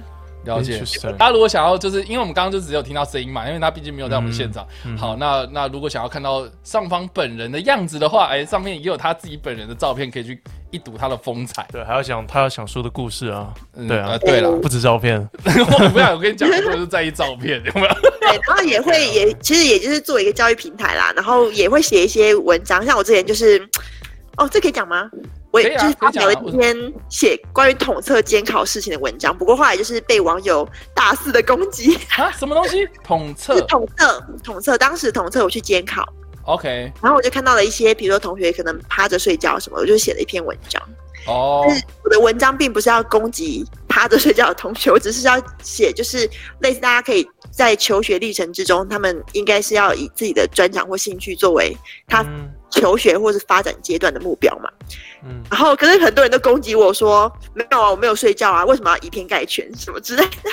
[0.45, 0.81] 了解。
[1.17, 4.65] 大家如果想要，就是因为我们刚刚就只有听到声音嘛，因为他毕竟没有在我们现场。
[4.85, 10.41] 嗯好，那那如果想要看到上方本人的样子的话，哎，上面也有他自己本人的照片，可以去
[10.71, 11.67] 一睹他的风采。
[11.71, 17.87] 对，还要讲他要想说的故事啊，嗯对啊呃对了， 不止照片， 我不要，我跟你讲，我就是在意照片，有没有？
[18.19, 23.59] 对，然后也会也其实也就是做一个教育平台啦，然后也会写一些文章，像我之前就是，
[24.37, 25.09] 哦，这可以讲吗？
[25.51, 26.75] 我也啊就是发表了一篇
[27.09, 31.95] 写关于统测监考事情的文章，不过后来就是被网友大肆的攻击。
[32.17, 32.87] 啊，什么东西？
[33.03, 36.07] 统是测统测，统测，当时统测我去监考
[36.45, 40.81] ，？OK，然后我就看到了一些，比如说同学可能趴着睡觉什么，我就写了一篇文章。
[41.27, 46.27] 哦但是我的文章并不是要攻击趴着睡觉的同学，我只是要写，就是
[46.61, 54.69] 类似大家可以在求学历程之中，他们应该是要以自己的专长或兴趣作为他嗯求学或是发展阶段的目标嘛。
[55.23, 60.49] 嗯，然后，可是很多人都攻击我说，没有啊，我没有睡觉啊，为什么要以偏概全什么之类的？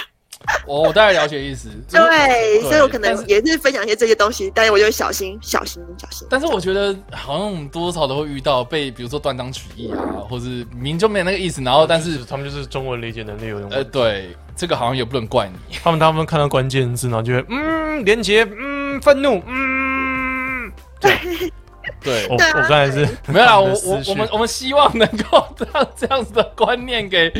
[0.66, 1.68] 我我大概了解意思。
[1.90, 6.26] 对，所以我可能也是分享一些这些东西，但是我就小心小心小心。
[6.30, 15.76] 但是我觉得好像我们多多少少都会遇到被，比如说断章取义啊，或是明明就没有那个意思，然后但是他们就是中文理解能力有点呃，对，这个好像也不能怪你。
[15.82, 20.72] 他们他们看到关键字，然后就会嗯，连结，嗯，愤怒，嗯。
[21.00, 21.50] 对，我
[22.02, 27.32] 对我我刚才是没有啦，我我我们我们希望能够让这样子的观念给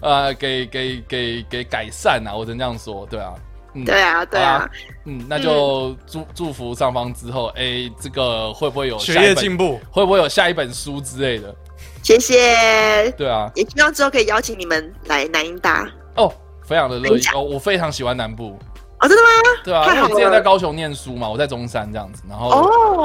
[0.00, 3.34] 呃给给给给改善啊，我只能这样说，对啊，
[3.74, 4.70] 嗯，对啊，对啊啊，
[5.04, 9.80] 嗯，那就祝祝福上方之后，哎，这个会不会有学下一本业进步。
[9.90, 11.54] 会不会有下一本书之类的？
[12.02, 13.10] 谢谢。
[13.16, 15.86] 对啊，也希望之后可以邀请你们来南音大。
[16.16, 16.32] 哦，
[16.64, 18.58] 非常的乐意哦，我非常喜欢南部，
[19.00, 19.28] 哦，真的吗？
[19.64, 22.50] 对啊，因为我之前在高雄念书嘛，我在中山这样子，然后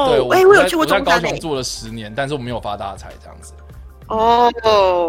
[0.10, 1.22] 对，哦，我哎，我有去过在我在中山诶。
[1.22, 3.54] 高雄住了十年，但是我没有发大财这样子。
[4.08, 4.52] 哦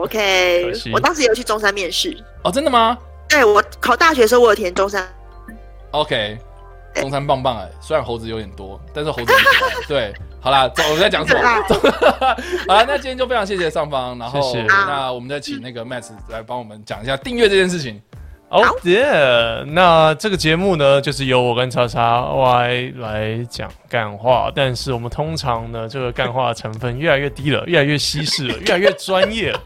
[0.02, 2.16] ，OK，我当时也有去中山面试。
[2.42, 2.96] 哦，真的吗
[3.28, 5.06] 对我考大学的时候，我有填中山。
[5.90, 6.38] ？OK，
[6.94, 9.32] 中山棒棒哎，虽然猴子有点多，但是猴子。
[9.88, 11.42] 对，好啦，走，我在讲什么？
[12.68, 18.00] 好啦，那今天就非常谢谢上方，然后那我们再请那个 Max 来帮我们讲一下订阅这件事情。
[18.50, 19.64] 哦耶！
[19.68, 29.60] 那这个节目呢，就是由我跟叉叉 Y 来讲干话，但是我们通常呢，这个干话成分越来越低了，越来越稀释了，越来越专业了，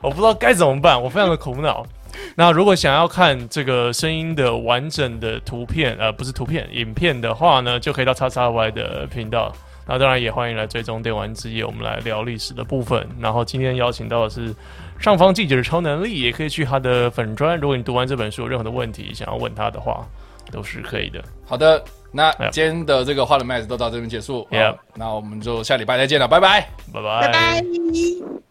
[0.00, 1.84] 我不知道该怎么办，我非常的苦恼。
[2.36, 9.52] 那如果想要看这个声音的完整的图片，呃，不是图片，影片的话呢，就可以到叉叉 Y 的频道。
[9.86, 13.08] 那当然也欢迎来追踪电玩之夜，我们来聊历史的部分。
[13.18, 14.54] 然后今天邀请到的是
[14.98, 17.58] 上方记者的超能力，也可以去他的粉专。
[17.58, 20.06] 如果你读完这本书有任何的问题想要问他的话，
[20.50, 21.22] 都是可以的。
[21.46, 24.46] 好的，那今天的这个花的 Max 都到这边结束。
[24.50, 26.68] 好那我们就下礼拜再见了，拜拜。
[26.92, 28.47] 拜拜拜。